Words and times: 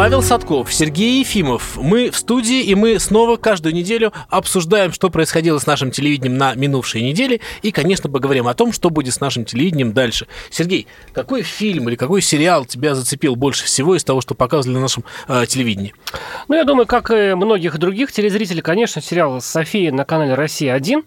Павел 0.00 0.22
Садков, 0.22 0.72
Сергей 0.72 1.20
Ефимов. 1.20 1.76
Мы 1.76 2.10
в 2.10 2.16
студии, 2.16 2.62
и 2.62 2.74
мы 2.74 2.98
снова 2.98 3.36
каждую 3.36 3.74
неделю 3.74 4.14
обсуждаем, 4.30 4.92
что 4.92 5.10
происходило 5.10 5.58
с 5.58 5.66
нашим 5.66 5.90
телевидением 5.90 6.38
на 6.38 6.54
минувшей 6.54 7.02
неделе, 7.02 7.40
и, 7.60 7.70
конечно, 7.70 8.08
поговорим 8.08 8.48
о 8.48 8.54
том, 8.54 8.72
что 8.72 8.88
будет 8.88 9.12
с 9.12 9.20
нашим 9.20 9.44
телевидением 9.44 9.92
дальше. 9.92 10.26
Сергей, 10.48 10.86
какой 11.12 11.42
фильм 11.42 11.90
или 11.90 11.96
какой 11.96 12.22
сериал 12.22 12.64
тебя 12.64 12.94
зацепил 12.94 13.36
больше 13.36 13.66
всего 13.66 13.94
из 13.94 14.02
того, 14.02 14.22
что 14.22 14.34
показывали 14.34 14.76
на 14.76 14.80
нашем 14.80 15.04
э, 15.28 15.44
телевидении? 15.46 15.92
Ну, 16.48 16.56
я 16.56 16.64
думаю, 16.64 16.86
как 16.86 17.10
и 17.10 17.34
многих 17.34 17.76
других 17.76 18.10
телезрителей, 18.10 18.62
конечно, 18.62 19.02
сериал 19.02 19.42
«София» 19.42 19.92
на 19.92 20.06
канале 20.06 20.32
«Россия-1» 20.32 21.04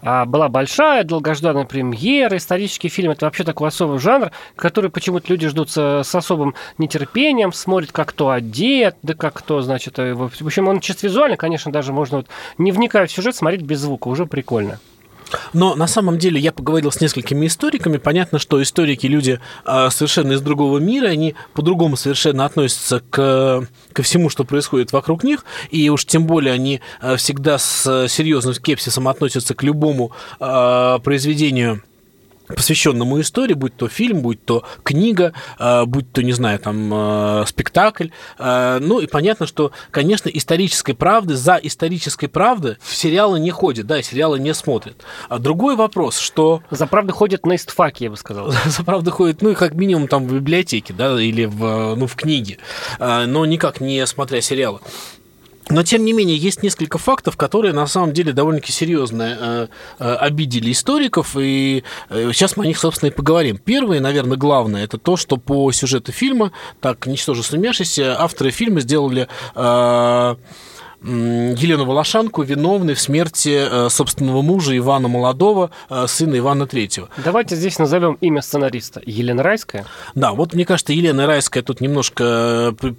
а, 0.00 0.24
была 0.24 0.48
большая, 0.48 1.04
долгожданная 1.04 1.66
премьера. 1.66 2.38
Исторический 2.38 2.88
фильм– 2.88 3.10
это 3.12 3.26
вообще 3.26 3.44
такой 3.44 3.68
особый 3.68 3.98
жанр, 3.98 4.30
который 4.56 4.90
почему-то 4.90 5.26
люди 5.28 5.46
ждут 5.46 5.70
с 5.70 6.14
особым 6.14 6.54
нетерпением, 6.78 7.52
смотрят, 7.52 7.92
как 7.92 8.14
кто 8.30 8.32
одет, 8.32 8.96
да 9.02 9.14
как 9.14 9.34
кто, 9.34 9.62
значит, 9.62 9.98
э, 9.98 10.14
в 10.14 10.30
общем, 10.46 10.68
он 10.68 10.80
чисто 10.80 11.06
визуально, 11.06 11.36
конечно, 11.36 11.72
даже 11.72 11.92
можно, 11.92 12.18
вот, 12.18 12.26
не 12.58 12.72
вникая 12.72 13.06
в 13.06 13.10
сюжет, 13.10 13.34
смотреть 13.34 13.62
без 13.62 13.80
звука, 13.80 14.08
уже 14.08 14.26
прикольно. 14.26 14.78
Но 15.52 15.76
на 15.76 15.86
самом 15.86 16.18
деле 16.18 16.40
я 16.40 16.50
поговорил 16.50 16.90
с 16.90 17.00
несколькими 17.00 17.46
историками. 17.46 17.98
Понятно, 17.98 18.40
что 18.40 18.60
историки 18.60 19.06
люди 19.06 19.38
а, 19.64 19.88
совершенно 19.90 20.32
из 20.32 20.40
другого 20.40 20.78
мира, 20.78 21.06
они 21.06 21.36
по-другому 21.54 21.96
совершенно 21.96 22.44
относятся 22.44 23.00
к, 23.10 23.64
ко 23.92 24.02
всему, 24.02 24.28
что 24.28 24.42
происходит 24.44 24.92
вокруг 24.92 25.22
них, 25.22 25.44
и 25.70 25.88
уж 25.88 26.04
тем 26.04 26.26
более 26.26 26.52
они 26.52 26.80
а, 27.00 27.16
всегда 27.16 27.58
с 27.58 28.08
серьезным 28.08 28.54
скепсисом 28.54 29.06
относятся 29.06 29.54
к 29.54 29.62
любому 29.62 30.10
а, 30.40 30.98
произведению 30.98 31.82
посвященному 32.54 33.20
истории, 33.20 33.54
будь 33.54 33.76
то 33.76 33.88
фильм, 33.88 34.22
будь 34.22 34.44
то 34.44 34.64
книга, 34.82 35.32
а, 35.58 35.86
будь 35.86 36.12
то, 36.12 36.22
не 36.22 36.32
знаю, 36.32 36.58
там, 36.58 36.90
а, 36.92 37.44
спектакль. 37.46 38.08
А, 38.38 38.78
ну, 38.80 39.00
и 39.00 39.06
понятно, 39.06 39.46
что, 39.46 39.72
конечно, 39.90 40.28
исторической 40.28 40.92
правды, 40.92 41.36
за 41.36 41.58
исторической 41.62 42.26
правдой 42.26 42.76
в 42.80 42.94
сериалы 42.94 43.40
не 43.40 43.50
ходят, 43.50 43.86
да, 43.86 43.98
и 43.98 44.02
сериалы 44.02 44.38
не 44.38 44.54
смотрят. 44.54 45.04
А 45.28 45.38
другой 45.38 45.76
вопрос, 45.76 46.18
что... 46.18 46.62
За 46.70 46.86
правдой 46.86 47.12
ходят 47.12 47.46
на 47.46 47.56
истфаке, 47.56 48.04
я 48.04 48.10
бы 48.10 48.16
сказал. 48.16 48.52
За 48.66 48.82
правдой 48.84 49.12
ходят, 49.12 49.42
ну, 49.42 49.50
и 49.50 49.54
как 49.54 49.74
минимум 49.74 50.08
там 50.08 50.26
в 50.26 50.34
библиотеке, 50.34 50.92
да, 50.92 51.20
или 51.20 51.44
в, 51.44 51.94
ну, 51.96 52.06
в 52.06 52.14
книге, 52.14 52.58
но 52.98 53.44
никак 53.46 53.80
не 53.80 54.06
смотря 54.06 54.40
сериалы. 54.40 54.80
Но, 55.70 55.84
тем 55.84 56.04
не 56.04 56.12
менее, 56.12 56.36
есть 56.36 56.62
несколько 56.62 56.98
фактов, 56.98 57.36
которые 57.36 57.72
на 57.72 57.86
самом 57.86 58.12
деле 58.12 58.32
довольно-таки 58.32 58.72
серьезно 58.72 59.22
э, 59.22 59.66
э, 59.98 60.14
обидели 60.14 60.72
историков, 60.72 61.36
и 61.38 61.84
э, 62.08 62.30
сейчас 62.32 62.56
мы 62.56 62.64
о 62.64 62.66
них, 62.66 62.78
собственно, 62.78 63.10
и 63.10 63.12
поговорим. 63.12 63.56
Первое, 63.56 64.00
наверное, 64.00 64.36
главное, 64.36 64.84
это 64.84 64.98
то, 64.98 65.16
что 65.16 65.36
по 65.36 65.70
сюжету 65.70 66.12
фильма, 66.12 66.50
так, 66.80 67.06
ничтоже 67.06 67.42
сумевшись, 67.42 67.98
авторы 67.98 68.50
фильма 68.50 68.80
сделали... 68.80 69.28
Елену 71.02 71.86
Волошанку 71.86 72.42
виновной 72.42 72.94
в 72.94 73.00
смерти 73.00 73.66
э, 73.70 73.88
собственного 73.88 74.42
мужа 74.42 74.76
Ивана 74.76 75.08
Молодого, 75.08 75.70
э, 75.88 76.06
сына 76.06 76.36
Ивана 76.36 76.66
Третьего. 76.66 77.08
Давайте 77.24 77.56
здесь 77.56 77.78
назовем 77.78 78.18
имя 78.20 78.42
сценариста. 78.42 79.00
Елена 79.06 79.42
Райская? 79.42 79.86
Да, 80.14 80.32
вот 80.32 80.52
мне 80.52 80.66
кажется, 80.66 80.92
Елена 80.92 81.26
Райская 81.26 81.62
тут 81.62 81.80
немножко 81.80 82.74
э, 82.82 82.90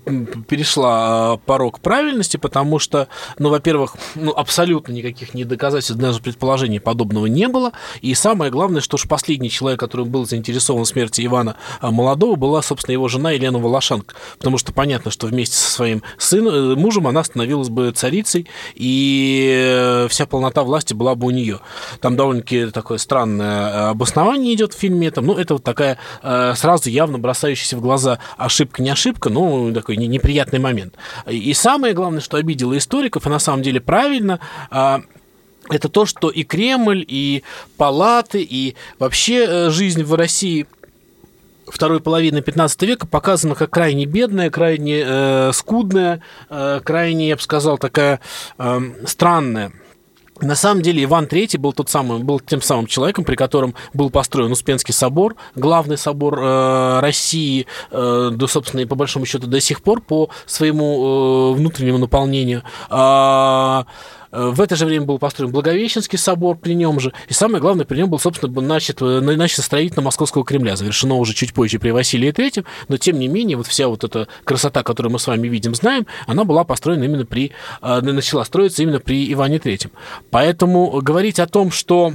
перешла 0.48 1.38
порог 1.46 1.80
правильности, 1.80 2.38
потому 2.38 2.80
что, 2.80 3.08
ну, 3.38 3.50
во-первых, 3.50 3.96
ну, 4.16 4.32
абсолютно 4.32 4.94
никаких 4.94 5.36
ни 5.36 5.44
доказательств, 5.44 6.02
даже 6.02 6.22
предположений 6.22 6.80
подобного 6.80 7.28
не 7.28 7.48
было. 7.48 7.72
И 8.02 8.16
самое 8.16 8.50
главное, 8.50 8.82
что 8.82 8.96
уж 8.96 9.08
последний 9.08 9.52
человек, 9.52 9.80
который 9.80 10.06
был 10.06 10.26
заинтересован 10.26 10.86
в 10.86 10.88
смерти 10.88 11.24
Ивана 11.24 11.56
Молодого, 11.82 12.36
была, 12.36 12.64
собственно, 12.64 12.94
его 12.94 13.08
жена 13.08 13.32
Елена 13.32 13.60
Волошанка. 13.60 14.16
Потому 14.40 14.58
что 14.58 14.74
понятно, 14.74 15.12
что 15.12 15.28
вместе 15.28 15.56
со 15.56 15.70
своим 15.70 16.02
сыном, 16.18 16.80
мужем 16.80 17.06
она 17.06 17.24
становилась 17.24 17.70
бы 17.70 17.91
царицей, 17.92 18.48
и 18.76 19.50
э, 19.52 20.08
вся 20.10 20.26
полнота 20.26 20.64
власти 20.64 20.94
была 20.94 21.16
бы 21.16 21.28
у 21.28 21.30
нее. 21.32 21.60
Там 22.00 22.16
довольно-таки 22.16 22.68
такое 22.68 22.98
странное 22.98 23.70
э, 23.70 23.90
обоснование 23.90 24.54
идет 24.54 24.74
в 24.74 24.78
фильме 24.78 25.08
этом. 25.08 25.26
Ну, 25.26 25.36
это 25.36 25.56
вот 25.56 25.64
такая 25.64 25.98
э, 26.24 26.54
сразу 26.56 26.90
явно 26.90 27.20
бросающаяся 27.20 27.78
в 27.78 27.82
глаза 27.82 28.20
ошибка, 28.38 28.82
не 28.82 28.90
ошибка, 28.90 29.30
но 29.30 29.72
такой 29.74 29.98
неприятный 29.98 30.60
момент. 30.60 30.96
И 31.28 31.54
самое 31.54 31.94
главное, 31.94 32.22
что 32.22 32.38
обидело 32.38 32.78
историков, 32.78 33.26
и 33.26 33.30
на 33.30 33.40
самом 33.40 33.64
деле 33.64 33.80
правильно, 33.80 34.40
это 35.70 35.90
то, 35.90 36.06
что 36.06 36.30
и 36.30 36.44
Кремль, 36.44 37.06
и 37.08 37.44
палаты, 37.78 38.42
и 38.42 38.76
вообще 39.00 39.70
жизнь 39.70 40.04
в 40.04 40.14
России– 40.16 40.68
второй 41.72 42.02
половины 42.02 42.42
15 42.42 42.82
века 42.84 43.08
показана 43.08 43.56
как 43.56 43.70
крайне 43.70 44.06
бедная, 44.06 44.50
крайне 44.50 45.04
э, 45.06 45.52
скудная, 45.54 46.22
э, 46.50 46.82
крайне, 46.84 47.30
я 47.30 47.36
бы 47.36 47.42
сказал, 47.42 47.78
такая 47.78 48.20
э, 48.58 48.80
странная. 49.06 49.72
На 50.42 50.56
самом 50.56 50.82
деле 50.82 51.04
Иван 51.04 51.26
III 51.26 51.60
был, 51.60 51.72
тот 51.72 51.90
самый, 51.90 52.20
был 52.20 52.40
тем 52.40 52.62
самым 52.62 52.88
человеком, 52.88 53.24
при 53.24 53.36
котором 53.36 53.76
был 53.94 54.10
построен 54.10 54.52
Успенский 54.52 54.94
собор, 54.94 55.36
главный 55.56 55.98
собор 55.98 56.40
э, 56.40 57.00
России, 57.00 57.68
э, 57.92 58.32
да, 58.34 58.48
собственно, 58.48 58.82
и 58.82 58.86
по 58.86 58.96
большому 58.96 59.26
счету 59.26 59.48
до 59.48 59.62
сих 59.62 59.84
пор 59.84 60.02
по 60.02 60.30
своему 60.48 61.54
э, 61.54 61.58
внутреннему 61.58 62.00
наполнению. 62.00 62.64
Э, 62.90 63.84
в 64.32 64.62
это 64.62 64.76
же 64.76 64.86
время 64.86 65.06
был 65.06 65.20
построен 65.20 65.52
Благовещенский 65.52 66.18
собор 66.18 66.58
при 66.58 66.74
нем 66.74 67.00
же. 67.00 67.14
И 67.28 67.34
самое 67.34 67.62
главное, 67.62 67.86
при 67.86 67.98
нем 67.98 68.10
был, 68.10 68.20
собственно, 68.20 68.62
начат, 68.62 69.02
начато 69.02 69.62
строительство 69.62 70.02
Московского 70.02 70.46
Кремля. 70.46 70.76
Завершено 70.76 71.16
уже 71.16 71.34
чуть 71.34 71.54
позже 71.54 71.80
при 71.80 71.92
Василии 71.92 72.32
III. 72.32 72.66
Но, 72.88 72.98
тем 72.98 73.20
не 73.20 73.28
менее, 73.28 73.58
вот 73.58 73.68
вся 73.68 73.88
вот 73.88 74.04
эта 74.04 74.28
красота, 74.44 74.84
которую 74.84 75.12
мы 75.12 75.20
с 75.20 75.28
вами 75.28 75.48
видим, 75.48 75.76
знаем, 75.76 76.08
она 76.28 76.44
была 76.44 76.64
построена 76.64 77.04
именно 77.04 77.26
при... 77.26 77.52
Э, 77.82 78.02
начала 78.02 78.44
строиться 78.46 78.84
именно 78.84 79.00
при 79.00 79.32
Иване 79.32 79.58
III. 79.58 79.92
Поэтому 80.30 81.02
говорить 81.02 81.40
о 81.40 81.48
том, 81.48 81.72
что 81.72 82.14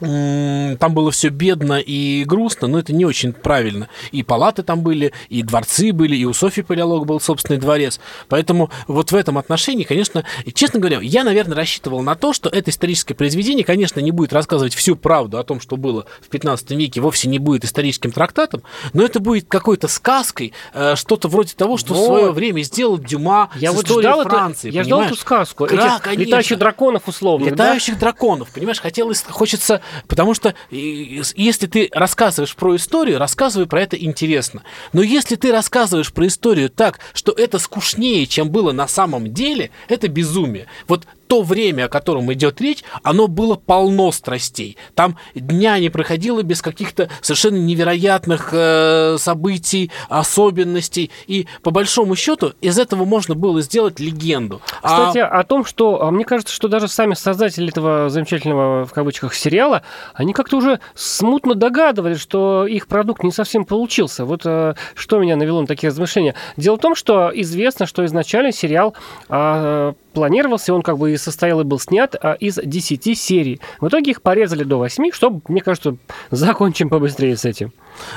там 0.00 0.94
было 0.94 1.10
все 1.10 1.28
бедно 1.28 1.78
и 1.80 2.24
грустно, 2.24 2.68
но 2.68 2.78
это 2.78 2.92
не 2.92 3.04
очень 3.04 3.32
правильно. 3.32 3.88
И 4.12 4.22
палаты 4.22 4.62
там 4.62 4.80
были, 4.80 5.12
и 5.28 5.42
дворцы 5.42 5.92
были, 5.92 6.16
и 6.16 6.24
у 6.24 6.32
Софьи 6.32 6.62
Палеолог 6.62 7.06
был 7.06 7.20
собственный 7.20 7.58
дворец. 7.58 7.98
Поэтому 8.28 8.70
вот 8.86 9.10
в 9.10 9.16
этом 9.16 9.38
отношении, 9.38 9.84
конечно, 9.84 10.24
честно 10.54 10.78
говоря, 10.78 11.00
я, 11.00 11.24
наверное, 11.24 11.56
рассчитывал 11.56 12.02
на 12.02 12.14
то, 12.14 12.32
что 12.32 12.48
это 12.48 12.70
историческое 12.70 13.14
произведение, 13.14 13.64
конечно, 13.64 14.00
не 14.00 14.10
будет 14.10 14.32
рассказывать 14.32 14.74
всю 14.74 14.94
правду 14.96 15.38
о 15.38 15.44
том, 15.44 15.60
что 15.60 15.76
было 15.76 16.06
в 16.20 16.28
15 16.28 16.70
веке, 16.72 17.00
вовсе 17.00 17.28
не 17.28 17.38
будет 17.38 17.64
историческим 17.64 18.12
трактатом, 18.12 18.62
но 18.92 19.04
это 19.04 19.20
будет 19.20 19.48
какой-то 19.48 19.88
сказкой, 19.88 20.52
э, 20.74 20.94
что-то 20.96 21.28
вроде 21.28 21.54
того, 21.54 21.76
что 21.76 21.94
вот. 21.94 22.02
в 22.02 22.06
свое 22.06 22.32
время 22.32 22.62
сделал 22.62 22.98
Дюма 22.98 23.50
я 23.56 23.72
с 23.72 23.74
вот 23.74 23.88
ждал 23.88 24.22
Франции. 24.22 24.68
Это, 24.68 24.76
я 24.76 24.84
ждал 24.84 25.02
эту 25.02 25.16
сказку. 25.16 25.66
Да, 25.66 25.74
Этих 25.74 26.02
конечно. 26.02 26.22
летающих 26.22 26.58
драконов 26.58 27.08
условно. 27.08 27.46
Летающих 27.46 27.94
да? 27.94 28.00
драконов, 28.00 28.48
понимаешь, 28.50 28.80
хотелось, 28.80 29.24
хочется 29.28 29.80
Потому 30.06 30.34
что 30.34 30.54
если 30.70 31.66
ты 31.66 31.90
рассказываешь 31.92 32.54
про 32.54 32.76
историю, 32.76 33.18
рассказывай 33.18 33.66
про 33.66 33.82
это 33.82 33.96
интересно. 33.96 34.62
Но 34.92 35.02
если 35.02 35.36
ты 35.36 35.52
рассказываешь 35.52 36.12
про 36.12 36.26
историю 36.26 36.70
так, 36.70 37.00
что 37.12 37.32
это 37.32 37.58
скучнее, 37.58 38.26
чем 38.26 38.50
было 38.50 38.72
на 38.72 38.88
самом 38.88 39.32
деле, 39.32 39.70
это 39.88 40.08
безумие. 40.08 40.66
Вот 40.86 41.06
то 41.28 41.42
время, 41.42 41.84
о 41.84 41.88
котором 41.88 42.32
идет 42.32 42.60
речь, 42.60 42.82
оно 43.02 43.28
было 43.28 43.54
полно 43.54 44.10
страстей. 44.12 44.76
Там 44.94 45.16
дня 45.34 45.78
не 45.78 45.90
проходило 45.90 46.42
без 46.42 46.62
каких-то 46.62 47.08
совершенно 47.20 47.56
невероятных 47.56 48.48
э, 48.52 49.16
событий, 49.18 49.90
особенностей. 50.08 51.10
И 51.26 51.46
по 51.62 51.70
большому 51.70 52.16
счету 52.16 52.54
из 52.60 52.78
этого 52.78 53.04
можно 53.04 53.34
было 53.34 53.60
сделать 53.60 54.00
легенду. 54.00 54.60
А 54.82 54.88
Кстати, 54.88 55.18
а... 55.18 55.28
о 55.28 55.44
том, 55.44 55.64
что 55.64 56.02
а 56.02 56.10
мне 56.10 56.24
кажется, 56.24 56.52
что 56.52 56.68
даже 56.68 56.88
сами 56.88 57.14
создатели 57.14 57.68
этого 57.68 58.08
замечательного 58.08 58.86
в 58.86 58.92
кавычках 58.92 59.34
сериала, 59.34 59.82
они 60.14 60.32
как-то 60.32 60.56
уже 60.56 60.80
смутно 60.94 61.54
догадывались, 61.54 62.20
что 62.20 62.66
их 62.66 62.86
продукт 62.86 63.22
не 63.22 63.32
совсем 63.32 63.64
получился. 63.66 64.24
Вот 64.24 64.42
э, 64.44 64.74
что 64.94 65.18
меня 65.18 65.36
навело 65.36 65.60
на 65.60 65.66
такие 65.66 65.90
размышления. 65.90 66.34
Дело 66.56 66.76
в 66.76 66.80
том, 66.80 66.94
что 66.94 67.30
известно, 67.34 67.86
что 67.86 68.04
изначально 68.06 68.52
сериал 68.52 68.94
э, 69.28 69.92
планировался, 70.12 70.74
он 70.74 70.82
как 70.82 70.98
бы 70.98 71.12
и 71.12 71.16
состоял 71.16 71.60
и 71.60 71.64
был 71.64 71.78
снят 71.78 72.14
а, 72.20 72.32
из 72.34 72.58
10 72.62 73.18
серий. 73.18 73.60
В 73.80 73.88
итоге 73.88 74.12
их 74.12 74.22
порезали 74.22 74.64
до 74.64 74.76
8, 74.78 75.12
чтобы, 75.12 75.40
мне 75.48 75.60
кажется, 75.60 75.96
закончим 76.30 76.88
побыстрее 76.88 77.36
с 77.36 77.44
этим. 77.44 77.72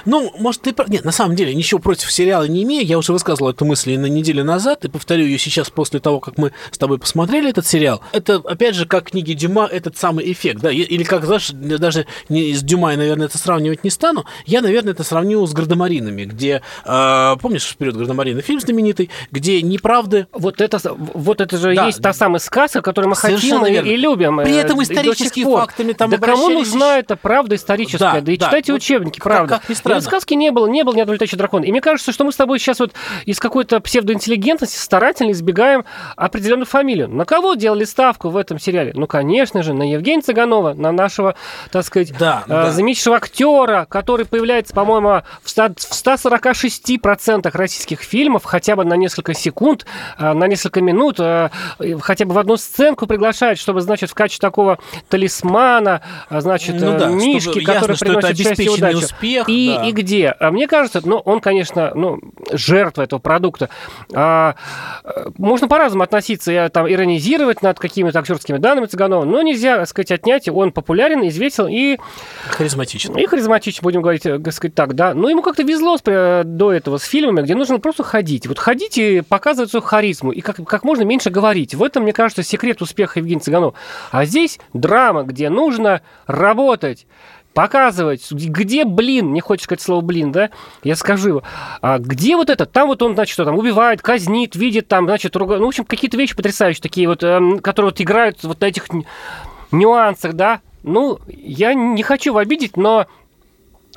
Ну, 0.06 0.32
может, 0.40 0.62
ты... 0.62 0.74
Нет, 0.88 1.06
на 1.06 1.12
самом 1.12 1.36
деле, 1.36 1.54
ничего 1.54 1.80
против 1.80 2.12
сериала 2.12 2.46
не 2.46 2.64
имею. 2.64 2.86
Я 2.86 2.98
уже 2.98 3.14
высказывал 3.14 3.52
эту 3.52 3.66
мысль 3.66 3.98
на 3.98 4.06
неделю 4.06 4.44
назад, 4.44 4.86
и 4.86 4.90
повторю 4.90 5.26
ее 5.26 5.38
сейчас 5.38 5.70
после 5.70 6.00
того, 6.00 6.20
как 6.20 6.38
мы 6.38 6.52
с 6.72 6.78
тобой 6.78 7.00
посмотрели 7.00 7.50
этот 7.50 7.66
сериал. 7.66 8.02
Это, 8.12 8.36
опять 8.36 8.76
же, 8.76 8.86
как 8.86 9.12
книги 9.12 9.34
Дюма, 9.34 9.66
этот 9.66 9.98
самый 9.98 10.32
эффект, 10.32 10.62
да, 10.62 10.72
или 10.72 11.04
как, 11.04 11.26
знаешь, 11.26 11.50
даже 11.52 12.06
не 12.30 12.54
с 12.54 12.62
Дюма, 12.62 12.92
я, 12.92 12.98
наверное, 12.98 13.28
это 13.28 13.38
сравнивать 13.38 13.84
не 13.84 13.90
стану, 13.90 14.26
я, 14.46 14.62
наверное, 14.62 14.94
это 14.94 15.04
сравню 15.04 15.46
с 15.46 15.54
«Гардемаринами», 15.54 16.26
где, 16.26 16.62
э, 16.86 17.36
помнишь, 17.42 17.66
вперед 17.66 17.96
Гардемарины 17.96 18.42
фильм 18.42 18.60
знаменитый, 18.60 19.10
где 19.32 19.62
неправды... 19.62 20.28
Вот 20.32 20.62
это, 20.62 20.80
вот 20.96 21.42
это 21.42 21.58
же 21.58 21.76
да. 21.76 21.88
есть 21.88 22.02
та 22.02 22.14
самая 22.14 22.40
сказка, 22.40 22.82
которую 22.82 23.10
мы 23.10 23.16
Совершенно 23.16 23.62
хотим 23.62 23.74
верно. 23.74 23.88
и 23.88 23.96
любим. 23.96 24.38
При 24.38 24.56
этом 24.56 24.80
э, 24.80 24.84
историческими 24.84 25.44
фактами 25.44 25.94
там 25.94 26.10
Да 26.10 26.18
кому 26.18 26.50
нужна 26.50 27.00
эта 27.00 27.16
правда 27.16 27.56
историческая? 27.56 28.00
Да, 28.00 28.22
да 28.22 28.32
и 28.32 28.38
да. 28.38 28.46
читайте 28.46 28.74
вот, 28.74 28.82
учебники, 28.82 29.20
правда. 29.20 29.60
Как, 29.60 29.70
не 29.72 29.76
странно. 29.76 29.98
И 29.98 30.02
в 30.02 30.04
сказке 30.06 30.36
не 30.36 30.52
было, 30.52 30.68
не 30.68 30.84
было 30.84 30.94
ни 30.96 31.02
одного 31.02 31.16
летающего 31.16 31.38
дракона. 31.38 31.64
И 31.66 31.72
мне 31.72 31.82
кажется, 31.82 32.12
что 32.12 32.24
мы 32.24 32.32
с 32.32 32.36
тобой 32.36 32.60
сейчас 32.60 32.80
вот 32.80 32.94
из 33.26 33.40
какой-то 33.40 33.80
псевдоинтеллигентности 33.80 34.78
старательно 34.78 35.32
избегаем 35.32 35.86
определенную 36.16 36.66
фамилию. 36.66 37.08
На 37.10 37.26
кого 37.26 37.56
делали 37.56 37.84
ставку 37.84 38.30
в 38.30 38.38
этом 38.38 38.60
сериале? 38.60 38.92
Ну, 38.96 39.08
конечно 39.08 39.64
же, 39.64 39.74
на 39.74 39.84
Евгения 39.90 40.22
Цыганова, 40.22 40.74
на 40.74 40.92
нашего, 40.92 41.36
так 41.72 41.86
сказать, 41.86 42.16
Да, 42.18 42.44
э, 42.46 42.50
да. 42.50 42.72
замечательного 42.72 43.18
актера, 43.18 43.86
который 43.90 44.26
появляется, 44.26 44.74
по-моему, 44.74 45.22
в 45.44 45.50
100 45.50 45.62
в 45.78 45.94
146% 45.94 47.50
российских 47.56 48.02
фильмов 48.02 48.44
хотя 48.46 48.76
бы 48.76 48.84
на 48.86 48.96
несколько 48.96 49.34
секунд, 49.34 49.86
э, 50.18 50.34
на 50.34 50.48
несколько 50.48 50.82
минут, 50.82 51.20
э, 51.20 51.50
хотя 52.02 52.26
бы 52.26 52.34
в 52.34 52.38
одну 52.38 52.58
сценку 52.58 53.08
приглашает, 53.08 53.58
чтобы, 53.58 53.82
значит, 53.82 54.10
в 54.10 54.14
качестве 54.14 54.48
такого 54.48 54.80
талисмана, 55.10 56.02
э, 56.30 56.42
значит, 56.42 56.76
Ну 56.80 56.98
да, 56.98 57.08
мишки, 57.08 57.60
ясно, 57.60 57.74
который 57.74 57.98
приносит 57.98 58.38
счастье 58.38 58.70
удачу. 58.72 58.98
успех, 58.98 59.48
И, 59.50 59.61
да. 59.70 59.86
и 59.86 59.92
где? 59.92 60.30
А 60.30 60.52
Мне 60.52 60.68
кажется, 60.68 61.02
ну, 61.04 61.18
он, 61.18 61.40
конечно, 61.40 61.92
ну, 61.96 62.20
жертва 62.52 63.04
этого 63.04 63.20
продукта. 63.20 63.70
А, 64.14 64.56
э, 65.04 65.30
можно 65.38 65.68
по-разному 65.68 66.04
относиться, 66.04 66.52
и, 66.52 66.70
там, 66.70 66.90
иронизировать 66.92 67.62
над 67.62 67.80
какими-то 67.80 68.20
актерскими 68.20 68.58
данными 68.58 68.86
Цыганова, 68.86 69.26
но 69.26 69.42
нельзя, 69.42 69.78
так 69.78 69.88
сказать, 69.88 70.12
отнять, 70.12 70.50
он 70.50 70.72
популярен, 70.72 71.28
известен 71.28 71.68
и 71.68 71.98
Харизматично. 72.50 73.18
и 73.18 73.26
харизматичен, 73.26 73.82
будем 73.84 74.02
говорить, 74.02 74.26
э, 74.26 74.40
так 74.40 74.54
сказать, 74.54 74.76
так, 74.76 74.96
да. 74.96 75.14
Но 75.14 75.30
ему 75.30 75.42
как-то 75.42 75.64
везло 75.64 75.98
э, 76.06 76.44
до 76.46 76.72
этого 76.72 76.98
с 76.98 77.04
фильмами, 77.04 77.44
где 77.44 77.56
нужно 77.56 77.80
просто 77.80 78.04
ходить. 78.04 78.48
Вот 78.48 78.60
ходить 78.60 78.98
и 78.98 79.22
показывать 79.22 79.70
свою 79.70 79.84
харизму, 79.84 80.32
и 80.32 80.42
как, 80.42 80.58
как 80.66 80.84
можно 80.84 81.04
меньше 81.04 81.30
говорить. 81.30 81.76
В 81.76 81.84
этом, 81.84 82.04
мне 82.04 82.14
кажется, 82.14 82.44
секрет 82.44 82.82
успеха 82.82 83.20
Евгения 83.20 83.42
Цыганова. 83.42 83.74
А 84.12 84.26
здесь 84.26 84.60
драма, 84.74 85.24
где 85.24 85.50
нужно 85.50 86.02
работать 86.28 87.06
показывать, 87.54 88.32
где 88.32 88.86
блин, 88.86 89.34
не 89.34 89.42
хочешь 89.42 89.66
сказать 89.66 89.82
слово 89.82 90.02
блин, 90.02 90.32
да, 90.32 90.50
я 90.84 90.96
скажу 90.96 91.30
его, 91.30 91.44
а 91.82 92.00
где 92.00 92.36
вот 92.36 92.50
это, 92.50 92.66
там 92.66 92.88
вот 92.88 93.02
он, 93.02 93.14
значит, 93.14 93.34
что 93.34 93.46
там, 93.46 93.58
убивает, 93.58 94.02
казнит, 94.02 94.56
видит 94.56 94.88
там, 94.88 95.06
значит, 95.06 95.36
руга- 95.36 95.58
ну, 95.58 95.66
в 95.66 95.70
общем, 95.70 95.86
какие-то 95.86 96.18
вещи 96.18 96.36
потрясающие 96.36 96.82
такие 96.82 97.08
вот, 97.08 97.24
эм, 97.24 97.60
которые 97.60 97.92
вот 97.92 98.02
играют 98.02 98.44
вот 98.44 98.62
на 98.62 98.66
этих 98.66 98.86
нюансах, 99.72 100.34
да, 100.34 100.62
ну, 100.84 101.20
я 101.28 101.74
не 101.74 102.04
хочу 102.04 102.36
обидеть, 102.36 102.78
но 102.78 103.08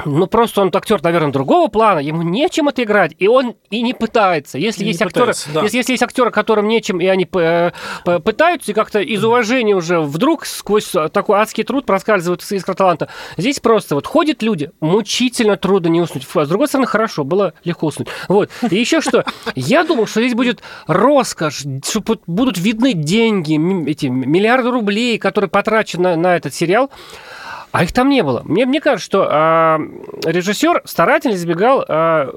ну, 0.04 0.26
просто 0.26 0.62
он 0.62 0.70
актер, 0.74 1.02
наверное, 1.02 1.32
другого 1.32 1.68
плана, 1.68 1.98
ему 1.98 2.22
нечем 2.22 2.68
это 2.68 2.82
играть, 2.82 3.14
и 3.18 3.28
он 3.28 3.54
и 3.70 3.82
не 3.82 3.94
пытается. 3.94 4.58
Если 4.58 4.84
И 4.84 4.88
есть 4.88 5.02
актеры, 5.02 5.32
да. 5.52 5.62
если, 5.62 5.76
если 5.76 5.92
есть 5.92 6.02
актеры, 6.02 6.30
которым 6.30 6.68
нечем, 6.68 7.00
и 7.00 7.06
они 7.06 7.28
э, 7.32 7.70
пытаются, 8.04 8.72
и 8.72 8.74
как-то 8.74 9.00
из 9.00 9.24
уважения 9.24 9.74
уже 9.74 10.00
вдруг 10.00 10.46
сквозь 10.46 10.90
такой 11.12 11.38
адский 11.38 11.64
труд 11.64 11.86
проскальзывают 11.86 12.42
из 12.42 12.52
искра 12.52 12.74
таланта. 12.74 13.08
Здесь 13.36 13.60
просто 13.60 13.94
вот 13.94 14.06
ходят 14.06 14.42
люди, 14.42 14.70
мучительно 14.80 15.56
трудно 15.56 15.88
не 15.88 16.00
уснуть. 16.00 16.24
С 16.24 16.48
другой 16.48 16.68
стороны, 16.68 16.86
хорошо, 16.86 17.24
было 17.24 17.54
легко 17.64 17.86
уснуть. 17.86 18.08
Вот. 18.28 18.50
И 18.70 18.76
еще 18.76 19.00
что, 19.00 19.24
я 19.54 19.84
думал, 19.84 20.06
что 20.06 20.20
здесь 20.20 20.34
будет 20.34 20.62
роскошь, 20.86 21.64
что 21.84 22.02
будут 22.26 22.58
видны 22.58 22.94
деньги, 22.94 23.54
эти 23.88 24.06
миллиарды 24.06 24.70
рублей, 24.70 25.18
которые 25.18 25.48
потрачены 25.50 26.16
на 26.16 26.36
этот 26.36 26.54
сериал. 26.54 26.90
А 27.74 27.82
их 27.82 27.92
там 27.92 28.08
не 28.08 28.22
было. 28.22 28.40
Мне, 28.44 28.66
мне 28.66 28.80
кажется, 28.80 29.04
что 29.04 29.26
а, 29.28 29.80
режиссер 30.24 30.82
старательно 30.84 31.34
избегал 31.34 31.84
а, 31.88 32.32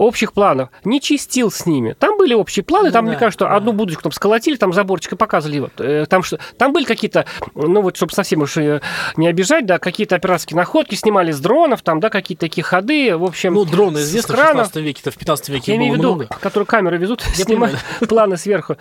общих 0.00 0.32
планов, 0.32 0.70
не 0.84 1.00
чистил 1.00 1.50
с 1.50 1.66
ними. 1.66 1.94
Там 1.98 2.16
были 2.16 2.32
общие 2.32 2.64
планы, 2.64 2.90
там, 2.90 3.04
Ну 3.04 3.10
мне 3.10 3.16
да, 3.16 3.20
кажется, 3.20 3.44
что 3.44 3.44
да. 3.50 3.56
одну 3.56 3.72
будочку 3.72 4.02
там 4.02 4.12
сколотили, 4.12 4.56
там 4.56 4.72
заборчик 4.72 5.12
и 5.12 5.16
показывали. 5.16 5.60
Вот, 5.60 5.72
э, 5.78 6.06
там, 6.08 6.22
что, 6.22 6.38
там 6.56 6.72
были 6.72 6.84
какие-то, 6.84 7.26
ну 7.54 7.82
вот, 7.82 7.96
чтобы 7.96 8.12
совсем 8.12 8.40
уж 8.40 8.56
э, 8.56 8.80
не 9.16 9.28
обижать, 9.28 9.66
да, 9.66 9.78
какие-то 9.78 10.16
операторские 10.16 10.56
находки 10.56 10.94
снимали 10.94 11.32
с 11.32 11.40
дронов, 11.40 11.82
там, 11.82 12.00
да, 12.00 12.08
какие-то 12.08 12.40
такие 12.40 12.64
ходы, 12.64 13.16
в 13.16 13.24
общем... 13.24 13.52
Ну, 13.52 13.66
дроны 13.66 13.98
известны 13.98 14.34
в 14.34 14.38
экранов. 14.38 14.66
16 14.68 14.76
веке-то, 14.76 15.10
в 15.10 15.16
15 15.18 15.48
веке 15.50 15.72
Я 15.72 15.76
имею 15.76 15.94
в 15.94 15.96
виду, 15.98 16.14
много. 16.14 16.28
которые 16.40 16.66
камеры 16.66 16.96
везут, 16.96 17.22
Я 17.36 17.44
снимают 17.44 17.78
планы 18.08 18.38
сверху. 18.38 18.76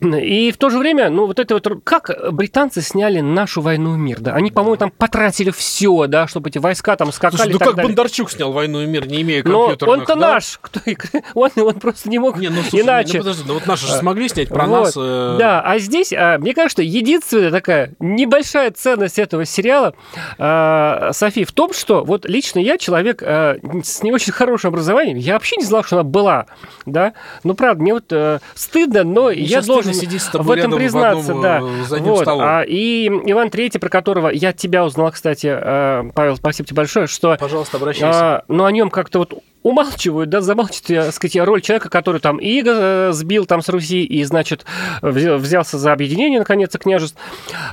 И 0.00 0.52
в 0.52 0.56
то 0.58 0.70
же 0.70 0.78
время, 0.78 1.10
ну, 1.10 1.26
вот 1.26 1.38
это 1.38 1.54
вот... 1.54 1.66
Как 1.84 2.10
британцы 2.32 2.82
сняли 2.82 3.20
нашу 3.20 3.60
войну 3.60 3.94
и 3.94 3.98
мир, 3.98 4.20
да? 4.20 4.34
Они, 4.34 4.50
по-моему, 4.50 4.76
там 4.76 4.90
потратили 4.90 5.50
все, 5.50 6.06
да, 6.06 6.26
чтобы 6.26 6.50
эти 6.50 6.58
войска 6.58 6.96
там 6.96 7.12
скакали 7.12 7.36
Слушай, 7.36 7.52
ну 7.52 7.58
как 7.58 7.74
далее. 7.76 7.88
Бондарчук 7.88 8.30
снял 8.30 8.52
«Войну 8.52 8.82
и 8.82 8.86
мир», 8.86 9.06
не 9.06 9.22
имея 9.22 9.42
Но 9.44 9.68
компьютерных, 9.68 9.98
он-то 9.98 10.14
да? 10.14 10.32
наш. 10.34 10.51
Кто... 10.60 10.80
Он, 11.34 11.50
он 11.56 11.74
просто 11.80 12.08
не 12.08 12.18
мог 12.18 12.36
Не, 12.38 12.48
ну, 12.48 12.62
слушай, 12.62 12.84
иначе. 12.84 13.18
Ну, 13.18 13.24
подожди, 13.24 13.44
ну 13.46 13.54
вот 13.54 13.66
наши 13.66 13.86
же 13.86 13.92
смогли 13.94 14.28
снять 14.28 14.48
про 14.48 14.66
Вот, 14.66 14.84
нас. 14.84 14.94
э, 14.96 15.36
Да, 15.38 15.60
а 15.62 15.78
здесь, 15.78 16.12
а, 16.12 16.38
мне 16.38 16.54
кажется, 16.54 16.82
единственная 16.82 17.50
такая 17.50 17.92
небольшая 18.00 18.70
ценность 18.70 19.18
этого 19.18 19.44
сериала, 19.44 19.94
а, 20.38 21.10
Софи, 21.12 21.44
в 21.44 21.52
том, 21.52 21.72
что 21.72 22.04
вот 22.04 22.26
лично 22.28 22.58
я 22.58 22.78
человек 22.78 23.22
а, 23.22 23.56
с 23.82 24.02
не 24.02 24.12
очень 24.12 24.32
хорошим 24.32 24.68
образованием, 24.68 25.16
я 25.18 25.34
вообще 25.34 25.56
не 25.56 25.64
знал, 25.64 25.84
что 25.84 25.96
она 25.96 26.04
была, 26.04 26.46
да. 26.86 27.12
Ну, 27.44 27.54
правда, 27.54 27.82
мне 27.82 27.94
вот 27.94 28.06
э, 28.10 28.38
стыдно, 28.54 29.04
но 29.04 29.30
я 29.30 29.46
сейчас 29.46 29.66
должен 29.66 29.92
в 29.92 30.50
этом 30.50 30.54
рядом 30.54 30.72
в 30.72 30.76
признаться, 30.76 31.32
одном, 31.32 31.42
да. 31.42 31.58
э, 31.60 32.00
Вот, 32.00 32.22
столом. 32.22 32.44
а, 32.44 32.62
и 32.62 33.06
Иван 33.08 33.50
Третий, 33.50 33.78
про 33.78 33.88
которого 33.88 34.28
я 34.28 34.52
тебя 34.52 34.84
узнал, 34.84 35.10
кстати, 35.12 35.46
э, 35.52 36.10
Павел, 36.14 36.36
спасибо 36.36 36.66
тебе 36.66 36.76
большое, 36.76 37.06
что 37.06 37.36
Пожалуйста, 37.38 37.76
обращайся. 37.76 38.08
а, 38.36 38.44
но 38.48 38.64
о 38.64 38.72
нем 38.72 38.90
как-то 38.90 39.20
вот 39.20 39.34
умалчивают, 39.62 40.30
да, 40.30 40.40
замалчивают, 40.40 41.06
так 41.06 41.14
сказать, 41.14 41.36
роль 41.36 41.60
человека, 41.60 41.88
который 41.88 42.20
там 42.20 42.38
и 42.38 42.48
иго 42.58 42.72
э, 42.74 43.12
сбил 43.12 43.46
там 43.46 43.62
с 43.62 43.68
Руси, 43.68 44.04
и, 44.04 44.22
значит, 44.24 44.64
взя- 45.02 45.36
взялся 45.36 45.78
за 45.78 45.92
объединение, 45.92 46.38
наконец, 46.40 46.72
княжеств 46.72 47.16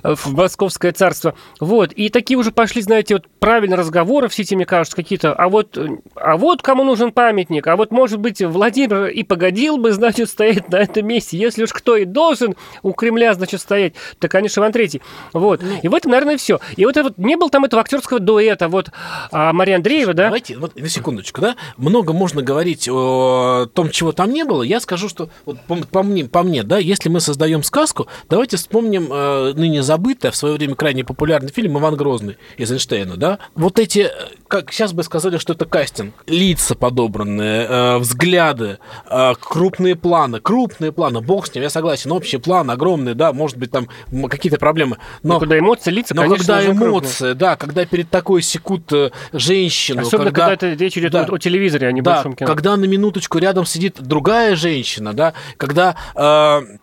э, 0.03 0.15
в 0.15 0.33
Московское 0.33 0.91
царство. 0.91 1.33
Вот, 1.59 1.91
и 1.93 2.09
такие 2.09 2.37
уже 2.37 2.51
пошли, 2.51 2.81
знаете, 2.81 3.15
вот 3.15 3.25
правильно 3.39 3.75
разговоры 3.75 4.27
все 4.29 4.43
эти, 4.43 4.55
мне 4.55 4.65
кажется, 4.65 4.95
какие-то, 4.95 5.33
а 5.33 5.49
вот, 5.49 5.77
а 6.15 6.37
вот 6.37 6.61
кому 6.61 6.83
нужен 6.83 7.11
памятник, 7.11 7.67
а 7.67 7.75
вот, 7.75 7.91
может 7.91 8.19
быть, 8.19 8.41
Владимир 8.41 9.07
и 9.07 9.23
погодил 9.23 9.77
бы, 9.77 9.91
значит, 9.91 10.29
стоять 10.29 10.69
на 10.69 10.77
этом 10.77 11.07
месте, 11.07 11.37
если 11.37 11.63
уж 11.63 11.73
кто 11.73 11.95
и 11.95 12.05
должен 12.05 12.55
у 12.83 12.93
Кремля, 12.93 13.33
значит, 13.33 13.61
стоять, 13.61 13.93
то, 14.19 14.27
конечно, 14.27 14.59
Иван 14.59 14.71
Третий. 14.71 15.01
Вот, 15.33 15.61
и 15.81 15.87
в 15.87 15.95
этом, 15.95 16.11
наверное, 16.11 16.37
все. 16.37 16.59
И 16.75 16.85
вот 16.85 16.97
это 16.97 17.03
вот, 17.05 17.17
не 17.17 17.35
было 17.35 17.49
там 17.49 17.65
этого 17.65 17.81
актерского 17.81 18.19
дуэта, 18.19 18.67
вот, 18.67 18.89
а, 19.31 19.53
Мария 19.53 19.77
Андреева, 19.77 20.13
да? 20.13 20.25
Давайте, 20.25 20.57
вот 20.57 20.75
на 20.75 20.89
секундочку, 20.89 21.41
да? 21.41 21.55
Много 21.79 22.13
можно 22.13 22.41
говорить 22.41 22.87
о 22.89 23.65
том, 23.73 23.89
чего 23.89 24.11
там 24.11 24.31
не 24.31 24.43
было. 24.43 24.63
Я 24.63 24.79
скажу, 24.79 25.09
что 25.09 25.29
вот 25.45 25.59
по, 25.61 25.75
по 25.75 26.03
мне, 26.03 26.25
по 26.25 26.43
мне, 26.43 26.63
да, 26.63 26.77
если 26.77 27.09
мы 27.09 27.19
создаем 27.19 27.63
сказку, 27.63 28.07
давайте 28.29 28.57
вспомним 28.57 29.07
э, 29.11 29.53
ныне 29.55 29.81
забытый, 29.81 30.29
а 30.29 30.31
в 30.31 30.35
свое 30.35 30.55
время 30.55 30.75
крайне 30.75 31.03
популярный 31.03 31.51
фильм 31.51 31.77
Иван 31.77 31.95
Грозный 31.95 32.37
из 32.57 32.71
Эйнштейна, 32.71 33.17
да? 33.17 33.39
Вот 33.55 33.79
эти, 33.79 33.99
э, 33.99 34.09
как 34.47 34.71
сейчас 34.71 34.93
бы 34.93 35.03
сказали, 35.03 35.37
что 35.37 35.53
это 35.53 35.65
кастинг, 35.65 36.13
лица 36.27 36.75
подобранные, 36.75 37.65
э, 37.69 37.97
взгляды, 37.99 38.79
э, 39.09 39.33
крупные 39.39 39.95
планы, 39.95 40.39
крупные 40.39 40.91
планы, 40.91 41.21
бог 41.21 41.47
с 41.47 41.53
ним, 41.55 41.63
я 41.63 41.69
согласен, 41.69 42.11
общий 42.11 42.37
план 42.37 42.69
огромный, 42.69 43.15
да, 43.15 43.31
может 43.31 43.57
быть 43.57 43.71
там 43.71 43.87
какие-то 44.29 44.59
проблемы, 44.59 44.97
Но 45.23 45.35
но 45.35 45.39
когда 45.39 45.57
эмоции, 45.57 45.91
лица, 45.91 46.13
но 46.13 46.23
конечно, 46.23 46.45
когда 46.45 46.57
уже 46.57 46.67
крупные. 46.67 46.89
эмоции, 46.89 47.33
да, 47.33 47.55
когда 47.55 47.85
перед 47.85 48.09
такой 48.09 48.41
секут 48.41 48.91
э, 48.91 49.11
женщину, 49.31 50.01
Особенно, 50.01 50.25
когда, 50.25 50.49
когда, 50.49 50.67
это 50.67 50.83
речь 50.83 50.97
идет 50.97 51.11
да. 51.11 51.23
о, 51.23 51.35
о 51.35 51.37
телевизоре, 51.37 51.68
а 51.87 51.91
не 51.91 52.01
да, 52.01 52.15
большом 52.15 52.35
кино. 52.35 52.47
когда 52.47 52.75
на 52.77 52.85
минуточку 52.85 53.37
рядом 53.37 53.65
сидит 53.65 54.01
другая 54.01 54.55
женщина, 54.55 55.13
да, 55.13 55.33
когда 55.57 55.95
э, 56.15 56.77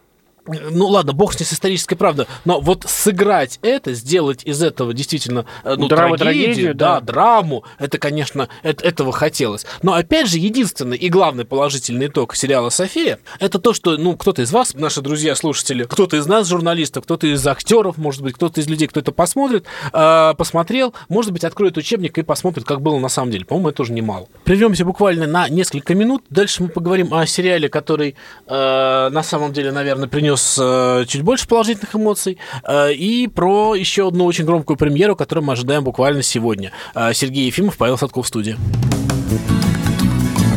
ну 0.46 0.88
ладно, 0.88 1.12
бог 1.12 1.32
с 1.32 1.40
ней 1.40 1.46
с 1.46 1.52
исторической 1.52 1.96
правдой, 1.96 2.26
но 2.44 2.60
вот 2.60 2.84
сыграть 2.86 3.58
это, 3.62 3.92
сделать 3.94 4.42
из 4.44 4.62
этого 4.62 4.94
действительно 4.94 5.46
э, 5.64 5.74
ну, 5.76 5.88
Драму, 5.88 6.16
трагедию, 6.16 6.46
трагедию, 6.46 6.74
да, 6.74 7.00
да. 7.00 7.12
драму, 7.12 7.64
это, 7.78 7.98
конечно, 7.98 8.48
это, 8.62 8.84
этого 8.84 9.12
хотелось. 9.12 9.66
Но 9.82 9.94
опять 9.94 10.28
же, 10.28 10.38
единственный 10.38 10.96
и 10.96 11.08
главный 11.08 11.44
положительный 11.44 12.06
итог 12.06 12.34
сериала 12.34 12.70
«София» 12.70 13.18
это 13.40 13.58
то, 13.58 13.72
что, 13.72 13.96
ну, 13.96 14.16
кто-то 14.16 14.42
из 14.42 14.52
вас, 14.52 14.74
наши 14.74 15.00
друзья, 15.00 15.34
слушатели, 15.34 15.84
кто-то 15.84 16.16
из 16.16 16.26
нас, 16.26 16.48
журналистов, 16.48 17.04
кто-то 17.04 17.26
из 17.26 17.46
актеров, 17.46 17.98
может 17.98 18.22
быть, 18.22 18.34
кто-то 18.34 18.60
из 18.60 18.68
людей, 18.68 18.88
кто 18.88 19.00
это 19.00 19.12
посмотрит, 19.12 19.66
э, 19.92 20.34
посмотрел, 20.36 20.94
может 21.08 21.32
быть, 21.32 21.44
откроет 21.44 21.76
учебник 21.76 22.18
и 22.18 22.22
посмотрит, 22.22 22.64
как 22.64 22.80
было 22.80 22.98
на 22.98 23.08
самом 23.08 23.30
деле. 23.30 23.44
По-моему, 23.44 23.68
это 23.68 23.78
тоже 23.78 23.92
немало. 23.92 24.28
Прервемся 24.44 24.84
буквально 24.84 25.26
на 25.26 25.48
несколько 25.48 25.94
минут. 25.94 26.24
Дальше 26.30 26.62
мы 26.62 26.68
поговорим 26.68 27.12
о 27.12 27.26
сериале, 27.26 27.68
который 27.68 28.14
э, 28.46 29.08
на 29.10 29.22
самом 29.22 29.52
деле, 29.52 29.72
наверное, 29.72 30.08
принес 30.08 30.35
э, 30.58 31.04
чуть 31.08 31.22
больше 31.22 31.46
положительных 31.48 31.94
эмоций, 31.94 32.38
э, 32.64 32.92
и 32.92 33.26
про 33.28 33.74
еще 33.74 34.08
одну 34.08 34.24
очень 34.24 34.44
громкую 34.44 34.76
премьеру, 34.76 35.16
которую 35.16 35.44
мы 35.44 35.52
ожидаем 35.52 35.84
буквально 35.84 36.22
сегодня. 36.22 36.72
Э, 36.94 37.12
Сергей 37.14 37.46
Ефимов, 37.46 37.76
Павел 37.76 37.98
Садков 37.98 38.26
в 38.26 38.28
студии. 38.28 38.56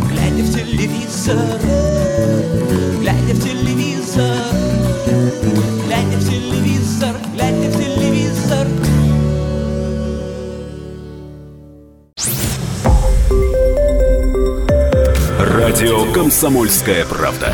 Глядя 0.09 0.43
в 0.43 0.53
телевизор, 0.53 1.37
глядя 2.99 3.33
в 3.33 3.43
телевизор, 3.43 4.35
глядя 5.87 6.17
в 6.17 6.29
телевизор, 6.29 7.15
глядя 7.33 7.69
в 7.69 7.77
телевизор. 7.77 8.67
Радио 15.39 16.11
«Комсомольская 16.13 17.05
правда». 17.05 17.53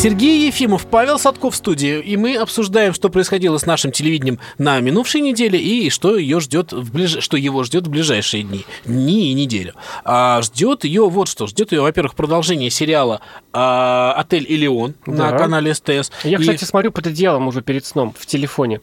Сергей 0.00 0.46
Ефимов, 0.46 0.86
Павел 0.86 1.18
Садков 1.18 1.52
в 1.52 1.56
студии, 1.58 2.00
и 2.00 2.16
мы 2.16 2.34
обсуждаем, 2.36 2.94
что 2.94 3.10
происходило 3.10 3.58
с 3.58 3.66
нашим 3.66 3.92
телевидением 3.92 4.38
на 4.56 4.80
минувшей 4.80 5.20
неделе 5.20 5.60
и 5.60 5.90
что 5.90 6.16
ее 6.16 6.40
ждет 6.40 6.72
в 6.72 6.90
ближ... 6.90 7.18
что 7.22 7.36
его 7.36 7.64
ждет 7.64 7.86
в 7.86 7.90
ближайшие 7.90 8.42
дни, 8.44 8.64
дни 8.86 9.30
и 9.30 9.34
неделю. 9.34 9.74
А 10.02 10.40
ждет 10.40 10.84
ее 10.84 11.06
вот 11.06 11.28
что, 11.28 11.46
ждет 11.46 11.72
ее, 11.72 11.82
во-первых, 11.82 12.14
продолжение 12.14 12.70
сериала 12.70 13.20
а, 13.52 14.14
«Отель 14.16 14.46
Элеон» 14.48 14.94
на 15.04 15.32
Да. 15.32 15.36
канале 15.38 15.74
СТС. 15.74 16.10
Я, 16.24 16.38
И- 16.38 16.40
кстати, 16.40 16.64
смотрю 16.64 16.92
под 16.92 17.06
одеялом 17.08 17.46
уже 17.48 17.60
перед 17.60 17.84
сном 17.84 18.14
в 18.18 18.24
телефоне. 18.24 18.80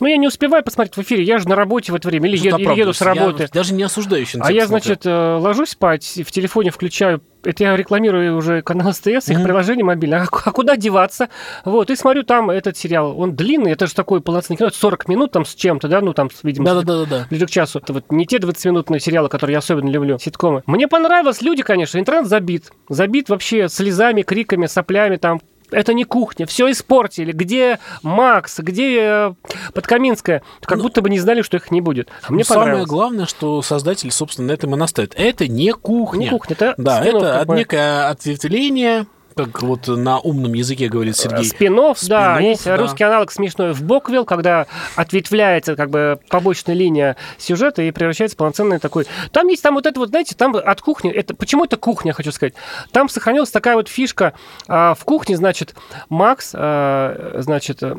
Ну, 0.00 0.06
я 0.06 0.16
не 0.16 0.26
успеваю 0.28 0.62
посмотреть 0.64 0.96
в 0.96 1.00
эфире, 1.02 1.22
я 1.24 1.38
же 1.38 1.48
на 1.48 1.56
работе 1.56 1.92
в 1.92 1.94
это 1.94 2.08
время, 2.08 2.28
или, 2.28 2.36
еду, 2.36 2.58
или 2.58 2.78
еду 2.78 2.92
с 2.92 3.00
работы. 3.00 3.44
Я 3.44 3.48
даже 3.52 3.74
не 3.74 3.82
осуждающий. 3.82 4.40
А 4.42 4.52
я, 4.52 4.66
смотрю. 4.66 4.84
значит, 4.84 5.06
э, 5.06 5.36
ложусь 5.36 5.70
спать, 5.70 6.20
в 6.26 6.30
телефоне 6.30 6.70
включаю, 6.70 7.22
это 7.42 7.64
я 7.64 7.76
рекламирую 7.76 8.36
уже 8.36 8.62
канал 8.62 8.92
СТС, 8.92 9.28
их 9.28 9.42
приложение 9.42 9.84
мобильное, 9.84 10.22
а 10.22 10.26
а 10.44 10.50
куда 10.50 10.76
деваться? 10.76 11.28
Вот, 11.64 11.90
и 11.90 11.96
смотрю 11.96 12.22
там 12.22 12.50
этот 12.50 12.76
сериал, 12.76 13.18
он 13.18 13.34
длинный, 13.36 13.72
это 13.72 13.86
же 13.86 13.94
такой 13.94 14.20
полноценный 14.20 14.56
кино, 14.56 14.68
это 14.68 14.76
40 14.78 15.08
минут 15.08 15.32
там 15.32 15.44
с 15.44 15.54
чем-то, 15.54 15.88
да, 15.88 16.00
ну 16.00 16.12
там, 16.14 16.30
видимо, 16.42 16.66
с- 16.66 16.74
Да-да-да-да. 16.84 17.26
ближе 17.28 17.46
к 17.46 17.50
часу. 17.50 17.78
Это 17.80 17.92
вот 17.92 18.10
не 18.10 18.26
те 18.26 18.38
20-минутные 18.38 19.00
сериалы, 19.00 19.28
которые 19.28 19.52
я 19.54 19.58
особенно 19.58 19.90
люблю, 19.90 20.18
ситкомы. 20.18 20.62
Мне 20.66 20.88
понравилось, 20.88 21.42
люди, 21.42 21.62
конечно, 21.62 21.98
интернет 21.98 22.26
забит. 22.26 22.70
Забит 22.88 23.28
вообще 23.28 23.68
слезами, 23.68 24.22
криками, 24.22 24.66
соплями, 24.66 25.16
там 25.16 25.40
это 25.70 25.94
не 25.94 26.04
кухня, 26.04 26.46
все 26.46 26.70
испортили. 26.70 27.32
Где 27.32 27.78
Макс, 28.02 28.58
где 28.58 29.00
э, 29.00 29.34
Подкаминская? 29.72 30.42
Как 30.62 30.80
будто 30.80 31.02
бы 31.02 31.10
не 31.10 31.18
знали, 31.18 31.42
что 31.42 31.56
их 31.56 31.70
не 31.70 31.80
будет. 31.80 32.08
А 32.22 32.32
мне 32.32 32.44
Ну, 32.48 32.54
Самое 32.54 32.84
главное, 32.86 33.26
что 33.26 33.62
создатель, 33.62 34.10
собственно, 34.10 34.48
на 34.48 34.52
этом 34.52 34.74
и 34.74 34.78
настаивает. 34.78 35.14
Это 35.16 35.48
не 35.48 35.72
кухня. 35.72 36.24
Не 36.24 36.30
кухня, 36.30 36.54
это 36.58 36.74
Да, 36.76 37.04
это 37.04 37.44
некое 37.48 38.08
ответвление, 38.08 39.06
как 39.34 39.62
вот 39.62 39.88
на 39.88 40.18
умном 40.18 40.52
языке 40.54 40.88
говорит 40.88 41.16
Сергей. 41.16 41.44
Спинов, 41.44 41.98
да, 42.06 42.38
есть 42.38 42.64
да. 42.64 42.76
русский 42.76 43.04
аналог 43.04 43.32
смешной 43.32 43.72
в 43.72 43.82
Боквилл, 43.82 44.24
когда 44.24 44.66
ответвляется 44.96 45.76
как 45.76 45.90
бы 45.90 46.18
побочная 46.28 46.74
линия 46.74 47.16
сюжета 47.38 47.82
и 47.82 47.90
превращается 47.90 48.34
в 48.34 48.38
полноценный 48.38 48.78
такой. 48.78 49.06
Там 49.32 49.48
есть 49.48 49.62
там 49.62 49.74
вот 49.74 49.86
это 49.86 49.98
вот, 49.98 50.10
знаете, 50.10 50.34
там 50.34 50.54
от 50.56 50.80
кухни, 50.80 51.10
это 51.10 51.34
почему 51.34 51.64
это 51.64 51.76
кухня, 51.76 52.12
хочу 52.12 52.32
сказать. 52.32 52.54
Там 52.92 53.08
сохранилась 53.08 53.50
такая 53.50 53.76
вот 53.76 53.88
фишка 53.88 54.34
а, 54.68 54.94
в 54.94 55.04
кухне, 55.04 55.36
значит, 55.36 55.74
Макс, 56.08 56.52
а, 56.54 57.36
значит, 57.40 57.82
э, 57.82 57.96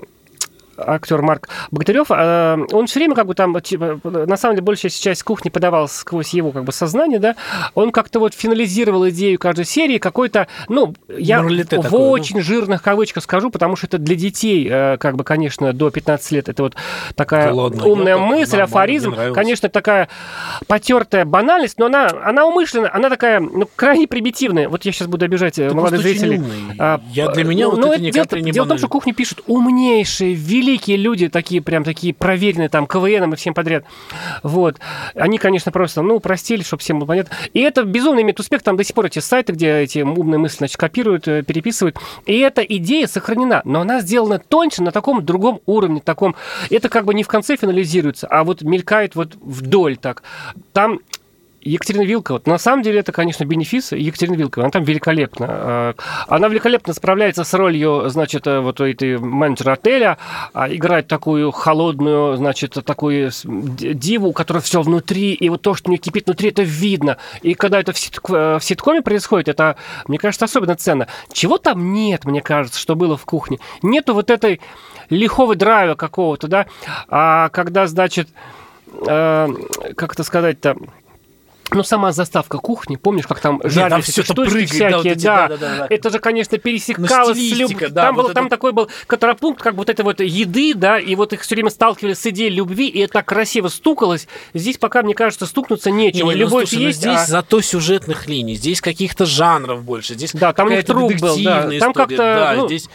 актер 0.78 1.22
Марк 1.22 1.50
Богатырев, 1.72 2.08
э, 2.10 2.58
он 2.72 2.88
все 2.88 3.00
время 3.00 3.16
как 3.16 3.28
бы 3.28 3.36
там, 3.36 3.60
типа, 3.62 4.00
на 4.04 4.38
самом 4.38 4.56
деле, 4.56 4.66
большая 4.66 4.92
часть 4.92 5.24
кухни 5.24 5.50
подавалась 5.50 5.92
сквозь 5.92 6.30
его 6.30 6.52
как 6.52 6.64
бы 6.64 6.72
сознание, 6.72 7.20
да, 7.20 7.36
он 7.74 7.92
как-то 7.92 8.20
вот 8.20 8.34
финализировал 8.34 9.08
идею 9.10 9.40
каждой 9.40 9.66
серии 9.66 9.98
какой-то, 9.98 10.48
ну, 10.70 10.94
я 11.08 11.42
Моралите 11.42 11.80
в 11.80 11.84
такое, 11.84 12.00
ну. 12.00 12.10
очень 12.10 12.42
жирных 12.42 12.82
кавычках 12.82 13.24
скажу, 13.24 13.50
потому 13.50 13.76
что 13.76 13.88
это 13.88 13.98
для 13.98 14.16
детей, 14.16 14.68
э, 14.70 14.98
как 14.98 15.16
бы, 15.16 15.24
конечно, 15.24 15.74
до 15.74 15.90
15 15.90 16.32
лет, 16.32 16.50
это 16.50 16.64
вот 16.64 16.76
такая 17.16 17.54
ладно, 17.54 17.86
умная 17.86 18.18
мысль, 18.18 18.62
афоризм, 18.62 19.16
конечно, 19.34 19.70
такая 19.70 20.10
потертая 20.68 21.26
банальность, 21.26 21.80
но 21.80 21.88
она, 21.88 22.12
она 22.24 22.46
умышленная, 22.46 22.94
она 22.94 23.10
такая, 23.10 23.40
ну, 23.40 23.68
крайне 23.76 24.08
примитивная. 24.08 24.70
Вот 24.70 24.86
я 24.86 24.92
сейчас 24.92 25.08
буду 25.08 25.26
обижать 25.26 25.60
э, 25.60 25.70
Ты 25.70 25.76
молодых 25.76 26.02
зрителей. 26.02 26.42
А, 26.80 27.02
Я 27.12 27.30
для 27.30 27.44
меня 27.44 27.70
вот 27.70 27.80
ну, 27.80 27.94
это 27.94 28.02
ни 28.02 28.12
дело, 28.12 28.26
дело 28.28 28.66
в 28.66 28.68
том, 28.68 28.78
что 28.78 28.88
кухню 28.88 29.14
пишут 29.14 29.42
умнейшие, 29.48 30.34
великие 30.34 30.65
люди, 30.74 31.30
такие 31.30 31.62
прям 31.62 31.84
такие 31.84 32.14
проверенные 32.14 32.70
там 32.70 32.88
КВНом 32.88 33.34
и 33.34 33.36
всем 33.36 33.54
подряд. 33.54 33.86
Вот. 34.44 34.78
Они, 35.14 35.38
конечно, 35.38 35.72
просто, 35.72 36.02
ну, 36.02 36.20
простили, 36.20 36.64
чтобы 36.64 36.82
всем 36.82 37.00
было 37.00 37.08
понятно. 37.08 37.36
И 37.54 37.60
это 37.62 37.84
безумно 37.84 38.22
имеет 38.22 38.40
успех. 38.40 38.64
Там 38.64 38.78
до 38.78 38.84
сих 38.84 38.96
пор 38.96 39.06
эти 39.06 39.20
сайты, 39.20 39.54
где 39.54 39.80
эти 39.80 40.00
умные 40.00 40.40
мысли, 40.40 40.58
значит, 40.58 40.78
копируют, 40.78 41.28
э, 41.28 41.44
переписывают. 41.44 41.98
И 42.26 42.38
эта 42.40 42.62
идея 42.62 43.08
сохранена, 43.08 43.62
но 43.66 43.82
она 43.82 44.02
сделана 44.02 44.40
тоньше, 44.40 44.84
на 44.84 44.92
таком 44.92 45.26
другом 45.26 45.62
уровне, 45.66 46.02
таком... 46.04 46.36
Это 46.70 46.90
как 46.90 47.06
бы 47.06 47.14
не 47.14 47.24
в 47.24 47.28
конце 47.28 47.56
финализируется, 47.56 48.28
а 48.28 48.44
вот 48.44 48.62
мелькает 48.62 49.16
вот 49.16 49.36
вдоль 49.36 49.98
так. 49.98 50.24
Там 50.74 51.00
Екатерина 51.66 52.04
Вилкова. 52.04 52.42
На 52.46 52.60
самом 52.60 52.84
деле 52.84 53.00
это, 53.00 53.12
конечно, 53.12 53.44
бенефис 53.44 53.92
Екатерины 53.92 54.36
Вилковой. 54.36 54.66
Она 54.66 54.72
там 54.72 54.84
великолепна. 54.84 55.48
Э, 55.50 55.94
Она 56.28 56.48
великолепно 56.48 56.94
справляется 56.94 57.44
с 57.44 57.54
ролью, 57.56 58.08
значит, 58.10 58.46
э, 58.46 58.60
вот 58.60 58.80
этой 58.80 59.18
менеджера 59.18 59.74
отеля, 59.74 60.18
а, 60.54 60.72
играет 60.72 61.08
такую 61.08 61.52
холодную, 61.52 62.38
значит, 62.38 62.78
такую 62.86 63.32
диву, 63.44 64.28
у 64.30 64.34
которой 64.34 64.62
все 64.62 64.82
внутри, 64.82 65.34
и 65.34 65.50
вот 65.50 65.64
то, 65.64 65.74
что 65.74 65.90
у 65.90 65.92
нее 65.92 66.00
кипит 66.00 66.28
внутри, 66.28 66.50
это 66.50 66.62
видно. 66.62 67.18
И 67.42 67.56
когда 67.56 67.80
это 67.80 67.94
в, 67.94 67.96
ситк- 67.96 68.36
э, 68.36 68.60
в 68.60 68.64
ситкоме 68.64 69.02
происходит, 69.02 69.48
это, 69.48 69.76
мне 70.08 70.20
кажется, 70.20 70.46
особенно 70.46 70.76
ценно. 70.76 71.08
Чего 71.34 71.58
там 71.58 71.94
нет, 71.94 72.26
мне 72.26 72.42
кажется, 72.42 72.80
что 72.80 72.96
было 72.96 73.18
в 73.18 73.26
кухне? 73.26 73.58
Нету 73.82 74.14
вот 74.14 74.30
этой 74.30 74.62
лихого 75.10 75.56
драйва 75.56 75.96
какого-то, 75.96 76.48
да, 76.48 76.68
а 77.10 77.50
когда, 77.50 77.88
значит, 77.88 78.30
э, 79.08 79.48
как 79.96 80.14
это 80.14 80.24
сказать-то, 80.24 80.78
ну, 81.76 81.84
сама 81.84 82.12
заставка 82.12 82.58
кухни, 82.58 82.96
помнишь, 82.96 83.28
как 83.28 83.40
там 83.40 83.62
жарились 83.64 84.10
эти 84.10 84.22
это 84.22 84.34
прыгает, 84.34 84.70
да, 84.70 84.76
всякие, 84.76 84.96
вот 84.98 85.06
эти, 85.06 85.24
да. 85.24 85.48
да-да-да. 85.50 85.88
Это 85.90 86.10
же, 86.10 86.20
конечно, 86.20 86.58
пересекалось 86.58 87.38
Ну, 87.38 87.56
с 87.56 87.60
люб- 87.60 87.90
да, 87.92 88.04
там, 88.04 88.16
вот 88.16 88.22
был, 88.24 88.30
это- 88.32 88.34
там 88.36 88.50
такой 88.50 88.72
был 88.72 88.90
контрапункт, 89.08 89.62
как 89.62 89.76
вот 89.76 89.90
этой 89.90 90.02
вот 90.04 90.20
еды, 90.22 90.74
да, 90.74 91.00
и 91.00 91.16
вот 91.16 91.34
их 91.34 91.42
все 91.42 91.56
время 91.56 91.70
сталкивали 91.70 92.14
с 92.14 92.26
идеей 92.26 92.50
любви, 92.50 92.88
и 92.88 93.00
это 93.00 93.14
так 93.14 93.26
красиво 93.26 93.68
стукалось. 93.68 94.28
Здесь 94.54 94.78
пока, 94.78 95.04
мне 95.04 95.14
кажется, 95.14 95.46
стукнуться 95.46 95.92
нечего. 95.92 96.30
Не, 96.32 96.36
не, 96.36 96.42
ну, 96.44 96.46
Любовь 96.48 96.70
слушай, 96.70 96.82
ну, 96.82 96.88
есть, 96.88 97.00
здесь 97.00 97.20
а- 97.20 97.26
зато 97.26 97.62
сюжетных 97.62 98.28
линий, 98.28 98.56
здесь 98.56 98.82
каких-то 98.82 99.26
жанров 99.26 99.84
больше, 99.84 100.14
здесь 100.14 100.32
Да, 100.34 100.54
там 100.54 100.68
какая-то 100.68 100.94
труп 100.94 101.14
был, 101.20 101.38
да. 101.44 101.70
Там 101.80 101.94
как-то, 101.94 102.16
да, 102.18 102.54
ну- 102.56 102.68
здесь, 102.68 102.90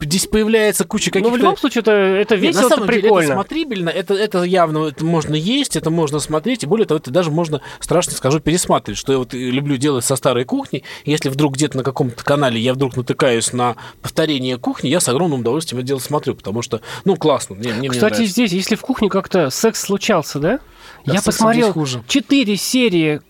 здесь 0.00 0.26
появляется 0.26 0.84
куча 0.84 1.10
Ну, 1.10 1.12
каких-то... 1.12 1.34
в 1.34 1.36
любом 1.38 1.56
случае, 1.56 1.80
это, 1.80 1.90
это 1.92 2.34
Нет, 2.36 2.42
весело, 2.44 2.60
на 2.62 2.66
это 2.66 2.74
самом 2.74 2.88
деле 2.88 3.02
прикольно. 3.02 3.24
это 3.24 3.34
смотрибельно, 3.34 3.88
это, 3.88 4.14
это 4.14 4.42
явно 4.42 4.88
это 4.88 5.04
можно 5.04 5.34
есть, 5.34 5.76
это 5.76 5.90
можно 5.90 6.18
смотреть, 6.18 6.62
и 6.64 6.66
более 6.66 6.86
того, 6.86 6.98
это 6.98 7.10
даже 7.10 7.30
можно, 7.30 7.60
страшно 7.80 8.12
скажу, 8.12 8.40
пересматривать, 8.40 8.98
что 8.98 9.12
я 9.12 9.18
вот 9.18 9.32
люблю 9.32 9.76
делать 9.76 10.04
со 10.04 10.16
старой 10.16 10.44
кухни. 10.44 10.82
Если 11.04 11.28
вдруг 11.28 11.54
где-то 11.54 11.78
на 11.78 11.82
каком-то 11.82 12.22
канале 12.24 12.60
я 12.60 12.74
вдруг 12.74 12.96
натыкаюсь 12.96 13.52
на 13.52 13.76
повторение 14.02 14.58
кухни, 14.58 14.88
я 14.88 15.00
с 15.00 15.08
огромным 15.08 15.40
удовольствием 15.40 15.78
это 15.78 15.88
дело 15.88 15.98
смотрю, 16.00 16.34
потому 16.34 16.62
что, 16.62 16.80
ну, 17.04 17.16
классно, 17.16 17.54
мне, 17.54 17.70
мне, 17.70 17.78
мне 17.80 17.88
Кстати, 17.90 18.14
нравится. 18.14 18.32
здесь, 18.32 18.52
если 18.52 18.74
в 18.76 18.80
кухне 18.80 19.08
как-то 19.08 19.50
секс 19.50 19.80
случался, 19.80 20.38
да? 20.38 20.60
Да, 21.06 21.14
Я 21.14 21.22
посмотрел 21.22 21.74
четыре 22.06 22.56
серии 22.56 23.20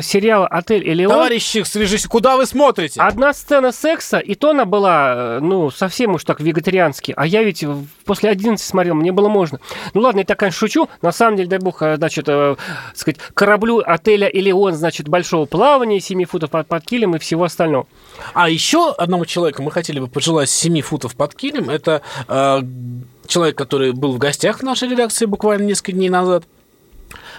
сериала 0.00 0.46
«Отель 0.46 0.88
Элеон». 0.88 1.10
Товарищи, 1.10 1.62
свяжись, 1.62 2.06
куда 2.06 2.36
вы 2.36 2.46
смотрите? 2.46 3.00
Одна 3.00 3.32
сцена 3.32 3.72
секса, 3.72 4.18
и 4.18 4.34
то 4.34 4.50
она 4.50 4.64
была, 4.64 5.14
э, 5.14 5.40
ну, 5.40 5.70
совсем 5.70 6.14
уж 6.14 6.24
так 6.24 6.40
вегетариански. 6.40 7.12
А 7.16 7.26
я 7.26 7.42
ведь 7.42 7.64
после 8.04 8.30
11 8.30 8.64
смотрел, 8.64 8.94
мне 8.94 9.12
было 9.12 9.28
можно. 9.28 9.60
Ну 9.94 10.00
ладно, 10.00 10.20
я 10.20 10.24
так, 10.24 10.38
конечно, 10.38 10.58
шучу. 10.58 10.88
На 11.02 11.12
самом 11.12 11.36
деле, 11.36 11.48
дай 11.48 11.58
бог, 11.58 11.82
э, 11.82 11.96
значит, 11.96 12.24
э, 12.28 12.56
сказать, 12.94 13.18
кораблю 13.34 13.82
отеля 13.84 14.28
Элеон, 14.28 14.74
значит, 14.74 15.08
большого 15.08 15.44
плавания, 15.44 16.00
7 16.00 16.24
футов 16.24 16.50
под, 16.50 16.66
под 16.66 16.84
килем 16.84 17.16
и 17.16 17.18
всего 17.18 17.44
остального. 17.44 17.86
А 18.34 18.48
еще 18.48 18.92
одному 18.92 19.26
человеку 19.26 19.62
мы 19.62 19.70
хотели 19.70 20.00
бы 20.00 20.08
пожелать 20.08 20.48
7 20.48 20.80
футов 20.80 21.14
под 21.14 21.34
килем. 21.34 21.68
Это 21.68 22.02
э, 22.26 22.62
человек, 23.26 23.56
который 23.56 23.92
был 23.92 24.12
в 24.12 24.18
гостях 24.18 24.60
в 24.60 24.62
нашей 24.62 24.88
редакции 24.88 25.26
буквально 25.26 25.64
несколько 25.64 25.92
дней 25.92 26.08
назад. 26.08 26.44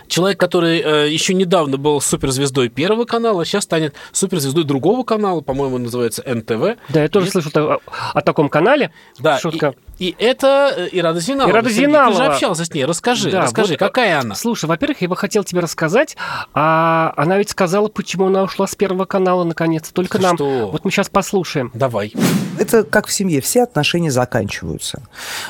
Человек, 0.10 0.40
который 0.40 0.80
э, 0.82 1.10
еще 1.10 1.34
недавно 1.34 1.78
был 1.78 2.02
суперзвездой 2.02 2.70
Первого 2.70 3.06
канала, 3.06 3.46
сейчас 3.46 3.64
станет 3.64 3.94
суперзвездой 4.12 4.64
другого 4.64 5.04
канала, 5.04 5.42
по-моему, 5.42 5.78
называется 5.78 6.24
НТВ. 6.26 6.78
Да, 6.90 7.04
я 7.04 7.08
тоже 7.10 7.28
Есть- 7.28 7.34
слышал 7.34 7.52
о, 7.56 7.80
о 8.14 8.22
таком 8.22 8.50
канале. 8.50 8.92
Да, 9.20 9.38
Шутка. 9.40 9.76
И 10.00 10.16
это 10.18 10.74
э, 10.76 10.90
Ирада 10.94 11.20
Зиналова. 11.20 11.52
Ирада 11.52 11.70
Сергей, 11.70 11.86
Ты 11.86 11.92
Зиналова. 11.92 12.16
же 12.16 12.26
общался 12.26 12.66
с 12.66 12.74
ней. 12.74 12.86
Расскажи, 12.86 13.30
Да, 13.32 13.42
расскажи, 13.42 13.74
вот, 13.74 13.80
какая 13.80 14.20
она? 14.20 14.34
Слушай, 14.36 14.66
во-первых, 14.66 15.02
я 15.02 15.10
бы 15.10 15.16
хотел 15.18 15.44
тебе 15.44 15.60
рассказать, 15.60 16.16
а 16.54 17.14
она 17.18 17.38
ведь 17.38 17.50
сказала, 17.50 17.90
почему 17.90 18.28
она 18.28 18.44
ушла 18.44 18.66
с 18.66 18.76
Первого 18.76 19.06
канала 19.06 19.44
наконец. 19.44 19.90
Только 19.90 20.18
Ты 20.18 20.24
нам. 20.24 20.36
что? 20.38 20.70
Вот 20.72 20.86
мы 20.86 20.92
сейчас 20.92 21.10
послушаем. 21.10 21.72
Давай. 21.74 22.14
Это 22.58 22.84
как 22.84 23.08
в 23.08 23.12
семье, 23.12 23.42
все 23.42 23.64
отношения 23.64 24.12
заканчиваются. 24.12 25.02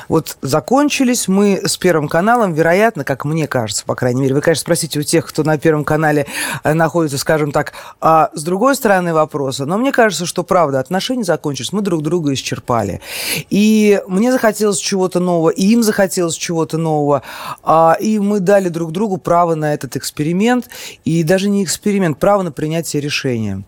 Вот 0.08 0.36
закончились 0.42 1.28
мы 1.28 1.60
с 1.64 1.76
Первым 1.76 2.08
каналом, 2.08 2.52
вероятно, 2.52 3.04
как 3.04 3.24
мне 3.24 3.46
кажется, 3.46 3.84
по 3.84 3.94
крайней 3.94 4.22
мере. 4.22 4.34
Вы, 4.34 4.40
конечно, 4.40 4.62
спросите 4.62 4.98
у 4.98 5.02
тех, 5.02 5.26
кто 5.26 5.44
на 5.44 5.58
Первом 5.58 5.84
канале 5.84 6.26
э, 6.64 6.72
находится, 6.72 7.18
скажем 7.18 7.52
так, 7.52 7.72
а 8.00 8.30
с 8.34 8.42
другой 8.42 8.74
стороны 8.74 9.14
вопроса. 9.14 9.64
Но 9.66 9.78
мне 9.78 9.92
кажется, 9.92 10.26
что 10.26 10.42
правда, 10.42 10.80
отношения 10.80 11.24
закончились, 11.24 11.72
мы 11.72 11.82
друг 11.82 12.02
друга 12.02 12.32
исчерпали. 12.32 13.00
И 13.48 14.00
мне 14.08 14.32
захотелось 14.40 14.78
чего-то 14.78 15.20
нового, 15.20 15.50
и 15.50 15.66
им 15.66 15.82
захотелось 15.82 16.34
чего-то 16.34 16.78
нового. 16.78 17.22
А, 17.62 17.96
И 18.00 18.18
мы 18.18 18.40
дали 18.40 18.70
друг 18.70 18.90
другу 18.90 19.18
право 19.18 19.54
на 19.54 19.74
этот 19.74 19.96
эксперимент, 19.96 20.70
и 21.04 21.22
даже 21.22 21.50
не 21.50 21.62
эксперимент, 21.62 22.18
право 22.18 22.42
на 22.42 22.50
принятие 22.50 23.02
решения 23.02 23.62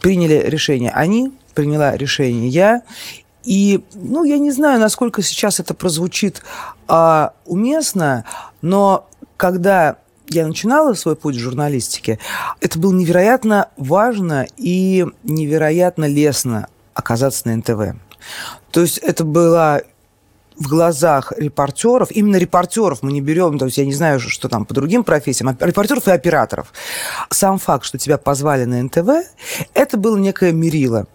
приняли 0.00 0.44
решение 0.46 0.90
они, 0.90 1.32
приняла 1.54 1.96
решение 1.96 2.48
я. 2.48 2.82
И, 3.44 3.82
ну, 3.94 4.24
я 4.24 4.38
не 4.38 4.52
знаю, 4.52 4.78
насколько 4.78 5.22
сейчас 5.22 5.58
это 5.58 5.72
прозвучит 5.72 6.42
а, 6.86 7.32
уместно, 7.46 8.24
но 8.60 9.08
когда 9.38 9.96
я 10.28 10.46
начинала 10.46 10.92
свой 10.92 11.16
путь 11.16 11.36
в 11.36 11.40
журналистике, 11.40 12.18
это 12.60 12.78
было 12.78 12.92
невероятно 12.92 13.68
важно 13.78 14.46
и 14.58 15.06
невероятно 15.24 16.04
лестно 16.04 16.68
оказаться 16.92 17.48
на 17.48 17.56
НТВ. 17.56 17.96
То 18.70 18.80
есть 18.80 18.98
это 18.98 19.24
была 19.24 19.80
в 20.58 20.66
глазах 20.68 21.32
репортеров, 21.36 22.10
именно 22.10 22.36
репортеров 22.36 23.02
мы 23.02 23.12
не 23.12 23.20
берем, 23.20 23.58
то 23.58 23.66
есть 23.66 23.78
я 23.78 23.86
не 23.86 23.94
знаю, 23.94 24.18
что 24.18 24.48
там 24.48 24.64
по 24.64 24.74
другим 24.74 25.04
профессиям, 25.04 25.48
а 25.48 25.66
репортеров 25.66 26.08
и 26.08 26.10
операторов. 26.10 26.72
Сам 27.30 27.58
факт, 27.58 27.84
что 27.84 27.96
тебя 27.96 28.18
позвали 28.18 28.64
на 28.64 28.82
НТВ, 28.82 29.08
это 29.74 29.96
было 29.96 30.16
некое 30.16 30.52
мерило. 30.52 31.06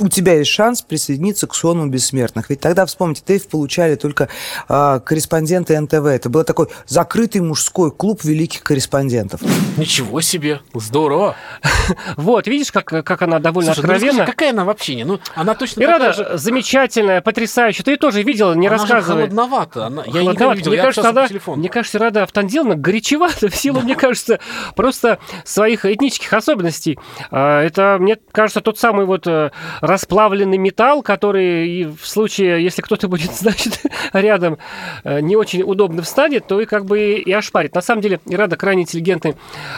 У 0.00 0.08
тебя 0.08 0.34
есть 0.34 0.50
шанс 0.50 0.82
присоединиться 0.82 1.46
к 1.46 1.54
сонму 1.54 1.86
бессмертных. 1.88 2.50
Ведь 2.50 2.60
тогда, 2.60 2.86
вспомните, 2.86 3.22
ТЭФ 3.24 3.48
получали 3.48 3.96
только 3.96 4.28
э, 4.68 5.00
корреспонденты 5.04 5.78
НТВ. 5.80 5.94
Это 6.06 6.28
был 6.30 6.44
такой 6.44 6.68
закрытый 6.86 7.40
мужской 7.40 7.90
клуб 7.90 8.22
великих 8.22 8.62
корреспондентов. 8.62 9.40
Ничего 9.76 10.20
себе, 10.20 10.60
здорово. 10.74 11.34
Вот, 12.16 12.46
видишь, 12.46 12.70
как, 12.70 12.84
как 12.86 13.22
она 13.22 13.38
довольно 13.38 13.72
Слушай, 13.74 13.86
ну 13.86 13.92
расскажи, 13.94 14.06
откровенно. 14.08 14.26
какая 14.32 14.50
она 14.50 14.64
в 14.64 14.70
общении? 14.70 15.04
Ну, 15.04 15.20
она 15.34 15.54
точно 15.54 15.80
И 15.82 15.86
такая 15.86 15.98
рада, 15.98 16.12
же... 16.12 16.38
замечательная, 16.38 17.20
потрясающая. 17.22 17.82
Ты 17.84 17.96
тоже 17.96 18.22
видела, 18.22 18.52
не 18.54 18.66
она 18.66 18.76
же 18.76 18.82
рассказывай. 18.82 19.22
холодновата. 19.22 19.86
Она... 19.86 20.02
Я 20.04 20.12
Холодновато. 20.12 20.32
никогда 20.34 20.52
не 20.52 20.56
видел, 20.58 20.70
мне 20.72 20.76
я 20.76 20.82
кажется, 20.84 21.08
она, 21.08 21.56
мне 21.56 21.68
кажется, 21.70 21.98
Рада 21.98 22.22
Автандиловна 22.24 22.74
горячевата 22.76 23.48
в 23.48 23.56
силу, 23.56 23.80
мне 23.80 23.94
кажется, 23.96 24.38
просто 24.76 25.18
своих 25.44 25.84
этнических 25.86 26.32
особенностей. 26.32 26.98
А, 27.30 27.62
Это, 27.62 27.96
мне 27.98 28.16
кажется, 28.32 28.60
тот 28.60 28.78
самый 28.78 29.06
вот 29.06 29.26
э, 29.26 29.50
расплавленный 29.88 30.58
металл, 30.58 31.02
который 31.02 31.84
в 31.84 32.06
случае, 32.06 32.62
если 32.62 32.82
кто-то 32.82 33.08
будет, 33.08 33.32
значит, 33.34 33.80
рядом 34.12 34.58
э, 35.04 35.20
не 35.20 35.36
очень 35.36 35.62
удобно 35.62 36.02
встанет, 36.02 36.46
то 36.46 36.60
и 36.60 36.66
как 36.66 36.84
бы 36.84 37.14
и 37.14 37.32
ошпарит. 37.32 37.74
На 37.74 37.82
самом 37.82 38.02
деле, 38.02 38.20
Рада 38.30 38.56
крайне 38.56 38.82
интеллигентный, 38.82 39.36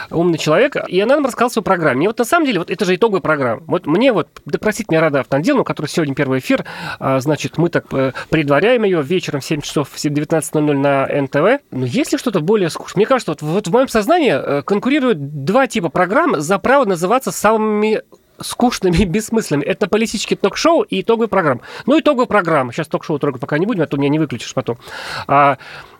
умный 0.09 0.37
человек, 0.37 0.75
и 0.87 0.99
она 0.99 1.15
нам 1.15 1.25
рассказала 1.25 1.49
свою 1.49 1.63
программу. 1.63 2.03
И 2.03 2.07
вот 2.07 2.19
на 2.19 2.25
самом 2.25 2.45
деле, 2.45 2.59
вот 2.59 2.69
это 2.69 2.85
же 2.85 2.95
итоговая 2.95 3.21
программа. 3.21 3.63
Вот 3.67 3.85
мне 3.85 4.11
вот, 4.11 4.27
да 4.45 4.59
простит 4.59 4.89
меня 4.89 5.01
Рада 5.01 5.21
Автандиловна, 5.21 5.61
у 5.61 5.65
которой 5.65 5.87
сегодня 5.87 6.13
первый 6.15 6.39
эфир, 6.39 6.65
а, 6.99 7.19
значит, 7.19 7.57
мы 7.57 7.69
так 7.69 7.85
э, 7.93 8.11
предваряем 8.29 8.83
ее 8.83 9.01
вечером 9.01 9.39
в 9.39 9.45
7 9.45 9.61
часов 9.61 9.89
в 9.89 9.95
19.00 9.95 10.73
на 10.73 11.07
НТВ. 11.07 11.63
Но 11.71 11.85
есть 11.85 12.11
ли 12.11 12.17
что-то 12.17 12.41
более 12.41 12.69
скучное? 12.69 13.01
Мне 13.01 13.05
кажется, 13.05 13.31
вот, 13.31 13.41
вот 13.41 13.67
в 13.67 13.71
моем 13.71 13.87
сознании 13.87 14.33
э, 14.33 14.61
конкурируют 14.63 15.43
два 15.45 15.67
типа 15.67 15.89
программ 15.89 16.39
за 16.39 16.59
право 16.59 16.85
называться 16.85 17.31
самыми 17.31 18.01
скучными 18.43 18.97
и 18.97 19.05
бессмысленными. 19.05 19.65
Это 19.65 19.87
политический 19.87 20.35
ток-шоу 20.35 20.83
и 20.83 21.01
итоговая 21.01 21.27
программа. 21.27 21.61
Ну, 21.85 21.99
итоговая 21.99 22.27
программа. 22.27 22.73
Сейчас 22.73 22.87
ток-шоу 22.87 23.19
трогать 23.19 23.41
пока 23.41 23.57
не 23.57 23.65
будем, 23.65 23.83
а 23.83 23.87
то 23.87 23.97
меня 23.97 24.09
не 24.09 24.19
выключишь 24.19 24.53
потом. 24.53 24.77
А, 25.27 25.57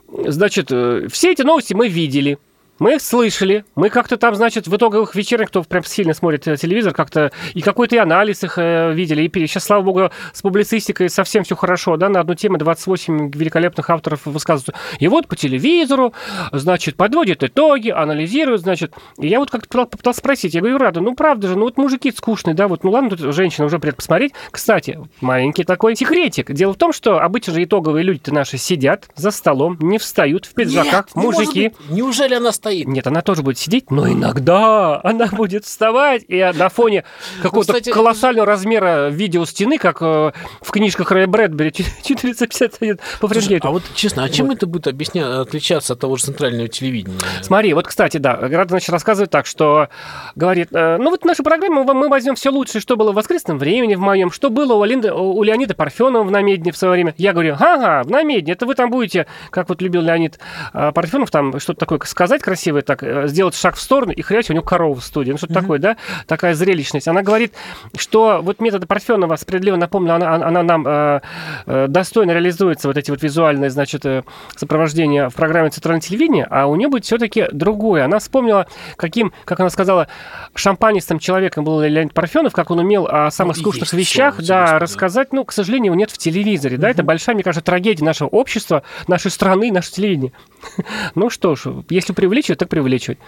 значит, 0.08 0.68
э, 0.70 1.08
все 1.10 1.32
эти 1.32 1.42
новости 1.42 1.74
мы 1.74 1.88
видели. 1.88 2.38
Мы 2.78 2.94
их 2.96 3.02
слышали, 3.02 3.64
мы 3.76 3.90
как-то 3.90 4.16
там, 4.16 4.34
значит, 4.34 4.66
в 4.66 4.74
итоговых 4.76 5.14
вечерах, 5.14 5.48
кто 5.48 5.62
прям 5.62 5.84
сильно 5.84 6.14
смотрит 6.14 6.48
э, 6.48 6.56
телевизор, 6.56 6.92
как-то 6.92 7.30
и 7.54 7.60
какой-то 7.60 7.94
и 7.94 7.98
анализ 7.98 8.42
их 8.42 8.54
э, 8.56 8.92
видели. 8.92 9.22
И 9.22 9.46
сейчас, 9.46 9.64
слава 9.64 9.82
богу, 9.82 10.10
с 10.32 10.42
публицистикой 10.42 11.08
совсем 11.08 11.44
все 11.44 11.54
хорошо, 11.54 11.96
да, 11.96 12.08
на 12.08 12.20
одну 12.20 12.34
тему 12.34 12.58
28 12.58 13.30
великолепных 13.34 13.88
авторов 13.90 14.22
высказываются. 14.24 14.74
И 14.98 15.06
вот 15.06 15.28
по 15.28 15.36
телевизору, 15.36 16.12
значит, 16.50 16.96
подводят 16.96 17.44
итоги, 17.44 17.90
анализируют, 17.90 18.62
значит. 18.62 18.94
И 19.18 19.28
я 19.28 19.38
вот 19.38 19.50
как-то 19.50 19.68
пытал- 19.68 19.86
попытался 19.86 20.18
спросить, 20.18 20.54
я 20.54 20.60
говорю, 20.60 20.78
Рада, 20.78 21.00
ну 21.00 21.14
правда 21.14 21.48
же, 21.48 21.56
ну 21.56 21.64
вот 21.64 21.76
мужики 21.76 22.10
скучные, 22.10 22.54
да, 22.54 22.66
вот, 22.68 22.82
ну 22.84 22.90
ладно, 22.90 23.10
тут 23.10 23.20
женщина 23.34 23.66
уже 23.66 23.78
придет 23.78 23.96
посмотреть. 23.96 24.32
Кстати, 24.50 24.98
маленький 25.20 25.62
такой 25.64 25.94
секретик. 25.94 26.50
Дело 26.50 26.72
в 26.72 26.76
том, 26.78 26.92
что 26.92 27.20
обычно 27.20 27.52
же 27.52 27.62
итоговые 27.62 28.02
люди-то 28.02 28.34
наши 28.34 28.56
сидят 28.58 29.08
за 29.14 29.30
столом, 29.30 29.76
не 29.80 29.98
встают 29.98 30.46
в 30.46 30.54
пиджаках, 30.54 31.06
Нет, 31.06 31.16
не 31.16 31.22
мужики. 31.22 31.68
быть. 31.68 31.90
Неужели 31.90 32.34
она 32.34 32.50
стоит? 32.62 32.86
Нет, 32.86 33.06
она 33.08 33.22
тоже 33.22 33.42
будет 33.42 33.58
сидеть, 33.58 33.90
но 33.90 34.08
иногда 34.08 35.00
она 35.02 35.26
будет 35.26 35.64
вставать, 35.64 36.24
и 36.28 36.38
на 36.54 36.68
фоне 36.68 37.02
какого-то 37.42 37.72
кстати, 37.72 37.90
колоссального 37.90 38.46
размера 38.46 39.08
видео 39.08 39.44
стены, 39.44 39.78
как 39.78 40.00
э, 40.00 40.30
в 40.60 40.70
книжках 40.70 41.10
Рэя 41.10 41.26
Брэдбери, 41.26 41.72
451 42.04 43.00
по 43.20 43.26
Фаренгейту. 43.26 43.66
а 43.66 43.72
вот 43.72 43.82
честно, 43.96 44.22
а 44.22 44.28
чем 44.28 44.46
Вот. 44.46 44.58
это 44.58 44.66
будет 44.68 44.86
объясня... 44.86 45.40
отличаться 45.40 45.94
от 45.94 45.98
того 45.98 46.16
же 46.16 46.24
центрального 46.24 46.68
телевидения? 46.68 47.18
Смотри, 47.40 47.74
вот, 47.74 47.88
кстати, 47.88 48.18
да, 48.18 48.36
Рада, 48.36 48.68
значит, 48.68 48.90
рассказывает 48.90 49.30
так, 49.30 49.46
что 49.46 49.88
говорит, 50.36 50.68
э, 50.70 50.98
ну 50.98 51.10
вот 51.10 51.22
в 51.22 51.24
нашей 51.24 51.42
программе 51.42 51.82
мы, 51.82 51.94
мы 51.94 52.08
возьмем 52.08 52.36
все 52.36 52.50
лучшее, 52.50 52.80
что 52.80 52.96
было 52.96 53.10
в 53.10 53.16
воскресном 53.16 53.58
времени 53.58 53.96
в 53.96 54.00
моем, 54.00 54.30
что 54.30 54.50
было 54.50 54.74
у, 54.74 54.84
Линды, 54.84 55.12
у 55.12 55.42
Леонида 55.42 55.74
Парфенова 55.74 56.22
в 56.22 56.30
Намедне 56.30 56.70
в 56.70 56.76
свое 56.76 56.92
время. 56.92 57.14
Я 57.18 57.32
говорю, 57.32 57.56
ага, 57.58 58.04
в 58.04 58.10
Намедне, 58.10 58.52
это 58.52 58.66
вы 58.66 58.76
там 58.76 58.88
будете, 58.88 59.26
как 59.50 59.68
вот 59.68 59.82
любил 59.82 60.02
Леонид 60.02 60.38
э, 60.72 60.92
Парфенов, 60.92 61.32
там 61.32 61.58
что-то 61.58 61.80
такое 61.80 61.98
сказать 62.04 62.40
красивое, 62.52 62.82
так, 62.82 63.02
э, 63.02 63.28
сделать 63.28 63.54
шаг 63.54 63.76
в 63.76 63.80
сторону, 63.80 64.12
и 64.12 64.20
хрясь, 64.20 64.50
у 64.50 64.52
него 64.52 64.62
корова 64.62 64.94
в 65.00 65.02
студии. 65.02 65.32
Ну, 65.32 65.38
что-то 65.38 65.54
такое, 65.54 65.78
да? 65.78 65.96
Такая 66.26 66.52
зрелищность. 66.54 67.08
Она 67.08 67.22
говорит, 67.22 67.54
что 67.96 68.40
вот 68.42 68.60
методы 68.60 68.86
Парфенова, 68.86 69.36
справедливо 69.36 69.76
напомню, 69.76 70.14
она, 70.14 70.34
она- 70.34 70.62
нам 70.62 70.86
э, 70.86 71.20
э, 71.66 71.86
достойно 71.88 72.32
реализуется, 72.32 72.88
вот 72.88 72.98
эти 72.98 73.10
вот 73.10 73.22
визуальные, 73.22 73.70
значит, 73.70 74.04
э, 74.04 74.22
сопровождения 74.54 75.30
в 75.30 75.34
программе 75.34 75.70
«Центральное 75.70 76.02
телевидение», 76.02 76.46
а 76.50 76.66
у 76.66 76.76
нее 76.76 76.88
будет 76.88 77.06
все-таки 77.06 77.46
другое. 77.52 78.04
Она 78.04 78.18
вспомнила, 78.18 78.66
каким, 78.96 79.32
как 79.46 79.60
она 79.60 79.70
сказала, 79.70 80.08
шампанистым 80.54 81.18
человеком 81.18 81.64
был 81.64 81.80
Леонид 81.80 82.12
Парфенов, 82.12 82.52
как 82.52 82.70
он 82.70 82.80
умел 82.80 83.06
о 83.10 83.30
самых 83.30 83.56
и 83.56 83.60
скучных 83.60 83.92
вещах, 83.94 84.36
да, 84.46 84.78
рассказать. 84.78 85.32
Ну, 85.32 85.44
к 85.46 85.52
сожалению, 85.52 85.86
его 85.86 85.94
нет 85.94 86.10
в 86.10 86.18
телевизоре, 86.18 86.76
да, 86.76 86.90
это 86.90 87.02
большая, 87.02 87.34
мне 87.34 87.44
кажется, 87.44 87.64
трагедия 87.64 88.04
нашего 88.04 88.28
общества, 88.28 88.82
нашей 89.08 89.30
страны, 89.30 89.72
нашего 89.72 89.96
телевидения. 89.96 90.32
Ну 91.14 91.30
что 91.30 91.54
ж, 91.54 91.66
если 91.90 92.12
преувеличивать, 92.12 92.58
так 92.58 92.68
преувеличивать. 92.68 93.18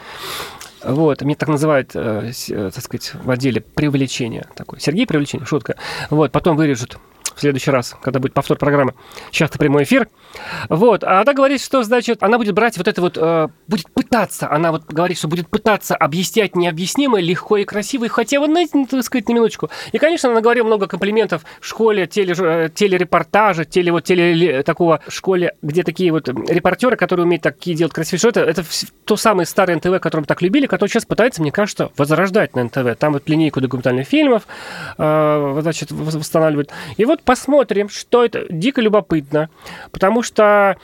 Вот, 0.84 1.22
мне 1.22 1.34
так 1.34 1.48
называют, 1.48 1.92
э, 1.94 2.32
э, 2.48 2.70
так 2.74 2.84
сказать, 2.84 3.12
в 3.14 3.30
отделе 3.30 3.62
привлечение 3.62 4.46
такое. 4.54 4.80
Сергей 4.80 5.06
привлечение, 5.06 5.46
шутка. 5.46 5.76
Вот, 6.10 6.30
потом 6.30 6.56
вырежут 6.56 6.98
в 7.34 7.40
следующий 7.40 7.70
раз, 7.70 7.96
когда 8.02 8.18
будет 8.20 8.34
повтор 8.34 8.58
программы. 8.58 8.94
Сейчас-то 9.30 9.58
прямой 9.58 9.84
эфир. 9.84 10.08
Вот, 10.68 11.04
а 11.04 11.20
она 11.20 11.32
говорит, 11.32 11.60
что, 11.60 11.82
значит, 11.82 12.22
она 12.22 12.38
будет 12.38 12.54
брать 12.54 12.76
вот 12.76 12.88
это 12.88 13.00
вот, 13.00 13.16
э, 13.16 13.48
будет 13.66 13.90
пытаться, 13.92 14.50
она 14.50 14.72
вот 14.72 14.84
говорит, 14.86 15.18
что 15.18 15.28
будет 15.28 15.48
пытаться 15.48 15.94
объяснять 15.94 16.56
необъяснимое 16.56 17.22
легко 17.22 17.56
и 17.56 17.64
красиво, 17.64 18.04
и 18.04 18.08
хотя 18.08 18.40
бы, 18.40 18.46
знаете, 18.46 18.70
ну, 18.74 18.86
так 18.86 19.02
сказать, 19.04 19.28
на 19.28 19.34
минуточку. 19.34 19.70
И, 19.92 19.98
конечно, 19.98 20.30
она 20.30 20.40
говорила 20.40 20.66
много 20.66 20.86
комплиментов 20.86 21.44
в 21.60 21.66
школе, 21.66 22.06
теле, 22.06 22.34
э, 22.38 22.68
телерепортажа, 22.74 23.64
теле, 23.64 23.92
вот, 23.92 24.04
теле, 24.04 24.62
такого 24.62 25.00
школе, 25.08 25.54
где 25.62 25.82
такие 25.82 26.12
вот 26.12 26.28
репортеры, 26.28 26.96
которые 26.96 27.26
умеют 27.26 27.42
такие 27.42 27.76
делать 27.76 27.92
красивые 27.92 28.20
шоу, 28.20 28.30
это, 28.30 28.40
это 28.40 28.64
то 29.04 29.16
самое 29.16 29.46
старое 29.46 29.76
НТВ, 29.76 30.00
которое 30.00 30.22
мы 30.22 30.26
так 30.26 30.42
любили, 30.42 30.66
которое 30.66 30.90
сейчас 30.90 31.04
пытается, 31.04 31.42
мне 31.42 31.52
кажется, 31.52 31.90
возрождать 31.96 32.54
на 32.56 32.64
НТВ. 32.64 32.96
Там 32.98 33.12
вот 33.14 33.28
линейку 33.28 33.60
документальных 33.60 34.06
фильмов, 34.06 34.46
э, 34.98 35.58
значит, 35.62 35.90
в- 35.90 36.18
восстанавливают. 36.18 36.70
И 36.96 37.04
вот 37.04 37.22
посмотрим, 37.24 37.88
что 37.88 38.24
это. 38.24 38.46
Дико 38.50 38.80
любопытно, 38.80 39.50
потому 39.90 40.22
что 40.22 40.76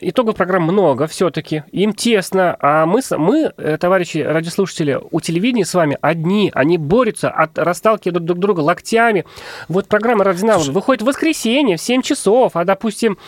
итогов 0.00 0.36
программ 0.36 0.64
много 0.64 1.06
все-таки, 1.06 1.64
им 1.72 1.92
тесно, 1.92 2.56
а 2.60 2.86
мы, 2.86 3.00
мы, 3.16 3.52
э, 3.56 3.78
товарищи 3.78 4.18
радиослушатели, 4.18 4.98
у 5.10 5.20
телевидения 5.20 5.64
с 5.64 5.74
вами 5.74 5.96
одни, 6.00 6.50
они 6.54 6.78
борются, 6.78 7.30
от, 7.30 7.58
расталкивают 7.58 8.24
друг 8.24 8.38
друга 8.38 8.60
локтями. 8.60 9.24
Вот 9.68 9.86
программа 9.86 10.24
«Родина» 10.24 10.58
выходит 10.58 11.02
в 11.02 11.06
воскресенье 11.06 11.76
в 11.76 11.80
7 11.80 12.02
часов, 12.02 12.52
а, 12.54 12.64
допустим, 12.64 13.18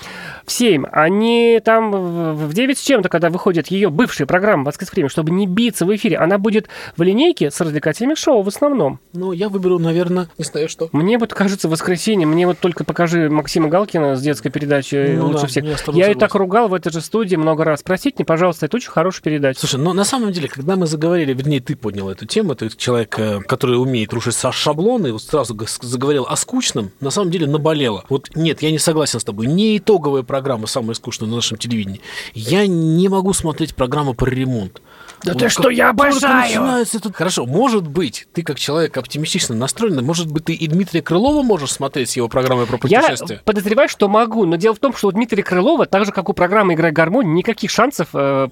в 0.49 0.53
7, 0.53 0.85
они 0.91 1.61
там 1.65 1.91
в 1.93 2.49
в 2.49 2.55
9 2.55 2.79
с 2.79 2.83
чем-то, 2.83 3.09
когда 3.09 3.31
выходит 3.31 3.69
ее 3.69 3.91
бывшая 3.91 4.27
программа 4.27 4.65
«Воскресное 4.65 4.97
время», 4.97 5.09
чтобы 5.09 5.31
не 5.31 5.47
биться 5.47 5.85
в 5.85 5.95
эфире, 5.95 6.17
она 6.17 6.39
будет 6.39 6.69
в 6.97 7.03
линейке 7.03 7.51
с 7.51 7.61
развлекательными 7.61 8.15
шоу 8.15 8.43
в 8.43 8.49
основном. 8.49 9.01
Ну, 9.13 9.33
я 9.33 9.49
выберу, 9.49 9.79
наверное, 9.79 10.29
не 10.39 10.45
знаю 10.45 10.69
что. 10.69 10.89
Мне 10.93 11.19
вот 11.19 11.35
кажется, 11.35 11.69
воскресенье, 11.69 12.27
мне 12.27 12.47
вот 12.47 12.59
только 12.59 12.85
покажи 12.85 13.29
Максима 13.29 13.69
Галкина 13.69 14.17
с 14.17 14.23
детской 14.23 14.51
передачи 14.51 15.15
Ну 15.17 15.27
лучше 15.27 15.43
да, 15.43 15.47
всех. 15.47 15.65
я 15.65 16.07
Я 16.07 16.11
и 16.11 16.15
так 16.15 16.35
ругал 16.35 16.69
в 16.69 16.75
этой 16.75 16.91
же 16.93 17.01
студии 17.01 17.37
много 17.37 17.65
раз. 17.65 17.83
Простите 17.83 18.17
мне, 18.19 18.25
пожалуйста, 18.25 18.67
это 18.67 18.77
очень 18.77 18.91
хорошая 18.91 19.23
передача. 19.23 19.61
Слушай, 19.61 19.81
ну 19.81 19.93
на 19.93 20.05
самом 20.05 20.33
деле, 20.33 20.49
когда 20.49 20.77
мы 20.77 20.87
заговорили, 20.87 21.35
вернее, 21.35 21.61
ты 21.61 21.77
поднял 21.77 22.09
эту 22.09 22.27
тему, 22.27 22.55
ты 22.55 22.71
человек, 22.71 23.19
э, 23.19 23.41
который 23.41 23.81
умеет 23.81 24.13
рушить 24.13 24.37
шаблоны, 24.53 25.13
вот 25.13 25.23
сразу 25.23 25.57
заговорил 25.83 26.27
о 26.29 26.37
скучном, 26.37 26.91
на 27.01 27.11
самом 27.11 27.31
деле 27.31 27.47
наболело. 27.47 28.05
Вот 28.09 28.31
нет, 28.35 28.63
я 28.63 28.71
не 28.71 28.79
согласен 28.79 29.21
с 29.21 29.25
тобой. 29.25 29.47
Не 29.47 29.79
итоговая 29.79 30.23
программа 30.23 30.38
самая 30.67 30.95
скучная 30.95 31.29
на 31.29 31.37
нашем 31.37 31.59
телевидении. 31.59 32.01
Я 32.35 32.67
не 32.67 33.09
могу 33.09 33.33
смотреть 33.33 33.75
программу 33.75 34.15
про 34.15 34.31
ремонт. 34.31 34.81
Да 35.25 35.33
Вот 35.33 35.39
ты 35.41 35.45
как 35.47 35.53
что, 35.53 35.69
я 35.71 35.91
обожаю! 35.91 36.63
этот- 36.95 37.15
Хорошо, 37.17 37.45
может 37.45 37.89
быть, 37.89 38.29
ты 38.33 38.43
как 38.43 38.59
человек 38.59 38.97
оптимистично 38.97 39.55
настроенный, 39.57 40.03
может 40.03 40.31
быть, 40.31 40.45
ты 40.45 40.55
и 40.55 40.67
Дмитрия 40.69 41.03
Крылова 41.03 41.43
можешь 41.43 41.73
смотреть 41.73 42.11
с 42.11 42.17
его 42.17 42.29
программой 42.29 42.67
про 42.67 42.79
Я 42.85 43.01
путешествия? 43.01 43.43
подозреваю, 43.45 43.89
что 43.89 44.09
могу, 44.09 44.45
но 44.45 44.57
дело 44.57 44.75
в 44.75 44.79
том, 44.79 44.95
что 44.95 45.09
у 45.09 45.13
Дмитрия 45.13 45.43
Крылова, 45.43 45.87
так 45.87 46.05
же, 46.05 46.13
как 46.13 46.29
у 46.29 46.33
программы 46.35 46.75
«Играй 46.75 46.93
гармонь», 46.93 47.35
никаких 47.35 47.71
шансов 47.71 48.09
э, 48.15 48.49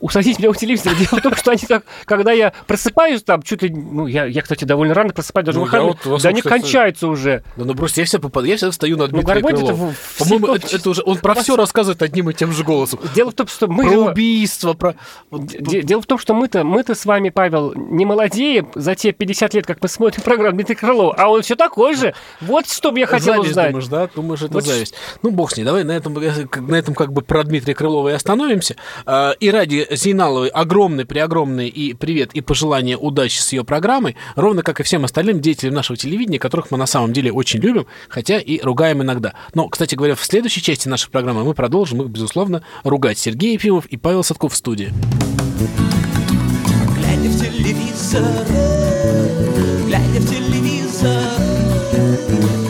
усадить 0.00 0.38
меня 0.38 0.50
у 0.50 0.54
телевизора. 0.54 0.94
Дело 0.94 1.18
в 1.18 1.22
том, 1.22 1.34
что 1.36 1.50
они 1.52 1.62
так, 1.68 1.84
когда 2.04 2.32
я 2.32 2.52
просыпаюсь 2.66 3.22
там, 3.22 3.42
чуть 3.42 3.62
ли, 3.62 3.70
ну, 3.70 4.06
я, 4.06 4.24
я, 4.26 4.42
кстати, 4.42 4.64
довольно 4.64 4.94
рано 4.94 5.12
просыпаюсь, 5.12 5.46
даже 5.46 5.58
Ну, 5.58 5.64
выходные, 5.64 5.88
вот 5.92 6.06
во 6.06 6.18
да 6.18 6.28
они 6.30 6.40
кстати, 6.40 6.60
кончаются 6.62 7.08
уже. 7.08 7.42
Да 7.56 7.64
ну 7.64 7.74
просто 7.74 8.00
я 8.00 8.06
всегда 8.06 8.22
попадаю, 8.22 8.50
я 8.52 8.56
всегда 8.56 8.72
стою 8.72 8.96
на 8.96 9.04
Ну, 9.04 9.08
Дмитрия 9.08 9.34
Гармонь 9.34 9.52
это 9.54 9.64
Крылова. 9.66 9.90
в- 9.90 9.94
в 9.96 10.18
По-моему, 10.18 10.54
это, 10.54 10.76
это 10.76 10.90
уже 10.90 11.02
он 11.04 11.18
про 11.18 11.34
все 11.34 11.56
рассказывает 11.56 12.02
одним 12.02 12.30
и 12.30 12.34
тем 12.34 12.52
же 12.52 12.64
голосом. 12.64 13.00
Дело 13.14 13.30
в 13.30 13.34
том, 13.34 13.46
что 13.46 13.66
мы... 13.68 13.84
про 13.84 13.96
убийство, 13.98 14.72
про... 14.74 14.94
Дело 15.30 16.02
в 16.02 16.06
том, 16.06 16.18
что 16.18 16.34
мы-то, 16.34 16.64
мы-то 16.64 16.94
с 16.94 17.04
вами, 17.04 17.30
Павел, 17.30 17.72
не 17.74 18.04
молодеем 18.04 18.70
за 18.74 18.94
те 18.94 19.12
50 19.12 19.54
лет, 19.54 19.66
как 19.66 19.78
мы 19.82 19.88
смотрим 19.88 20.22
программу 20.22 20.54
Дмитрия 20.56 20.76
Крылова, 20.76 21.14
а 21.16 21.28
он 21.28 21.42
все 21.42 21.56
такой 21.56 21.94
же. 21.94 22.14
Вот 22.40 22.68
что 22.68 22.92
бы 22.92 23.00
я 23.00 23.06
хотел 23.06 23.34
зависть, 23.34 23.50
узнать. 23.50 23.68
думаешь, 23.68 23.86
да? 23.88 24.08
Думаешь, 24.14 24.42
это 24.42 24.52
Вот 24.54 24.64
зависть. 24.64 24.94
Ну, 25.22 25.30
бог 25.30 25.50
с 25.52 25.56
ней. 25.56 25.64
Давай 25.64 25.84
на 25.84 25.92
этом, 25.92 26.16
э, 26.18 26.32
на 26.60 26.76
этом 26.76 26.94
как 26.94 27.12
бы 27.12 27.22
про 27.22 27.42
Дмитрия 27.44 27.74
Крылова 27.74 28.08
и 28.08 28.12
остановимся. 28.12 28.76
А, 29.06 29.32
И 29.40 29.50
ради 29.50 29.86
Зейналовой 29.96 30.48
огромный, 30.48 31.04
преогромный 31.04 31.68
и 31.68 31.94
привет, 31.94 32.30
и 32.34 32.40
пожелания 32.40 32.96
удачи 32.96 33.38
с 33.38 33.52
ее 33.52 33.64
программой, 33.64 34.16
ровно 34.36 34.62
как 34.62 34.80
и 34.80 34.82
всем 34.82 35.04
остальным 35.04 35.40
деятелям 35.40 35.74
нашего 35.74 35.96
телевидения, 35.96 36.38
которых 36.38 36.70
мы 36.70 36.78
на 36.78 36.86
самом 36.86 37.12
деле 37.12 37.32
очень 37.32 37.60
любим, 37.60 37.86
хотя 38.08 38.38
и 38.38 38.60
ругаем 38.60 39.02
иногда. 39.02 39.34
Но, 39.54 39.68
кстати 39.68 39.94
говоря, 39.94 40.14
в 40.14 40.24
следующей 40.24 40.62
части 40.62 40.88
нашей 40.88 41.10
программы 41.10 41.44
мы 41.44 41.54
продолжим 41.54 42.02
их, 42.02 42.08
безусловно, 42.08 42.62
ругать. 42.82 43.18
Сергей 43.18 43.54
Ефимов 43.54 43.86
и 43.86 43.96
Павел 43.96 44.22
Садков 44.22 44.52
в 44.52 44.56
студии. 44.56 44.92
Глядя 46.96 47.28
в 47.28 47.40
телевизор, 47.40 48.22
глядя 49.86 50.20
в 50.20 50.28
телевизор, 50.28 51.22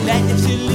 глядя 0.03 0.33
в 0.35 0.45
телевизор, 0.45 0.74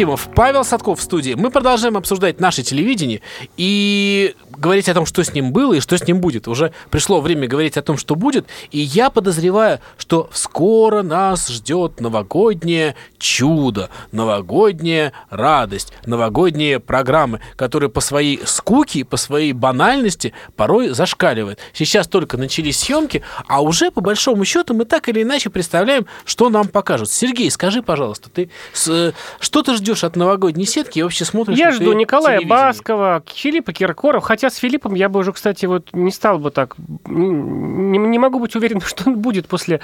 Ефимов, 0.00 0.30
Павел 0.34 0.64
Садков 0.64 0.98
в 0.98 1.02
студии. 1.02 1.34
Мы 1.34 1.50
продолжаем 1.50 1.94
обсуждать 1.98 2.40
наше 2.40 2.62
телевидение 2.62 3.20
и 3.58 4.34
говорить 4.56 4.88
о 4.88 4.94
том, 4.94 5.04
что 5.04 5.22
с 5.22 5.34
ним 5.34 5.52
было 5.52 5.74
и 5.74 5.80
что 5.80 5.98
с 5.98 6.06
ним 6.06 6.20
будет. 6.22 6.48
Уже 6.48 6.72
пришло 6.90 7.20
время 7.20 7.46
говорить 7.46 7.76
о 7.76 7.82
том, 7.82 7.98
что 7.98 8.14
будет. 8.14 8.46
И 8.70 8.78
я 8.78 9.10
подозреваю, 9.10 9.80
что 9.98 10.30
скоро 10.32 11.02
нас 11.02 11.48
ждет 11.48 12.00
новогоднее 12.00 12.94
чудо, 13.18 13.90
новогодняя 14.10 15.12
радость, 15.28 15.92
новогодние 16.06 16.80
программы, 16.80 17.40
которые 17.56 17.90
по 17.90 18.00
своей 18.00 18.40
скуке, 18.46 19.04
по 19.04 19.18
своей 19.18 19.52
банальности 19.52 20.32
порой 20.56 20.88
зашкаливают. 20.90 21.58
Сейчас 21.74 22.08
только 22.08 22.38
начались 22.38 22.78
съемки, 22.78 23.22
а 23.48 23.60
уже 23.60 23.90
по 23.90 24.00
большому 24.00 24.46
счету 24.46 24.72
мы 24.72 24.86
так 24.86 25.10
или 25.10 25.22
иначе 25.22 25.50
представляем, 25.50 26.06
что 26.24 26.48
нам 26.48 26.68
покажут. 26.68 27.10
Сергей, 27.10 27.50
скажи, 27.50 27.82
пожалуйста, 27.82 28.30
ты 28.30 28.48
с- 28.72 29.12
что 29.40 29.62
ты 29.62 29.74
ждешь 29.74 29.89
от 30.04 30.16
новогодней 30.16 30.66
сетки 30.66 30.98
и 30.98 31.02
вообще 31.02 31.24
смотришь? 31.24 31.58
Я 31.58 31.72
жду 31.72 31.92
Николая? 31.92 32.40
Баскова, 32.44 33.22
Филиппа 33.26 33.72
Киркорова, 33.72 34.24
хотя 34.24 34.50
с 34.50 34.56
Филиппом 34.56 34.94
я 34.94 35.08
бы 35.08 35.20
уже, 35.20 35.32
кстати, 35.32 35.66
вот 35.66 35.88
не 35.92 36.10
стал 36.10 36.38
бы 36.38 36.50
так, 36.50 36.76
не, 37.06 37.98
не 37.98 38.18
могу 38.18 38.38
быть 38.38 38.54
уверен, 38.56 38.80
что 38.84 39.10
он 39.10 39.18
будет 39.18 39.48
после 39.48 39.80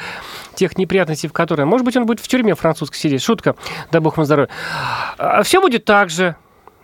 тех 0.55 0.79
неприятностей, 0.79 1.29
в 1.29 1.33
которые... 1.33 1.67
Может 1.67 1.85
быть, 1.85 1.97
он 1.97 2.07
будет 2.07 2.21
в 2.21 2.29
тюрьме 2.29 2.55
французской 2.55 2.97
сидеть. 2.97 3.23
Шутка, 3.23 3.57
да 3.91 4.01
бог 4.01 4.17
ему 4.17 4.25
здоровья. 4.25 4.51
Все 5.43 5.61
будет 5.61 5.85
так 5.85 6.11
же. 6.11 6.37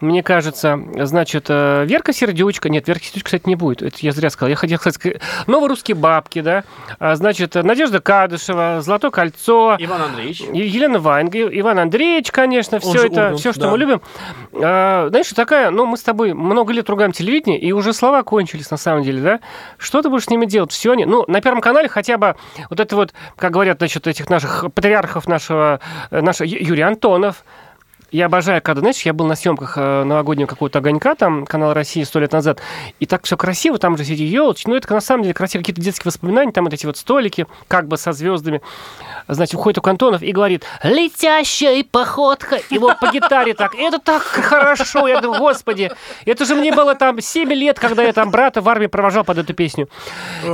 Мне 0.02 0.24
кажется, 0.24 0.80
значит, 0.96 1.46
э, 1.48 1.84
Верка 1.86 2.12
Сердючка, 2.12 2.68
нет, 2.68 2.88
Верка 2.88 3.04
Сердючка, 3.04 3.26
кстати, 3.26 3.44
не 3.46 3.54
будет, 3.54 3.82
это 3.82 3.96
я 4.00 4.10
зря 4.10 4.30
сказал, 4.30 4.50
я 4.50 4.56
хотел 4.56 4.80
сказать, 4.80 5.20
Новорусские 5.46 5.94
бабки, 5.94 6.40
да, 6.40 6.64
А, 6.98 7.14
значит, 7.14 7.54
Надежда 7.54 8.00
Кадышева, 8.00 8.80
Золотое 8.80 9.12
кольцо, 9.12 9.76
Иван 9.78 10.02
Андреевич. 10.02 10.40
Елена 10.52 10.98
Ваенга, 10.98 11.46
Иван 11.56 11.78
Андреевич, 11.78 12.32
конечно, 12.32 12.78
Он 12.78 12.80
все 12.80 13.06
это, 13.06 13.20
Ургант, 13.20 13.38
все, 13.38 13.52
что 13.52 13.60
да. 13.60 13.70
мы 13.70 13.78
любим. 13.78 14.02
А, 14.54 15.06
знаешь, 15.08 15.28
такая, 15.28 15.70
ну, 15.70 15.86
мы 15.86 15.96
с 15.96 16.02
тобой 16.02 16.34
много 16.34 16.72
лет 16.72 16.90
ругаем 16.90 17.12
телевидение, 17.12 17.60
и 17.60 17.70
уже 17.70 17.92
слова 17.92 18.24
кончились, 18.24 18.72
на 18.72 18.78
самом 18.78 19.04
деле, 19.04 19.20
да? 19.20 19.40
Что 19.78 20.02
ты 20.02 20.08
будешь 20.08 20.24
с 20.24 20.30
ними 20.30 20.46
делать? 20.46 20.72
Все 20.72 20.90
они, 20.90 21.04
ну, 21.04 21.24
на 21.28 21.40
Первом 21.40 21.60
канале 21.60 21.88
хотя 21.88 22.18
бы 22.18 22.34
вот 22.70 22.80
это 22.80 22.96
вот, 22.96 23.14
как 23.36 23.52
говорят, 23.52 23.78
значит, 23.78 24.04
этих 24.08 24.28
наших 24.28 24.64
патриархов 24.74 25.28
нашего, 25.28 25.78
э, 26.10 26.20
нашего 26.20 26.48
Юрий 26.48 26.82
Антонов, 26.82 27.44
я 28.12 28.26
обожаю, 28.26 28.62
когда, 28.62 28.80
знаешь, 28.80 29.00
я 29.02 29.12
был 29.12 29.26
на 29.26 29.34
съемках 29.34 29.76
э, 29.76 30.04
новогоднего 30.04 30.46
какого-то 30.46 30.78
огонька, 30.78 31.14
там, 31.14 31.46
канал 31.46 31.72
России 31.72 32.02
сто 32.04 32.20
лет 32.20 32.32
назад, 32.32 32.60
и 33.00 33.06
так 33.06 33.24
все 33.24 33.36
красиво, 33.36 33.78
там 33.78 33.96
же 33.96 34.04
эти 34.04 34.22
елочки, 34.22 34.68
ну, 34.68 34.76
это 34.76 34.92
на 34.92 35.00
самом 35.00 35.22
деле 35.22 35.34
красиво, 35.34 35.62
какие-то 35.62 35.80
детские 35.80 36.10
воспоминания, 36.10 36.52
там 36.52 36.64
вот 36.64 36.74
эти 36.74 36.86
вот 36.86 36.96
столики, 36.96 37.46
как 37.68 37.88
бы 37.88 37.96
со 37.96 38.12
звездами. 38.12 38.60
Значит, 39.28 39.54
выходит 39.54 39.84
у 39.84 39.88
Антонов 39.88 40.22
и 40.22 40.30
говорит, 40.32 40.64
летящая 40.82 41.84
походка, 41.90 42.60
его 42.70 42.94
по 43.00 43.10
гитаре 43.10 43.54
так, 43.54 43.74
это 43.74 43.98
так 43.98 44.22
хорошо, 44.22 45.08
я 45.08 45.20
думаю, 45.20 45.40
господи, 45.40 45.90
это 46.26 46.44
же 46.44 46.54
мне 46.54 46.72
было 46.74 46.94
там 46.94 47.20
7 47.20 47.52
лет, 47.52 47.78
когда 47.78 48.02
я 48.02 48.12
там 48.12 48.30
брата 48.30 48.60
в 48.60 48.68
армии 48.68 48.86
провожал 48.86 49.24
под 49.24 49.38
эту 49.38 49.54
песню. 49.54 49.88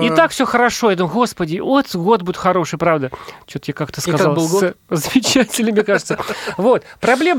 И 0.03 0.11
так 0.11 0.31
все 0.31 0.45
хорошо, 0.47 0.91
я 0.91 0.97
думаю, 0.97 1.15
господи, 1.15 1.59
вот 1.59 1.95
год 1.95 2.23
будет 2.23 2.37
хороший, 2.37 2.79
правда. 2.79 3.11
Что-то 3.47 3.65
я 3.69 3.75
как-то 3.75 4.03
как 4.03 4.15
сказал. 4.15 4.35
был 4.35 4.47
с- 4.49 4.51
год? 4.53 4.77
Замечательно, 4.91 5.73
мне 5.73 5.83
кажется. 5.83 6.19
Вот. 6.57 6.85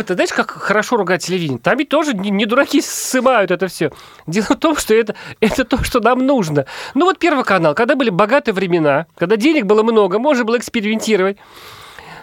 Проблема-то, 0.10 0.14
знаешь, 0.16 0.34
как 0.34 0.52
хорошо 0.52 0.98
ругать 0.98 1.24
телевидение? 1.24 1.60
Там 1.60 1.78
ведь 1.78 1.90
тоже 1.90 2.14
не, 2.14 2.30
не 2.30 2.46
дураки 2.46 2.82
ссымают 2.82 3.52
это 3.52 3.68
все. 3.68 3.92
Дело 4.28 4.46
в 4.46 4.56
том, 4.56 4.76
что 4.76 4.94
это, 4.94 5.16
это 5.40 5.66
то, 5.66 5.84
что 5.84 6.00
нам 6.00 6.26
нужно. 6.26 6.66
Ну 6.96 7.06
вот 7.06 7.20
Первый 7.20 7.44
канал, 7.44 7.76
когда 7.76 7.96
были 7.96 8.10
богатые 8.10 8.56
времена, 8.56 9.06
когда 9.18 9.36
денег 9.36 9.66
было 9.66 9.84
много, 9.84 10.20
можно 10.20 10.44
было 10.46 10.58
экспериментировать. 10.58 11.38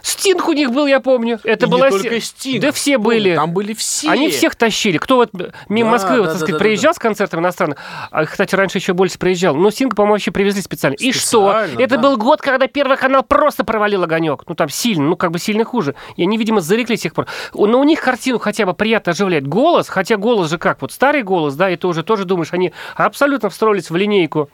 Стинг 0.07 0.47
у 0.47 0.53
них 0.53 0.71
был, 0.71 0.87
я 0.87 1.01
помню. 1.01 1.41
Это 1.43 1.67
И 1.67 1.69
была 1.69 1.91
не 1.91 1.99
только 1.99 2.21
Стинг. 2.21 2.63
Да 2.63 2.71
все 2.71 2.97
были. 2.97 3.35
Там 3.35 3.53
были 3.53 3.75
все. 3.75 4.09
Они 4.09 4.31
всех 4.31 4.55
тащили. 4.55 4.99
Кто 4.99 5.17
вот 5.17 5.31
мимо 5.69 5.91
Да, 5.91 5.93
Москвы, 5.97 6.19
вот, 6.19 6.27
да, 6.27 6.31
так 6.31 6.33
да, 6.35 6.39
сказать, 6.39 6.53
да, 6.53 6.59
приезжал 6.61 6.95
с 6.95 6.99
концертом 7.01 7.41
иностранным, 7.41 7.77
а, 8.13 8.25
кстати, 8.25 8.55
раньше 8.55 8.79
еще 8.79 8.93
больше 8.93 9.19
приезжал, 9.19 9.57
но 9.57 9.69
Стинга, 9.73 9.97
по-моему, 9.97 10.13
вообще 10.15 10.31
привезли 10.31 10.63
специально. 10.63 10.95
И 10.95 11.11
что? 11.11 11.51
Специально, 11.51 11.81
Это 11.81 11.97
да. 11.97 12.03
был 12.03 12.17
год, 12.19 12.41
когда 12.41 12.69
Первый 12.69 12.97
канал 12.97 13.25
просто 13.25 13.65
провалил 13.65 14.05
огонек. 14.05 14.45
Ну, 14.47 14.55
там 14.55 14.69
сильно, 14.69 15.03
ну, 15.05 15.17
как 15.17 15.33
бы 15.33 15.41
сильно 15.41 15.65
хуже. 15.65 15.97
И 16.15 16.23
они, 16.23 16.39
видимо, 16.39 16.61
зареклись 16.61 17.01
тех 17.01 17.13
пор. 17.13 17.27
Но 17.53 17.81
у 17.81 17.85
них 17.85 18.01
картину 18.01 18.39
хотя 18.39 18.65
бы 18.65 18.75
приятно 18.75 19.11
оживляет. 19.11 19.49
Голос, 19.49 19.89
хотя 19.89 20.17
голос 20.17 20.51
же 20.51 20.59
как, 20.59 20.83
вот 20.83 20.93
старый 20.93 21.25
голос, 21.25 21.57
да, 21.57 21.69
и 21.69 21.75
ты 21.75 21.89
уже 21.89 22.05
тоже 22.05 22.27
думаешь, 22.27 22.53
они 22.53 22.73
абсолютно 22.95 23.51
встроились 23.51 23.91
в 23.91 23.97
линейку 23.97 24.51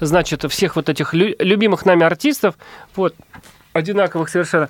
значит, 0.00 0.44
всех 0.50 0.76
вот 0.76 0.88
этих 0.88 1.14
лю- 1.14 1.34
любимых 1.38 1.86
нами 1.86 2.04
артистов, 2.04 2.56
вот, 2.96 3.14
одинаковых 3.72 4.28
совершенно. 4.28 4.68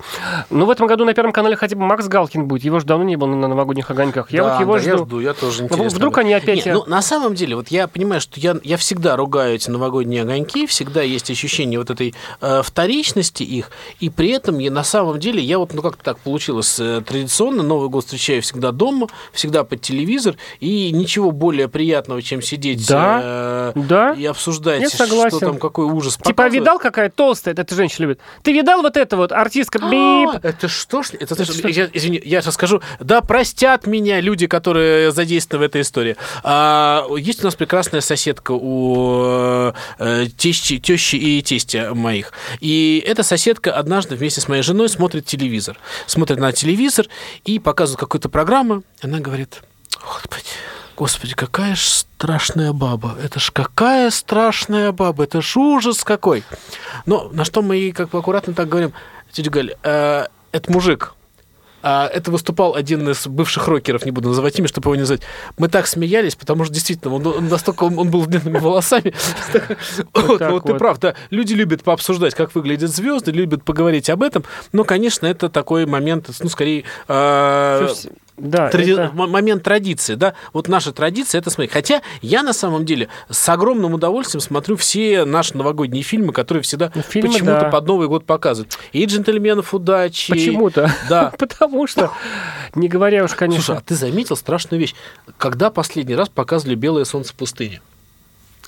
Но 0.51 0.67
в 0.67 0.71
этом 0.71 0.87
году 0.87 1.05
на 1.05 1.15
Первом 1.15 1.33
канале 1.33 1.57
хотя 1.57 1.77
бы 1.77 1.83
Макс 1.83 2.07
Галкин 2.07 2.47
будет. 2.47 2.65
Его 2.65 2.81
же 2.81 2.87
давно 2.87 3.05
не 3.05 3.17
было 3.17 3.29
на 3.29 3.49
новогодних 3.49 3.91
огоньках. 3.91 4.31
Я 4.31 4.43
Да, 4.45 4.53
вот 4.55 4.61
его 4.61 4.73
да, 4.75 4.79
жду. 4.81 4.91
Я 4.91 4.97
жду, 4.99 5.21
я 5.21 5.33
тоже 5.35 5.63
Ну, 5.63 5.69
интересно. 5.69 5.97
вдруг 5.97 6.19
они 6.19 6.35
опять- 6.35 6.67
Не, 6.67 6.73
ну, 6.75 6.85
на 6.87 7.01
самом 7.03 7.35
деле, 7.35 7.57
вот 7.57 7.69
я 7.69 7.89
понимаю, 7.89 8.21
что 8.21 8.39
я, 8.41 8.57
я 8.63 8.77
всегда 8.77 9.17
ругаю 9.17 9.55
эти 9.55 9.71
новогодние 9.71 10.23
огоньки, 10.23 10.67
всегда 10.67 11.03
есть 11.03 11.31
ощущение 11.31 11.79
вот 11.79 11.91
этой 11.91 12.15
э, 12.41 12.63
вторичности 12.63 13.43
их, 13.43 13.71
и 14.01 14.11
при 14.11 14.31
этом 14.31 14.59
я, 14.59 14.71
на 14.71 14.85
самом 14.85 15.19
деле, 15.19 15.43
я 15.43 15.59
вот, 15.59 15.73
ну 15.73 15.83
как-то 15.83 16.03
так 16.05 16.19
получилось, 16.19 16.79
э, 16.79 17.03
традиционно 17.07 17.63
Новый 17.63 17.89
год 17.89 18.05
встречаю 18.05 18.43
всегда 18.43 18.73
дома, 18.73 19.07
всегда 19.33 19.65
под 19.65 19.81
телевизор, 19.81 20.35
и 20.61 20.91
ничего 20.93 21.31
более 21.31 21.69
приятного, 21.69 22.21
чем 22.23 22.43
сидеть 22.43 22.87
Да, 22.89 23.21
э, 23.23 23.73
да, 23.77 24.13
и 24.13 24.25
обсуждать, 24.27 24.93
что 24.93 25.39
там, 25.39 25.59
какой 25.59 25.87
ужас 25.87 26.17
Типа, 26.17 26.31
показывают. 26.31 26.55
видал, 26.63 26.79
какая 26.79 27.09
толстая, 27.11 27.55
это 27.57 27.75
женщина 27.75 28.05
любит? 28.07 28.21
Ты 28.43 28.53
видал 28.53 28.83
вот 28.83 28.90
это 28.97 29.17
вот, 29.17 29.33
артистка, 29.33 29.79
А, 29.83 29.91
бип? 29.91 30.45
Это 30.45 30.69
что 30.69 31.03
ж? 31.03 31.11
Это, 31.19 31.45
что? 31.45 31.69
я, 31.69 31.89
извини, 31.93 32.21
я 32.25 32.43
сейчас 32.43 32.55
скажу. 32.55 32.83
Да, 32.99 33.21
простят 33.21 33.87
меня 33.87 34.21
люди, 34.21 34.47
которые 34.47 35.13
задействованы 35.13 35.67
в 35.67 35.69
этой 35.69 35.83
истории. 35.83 36.17
А, 36.43 37.07
есть 37.17 37.43
у 37.43 37.45
нас 37.45 37.55
прекрасная 37.55 38.01
соседка 38.01 38.53
у 38.53 39.73
э, 39.99 40.27
тещи, 40.37 40.79
тещи 40.79 41.17
и 41.17 41.43
тестя 41.43 41.95
моих. 41.95 42.33
И 42.61 43.03
эта 43.07 43.23
соседка 43.23 43.73
однажды 43.73 44.15
вместе 44.17 44.41
с 44.41 44.49
моей 44.49 44.63
женой 44.63 44.89
смотрит 44.89 45.27
телевизор. 45.27 45.79
Смотрит 46.07 46.39
на 46.39 46.53
телевизор 46.53 47.07
и 47.45 47.59
показывает 47.59 48.01
какую-то 48.01 48.29
программу. 48.29 48.83
Она 49.03 49.21
говорит, 49.21 49.63
господи, 50.01 50.45
Господи, 51.01 51.35
какая 51.35 51.77
ж 51.77 51.81
страшная 51.81 52.75
баба. 52.75 53.17
Это 53.25 53.41
ж 53.41 53.51
какая 53.53 54.11
страшная 54.11 54.93
баба. 54.93 55.25
Это 55.25 55.41
ж 55.41 55.57
ужас 55.57 56.05
какой. 56.05 56.45
Но 57.07 57.31
на 57.33 57.47
что 57.47 57.63
мы 57.63 57.77
ей 57.77 57.93
как 57.93 58.11
бы 58.11 58.19
аккуратно 58.19 58.53
так 58.53 58.69
говорим, 58.69 58.93
тетя 59.33 59.51
Галь, 59.51 59.77
э, 59.83 60.27
это 60.53 60.71
мужик. 60.71 61.15
А 61.83 62.07
это 62.07 62.31
выступал 62.31 62.75
один 62.75 63.09
из 63.09 63.27
бывших 63.27 63.67
рокеров, 63.67 64.05
не 64.05 64.11
буду 64.11 64.29
называть 64.29 64.59
имя, 64.59 64.69
чтобы 64.69 64.89
его 64.89 64.97
не 64.97 65.01
назвать. 65.01 65.23
Мы 65.57 65.69
так 65.69 65.87
смеялись, 65.87 66.37
потому 66.37 66.65
что 66.65 66.75
действительно 66.75 67.15
он, 67.15 67.27
он 67.27 67.49
настолько 67.49 67.85
он, 67.85 67.99
он 67.99 68.11
был 68.11 68.27
длинными 68.27 68.59
волосами. 68.59 69.15
Вот, 70.13 70.67
ты 70.67 70.75
прав, 70.75 70.99
да. 70.99 71.15
Люди 71.31 71.55
любят 71.55 71.83
пообсуждать, 71.83 72.35
как 72.35 72.55
выглядят 72.55 72.91
звезды, 72.91 73.31
любят 73.31 73.65
поговорить 73.65 74.11
об 74.11 74.23
этом. 74.23 74.45
Но, 74.73 74.85
конечно, 74.85 75.27
это 75.27 75.49
такой 75.49 75.87
момент, 75.87 76.29
ну, 76.41 76.51
скорее, 76.51 76.85
э, 77.09 77.89
Да, 78.41 78.71
Тради- 78.71 78.93
это- 78.93 79.11
момент 79.15 79.63
традиции, 79.63 80.15
да, 80.15 80.35
вот 80.53 80.67
наша 80.69 80.93
традиция 80.93 81.39
это 81.41 81.51
смотреть. 81.51 81.73
Хотя 81.73 82.03
я 82.23 82.43
на 82.43 82.53
самом 82.53 82.85
деле 82.87 83.09
с 83.29 83.49
огромным 83.49 83.95
удовольствием 83.95 84.41
смотрю 84.41 84.77
все 84.77 85.25
наши 85.25 85.57
новогодние 85.57 86.03
фильмы, 86.03 86.33
которые 86.33 86.63
всегда 86.63 86.91
Ну, 86.95 87.03
фильмы, 87.03 87.33
почему-то 87.33 87.61
да. 87.61 87.69
под 87.69 87.87
Новый 87.87 88.09
год 88.09 88.25
показывают. 88.25 88.79
И 88.93 89.05
джентльменов 89.05 89.75
удачи. 89.75 90.31
Почему-то. 90.33 90.91
Да. 91.09 91.33
Потому 91.39 91.87
что, 91.87 92.11
не 92.75 92.89
говоря 92.89 93.25
уж, 93.25 93.31
Слушай, 93.31 93.37
а 93.37 93.39
конечно... 93.39 93.83
ты 93.85 93.95
заметил 93.95 94.37
страшную 94.37 94.81
вещь? 94.81 94.95
Когда 95.37 95.71
последний 95.71 96.15
раз 96.15 96.29
показывали 96.29 96.75
белое 96.77 97.05
солнце 97.05 97.35
пустыни? 97.35 97.81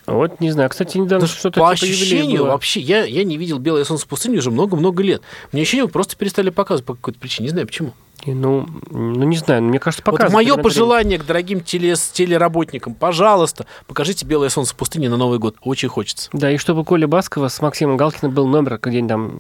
Вот 0.05 0.41
не 0.41 0.51
знаю. 0.51 0.69
Кстати, 0.69 0.99
недавно 0.99 1.27
что 1.29 1.39
что-то 1.39 1.61
по 1.61 1.75
типа 1.75 1.87
ощущению 1.87 2.39
было. 2.43 2.49
вообще 2.49 2.81
я, 2.81 3.05
я 3.05 3.23
не 3.23 3.37
видел 3.37 3.59
белое 3.59 3.85
солнце 3.85 4.07
пустыни 4.07 4.37
уже 4.37 4.51
много-много 4.51 5.03
лет. 5.03 5.23
Мне 5.53 5.63
ощущение, 5.63 5.89
просто 5.89 6.17
перестали 6.17 6.51
показывать 6.51 6.85
по 6.85 6.95
какой-то 6.95 7.21
причине. 7.21 7.47
Не 7.47 7.51
знаю 7.51 7.67
почему. 7.69 7.93
Ну, 8.27 8.67
ну, 8.91 9.25
не 9.25 9.37
знаю, 9.37 9.63
мне 9.63 9.79
кажется, 9.81 10.03
Вот 10.07 10.13
показывают. 10.13 10.49
мое 10.49 10.63
пожелание 10.63 11.19
к 11.19 11.27
дорогим 11.27 11.59
телес- 11.59 12.13
телеработникам, 12.13 12.95
пожалуйста, 12.95 13.67
покажите 13.89 14.25
белое 14.25 14.49
солнце 14.49 14.77
пустыни 14.77 15.09
на 15.09 15.17
Новый 15.17 15.39
год. 15.41 15.57
Очень 15.63 15.89
хочется. 15.89 16.31
Да, 16.33 16.51
и 16.51 16.57
чтобы 16.57 16.85
Коля 16.85 17.09
Баскова 17.09 17.49
с 17.49 17.61
Максимом 17.61 17.97
Галкиным 17.97 18.33
был 18.33 18.47
номер, 18.47 18.79
где 18.81 18.99
они 18.99 19.09
там 19.09 19.39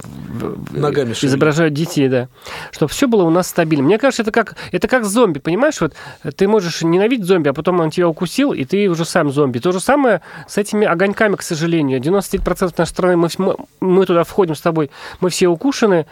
Ногами 0.70 1.12
изображают 1.12 1.74
детей, 1.74 2.08
да. 2.08 2.28
Чтобы 2.72 2.90
все 2.90 3.06
было 3.06 3.22
у 3.22 3.30
нас 3.30 3.48
стабильно. 3.48 3.84
Мне 3.84 3.98
кажется, 3.98 4.22
это 4.22 4.32
как, 4.32 4.56
это 4.72 4.88
как 4.88 5.04
зомби, 5.04 5.38
понимаешь? 5.38 5.80
Вот 5.80 5.94
ты 6.36 6.48
можешь 6.48 6.82
ненавидеть 6.82 7.26
зомби, 7.26 7.48
а 7.48 7.52
потом 7.52 7.78
он 7.80 7.90
тебя 7.90 8.08
укусил, 8.08 8.52
и 8.52 8.64
ты 8.64 8.88
уже 8.88 9.04
сам 9.04 9.30
зомби. 9.30 9.58
То 9.60 9.70
же 9.70 9.78
самое 9.78 10.22
с 10.48 10.58
этими 10.58 10.86
огоньками, 10.86 11.36
к 11.36 11.42
сожалению. 11.42 12.00
99% 12.00 12.74
нашей 12.76 12.90
страны, 12.90 13.16
мы, 13.38 13.56
мы 13.80 14.06
туда 14.06 14.24
входим 14.24 14.56
с 14.56 14.60
тобой, 14.60 14.90
мы 15.20 15.30
все 15.30 15.46
укушены, 15.46 16.06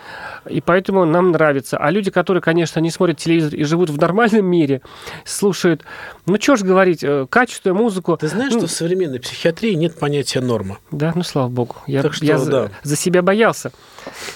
и 0.48 0.60
поэтому 0.60 1.04
нам 1.04 1.32
нравится. 1.32 1.76
А 1.76 1.90
люди, 1.90 2.10
которые, 2.12 2.40
конечно, 2.40 2.59
не 2.80 2.90
смотрят 2.90 3.18
телевизор 3.18 3.54
и 3.54 3.64
живут 3.64 3.90
в 3.90 3.98
нормальном 3.98 4.46
мире, 4.46 4.82
слушают, 5.24 5.82
ну 6.26 6.36
что 6.40 6.56
ж 6.56 6.62
говорить, 6.62 7.02
э, 7.02 7.26
качество, 7.28 7.72
музыку. 7.72 8.16
Ты 8.16 8.28
знаешь, 8.28 8.52
Ну, 8.52 8.58
что 8.60 8.66
в 8.68 8.70
современной 8.72 9.20
психиатрии 9.20 9.74
нет 9.74 9.98
понятия 9.98 10.40
норма? 10.40 10.78
да, 10.90 11.12
ну 11.14 11.22
слава 11.22 11.48
богу. 11.48 11.76
Я, 11.86 12.02
Так 12.02 12.14
что, 12.14 12.24
я 12.24 12.38
за, 12.38 12.50
да. 12.50 12.70
за 12.82 12.96
себя 12.96 13.22
боялся. 13.22 13.72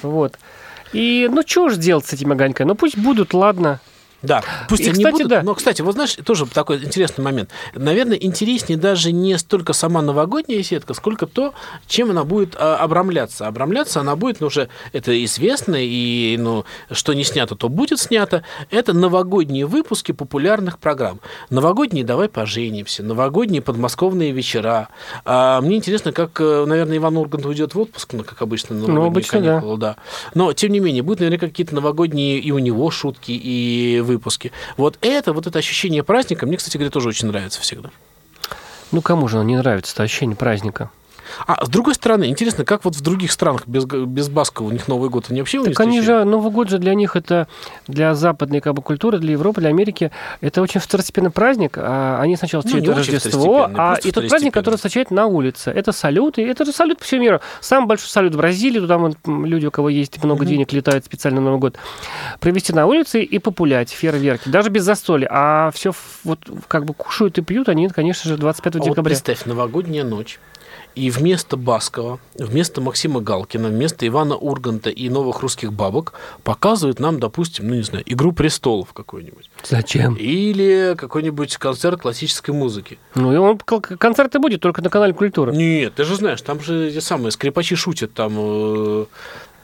Вот. 0.02 0.34
И 0.92 1.28
ну 1.30 1.42
что 1.46 1.68
ж 1.68 1.76
делать 1.76 2.06
с 2.06 2.12
этими 2.12 2.32
огоньками? 2.32 2.68
Ну 2.68 2.74
пусть 2.74 2.96
будут, 2.96 3.34
ладно. 3.34 3.80
Да, 4.24 4.42
пусть 4.68 4.82
И, 4.82 4.86
они 4.86 4.94
кстати, 4.94 5.12
будут, 5.12 5.28
да. 5.28 5.42
но, 5.42 5.54
кстати, 5.54 5.82
вот 5.82 5.94
знаешь, 5.94 6.14
тоже 6.24 6.46
такой 6.46 6.82
интересный 6.82 7.22
момент. 7.22 7.50
Наверное, 7.74 8.16
интереснее 8.16 8.78
даже 8.78 9.12
не 9.12 9.36
столько 9.38 9.74
сама 9.74 10.00
новогодняя 10.00 10.62
сетка, 10.62 10.94
сколько 10.94 11.26
то, 11.26 11.52
чем 11.86 12.10
она 12.10 12.24
будет 12.24 12.56
а, 12.58 12.76
обрамляться. 12.76 13.46
Обрамляться 13.46 14.00
она 14.00 14.16
будет, 14.16 14.40
ну, 14.40 14.46
уже 14.46 14.68
это 14.92 15.24
известно, 15.24 15.76
и, 15.78 16.36
ну, 16.38 16.64
что 16.90 17.12
не 17.12 17.24
снято, 17.24 17.54
то 17.54 17.68
будет 17.68 18.00
снято. 18.00 18.44
Это 18.70 18.94
новогодние 18.94 19.66
выпуски 19.66 20.12
популярных 20.12 20.78
программ. 20.78 21.20
Новогодние 21.50 22.04
«Давай 22.04 22.28
поженимся», 22.28 23.02
новогодние 23.02 23.60
подмосковные 23.60 24.32
вечера. 24.32 24.88
А, 25.24 25.60
мне 25.60 25.76
интересно, 25.76 26.12
как, 26.12 26.40
э, 26.40 26.64
наверное, 26.66 26.96
Иван 26.96 27.16
Ургант 27.18 27.44
уйдет 27.44 27.74
в 27.74 27.80
отпуск, 27.80 28.14
ну, 28.14 28.24
как 28.24 28.40
обычно, 28.40 28.74
на 28.74 28.88
новогодние 28.88 29.08
обычно, 29.08 29.40
да. 29.40 29.46
каникулы, 29.46 29.78
да. 29.78 29.96
Но, 30.34 30.52
тем 30.54 30.72
не 30.72 30.80
менее, 30.80 31.02
будут 31.02 31.20
наверняка 31.20 31.46
какие-то 31.46 31.74
новогодние 31.74 32.38
и 32.38 32.50
у 32.52 32.58
него 32.58 32.90
шутки, 32.90 33.32
и 33.32 34.00
выпуски. 34.14 34.52
Вот 34.76 34.98
это, 35.00 35.32
вот 35.32 35.46
это 35.46 35.58
ощущение 35.58 36.02
праздника, 36.02 36.46
мне, 36.46 36.56
кстати 36.56 36.76
говоря, 36.76 36.90
тоже 36.90 37.08
очень 37.08 37.28
нравится 37.28 37.60
всегда. 37.60 37.90
Ну 38.92 39.02
кому 39.02 39.28
же 39.28 39.36
оно 39.36 39.44
не 39.44 39.56
нравится, 39.56 39.92
это 39.92 40.02
ощущение 40.04 40.36
праздника? 40.36 40.90
А 41.46 41.64
с 41.64 41.68
другой 41.68 41.94
стороны, 41.94 42.24
интересно, 42.26 42.64
как 42.64 42.84
вот 42.84 42.94
в 42.96 43.00
других 43.00 43.32
странах 43.32 43.66
без, 43.66 43.84
без 43.84 44.28
Баскова 44.28 44.68
у 44.68 44.70
них 44.70 44.88
Новый 44.88 45.10
год, 45.10 45.26
они 45.30 45.40
вообще 45.40 45.58
его 45.58 45.66
не 45.66 45.72
Так 45.72 45.80
они 45.80 46.00
встречают? 46.00 46.24
же, 46.24 46.30
Новый 46.30 46.50
год 46.52 46.68
же 46.68 46.78
для 46.78 46.94
них 46.94 47.16
это, 47.16 47.48
для 47.86 48.14
западной 48.14 48.60
как 48.60 48.74
бы, 48.74 48.82
культуры, 48.82 49.18
для 49.18 49.32
Европы, 49.32 49.60
для 49.60 49.70
Америки, 49.70 50.10
это 50.40 50.62
очень 50.62 50.80
второстепенный 50.80 51.30
праздник. 51.30 51.76
А 51.78 52.20
они 52.20 52.36
сначала 52.36 52.62
Ну, 52.62 52.68
встречают 52.68 52.96
не 52.96 53.02
очень 53.02 53.12
Рождество, 53.14 53.70
а 53.76 53.96
и 54.02 54.10
тот 54.10 54.28
праздник, 54.28 54.54
который 54.54 54.76
встречают 54.76 55.10
на 55.10 55.26
улице. 55.26 55.70
Это 55.70 55.92
салюты, 55.92 56.46
это 56.46 56.64
же 56.64 56.72
салют 56.72 56.98
по 56.98 57.04
всему 57.04 57.22
миру. 57.22 57.40
Самый 57.60 57.86
большой 57.86 58.08
салют 58.08 58.34
в 58.34 58.36
Бразилии, 58.38 58.80
туда 58.80 58.98
вон, 58.98 59.16
люди, 59.26 59.66
у 59.66 59.70
кого 59.70 59.88
есть 59.88 60.22
много 60.22 60.44
денег, 60.44 60.72
летают 60.72 61.04
специально 61.04 61.40
на 61.40 61.46
Новый 61.46 61.60
год. 61.60 61.76
Провести 62.40 62.72
на 62.72 62.86
улице 62.86 63.22
и 63.22 63.38
популять 63.38 63.90
фейерверки, 63.90 64.48
даже 64.48 64.70
без 64.70 64.84
застолья. 64.84 65.28
А 65.30 65.70
все 65.72 65.92
вот 66.24 66.38
как 66.68 66.84
бы 66.84 66.94
кушают 66.94 67.38
и 67.38 67.42
пьют 67.42 67.68
они, 67.68 67.88
конечно 67.88 68.28
же, 68.28 68.36
25 68.36 68.74
А 68.74 68.78
вот 68.78 68.84
декабря. 68.88 69.10
представь, 69.10 69.44
новогодняя 69.44 70.04
ночь, 70.04 70.38
и 70.94 71.10
вместо 71.10 71.56
Баскова, 71.56 72.18
вместо 72.38 72.80
Максима 72.80 73.20
Галкина, 73.20 73.68
вместо 73.68 74.06
Ивана 74.06 74.36
Урганта 74.36 74.90
и 74.90 75.08
новых 75.08 75.40
русских 75.40 75.72
бабок 75.72 76.14
показывают 76.42 77.00
нам, 77.00 77.20
допустим, 77.20 77.68
ну 77.68 77.74
не 77.74 77.82
знаю, 77.82 78.04
«Игру 78.06 78.32
престолов» 78.32 78.92
какой-нибудь. 78.92 79.50
Зачем? 79.64 80.14
Или 80.14 80.94
какой-нибудь 80.96 81.56
концерт 81.56 82.00
классической 82.00 82.50
музыки. 82.50 82.98
Ну, 83.14 83.32
и 83.32 83.36
он, 83.36 83.58
концерт 83.58 84.34
и 84.34 84.38
будет 84.38 84.60
только 84.60 84.82
на 84.82 84.90
канале 84.90 85.12
Культура. 85.12 85.52
Нет, 85.52 85.94
ты 85.94 86.04
же 86.04 86.16
знаешь, 86.16 86.42
там 86.42 86.60
же 86.60 86.88
эти 86.88 87.00
самые 87.00 87.32
скрипачи 87.32 87.76
шутят, 87.76 88.12
там, 88.14 88.34
э, 88.36 89.04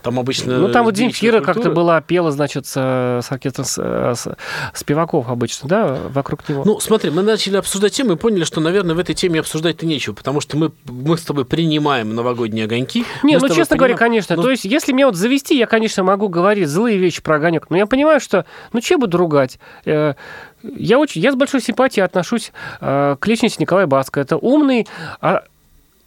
там 0.02 0.18
обычно... 0.18 0.58
Ну, 0.58 0.68
там 0.68 0.84
вот 0.84 0.96
Земфира 0.96 1.40
как-то 1.40 1.70
была, 1.70 2.00
пела, 2.00 2.30
значит, 2.30 2.66
с, 2.66 2.74
э, 2.76 3.20
с 3.22 3.30
оркестром 3.30 3.64
с, 3.64 3.78
э, 3.82 4.14
с- 4.16 4.36
спеваков 4.74 5.28
обычно, 5.28 5.68
да, 5.68 5.98
вокруг 6.08 6.48
него. 6.48 6.62
Ну, 6.64 6.80
смотри, 6.80 7.10
мы 7.10 7.22
начали 7.22 7.56
обсуждать 7.56 7.92
тему 7.92 8.12
и 8.12 8.16
поняли, 8.16 8.44
что, 8.44 8.60
наверное, 8.60 8.94
в 8.94 8.98
этой 8.98 9.14
теме 9.14 9.40
обсуждать-то 9.40 9.86
нечего, 9.86 10.14
потому 10.14 10.40
что 10.40 10.56
мы, 10.56 10.72
мы 10.86 11.16
с 11.18 11.22
тобой 11.22 11.44
принимаем 11.44 12.14
новогодние 12.14 12.64
огоньки. 12.64 13.04
не, 13.22 13.38
с 13.38 13.42
ну, 13.42 13.48
честно 13.48 13.76
говоря, 13.76 13.94
принимаем- 13.94 13.98
конечно. 13.98 14.36
Ну, 14.36 14.42
То 14.42 14.50
есть, 14.50 14.64
если 14.64 14.92
меня 14.92 15.06
вот 15.06 15.16
завести, 15.16 15.56
я, 15.58 15.66
конечно, 15.66 16.02
могу 16.02 16.28
говорить 16.28 16.68
злые 16.68 16.98
вещи 16.98 17.22
про 17.22 17.36
огонек. 17.36 17.66
Но 17.70 17.76
я 17.76 17.86
понимаю, 17.86 18.20
что, 18.20 18.44
ну, 18.72 18.80
че 18.80 18.96
буду 18.96 19.18
ругать? 19.18 19.58
Э, 19.84 20.14
Я, 20.62 20.98
очень, 20.98 21.22
я 21.22 21.32
с 21.32 21.36
большой 21.36 21.62
симпатией 21.62 22.04
отношусь 22.04 22.52
э, 22.82 23.16
к 23.18 23.26
личности 23.26 23.62
Николая 23.62 23.86
Баска. 23.86 24.20
Это 24.20 24.36
умный, 24.36 24.86
а, 25.22 25.44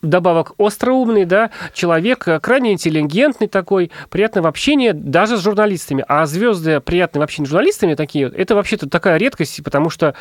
добавок 0.03 0.51
остроумный, 0.57 1.25
да, 1.25 1.49
человек 1.73 2.27
э, 2.27 2.39
крайне 2.39 2.73
интеллигентный 2.73 3.47
такой, 3.47 3.89
приятный 4.09 4.41
в 4.41 4.47
общении 4.47 4.91
даже 4.91 5.37
с 5.37 5.41
журналистами. 5.41 6.05
А 6.07 6.25
звезды 6.25 6.79
приятные 6.81 7.21
в 7.21 7.23
общении 7.23 7.47
с 7.47 7.49
журналистами 7.49 7.95
такие, 7.95 8.27
это 8.27 8.53
вообще-то 8.53 8.87
такая 8.87 9.17
редкость, 9.17 9.63
потому 9.63 9.89
что, 9.89 10.13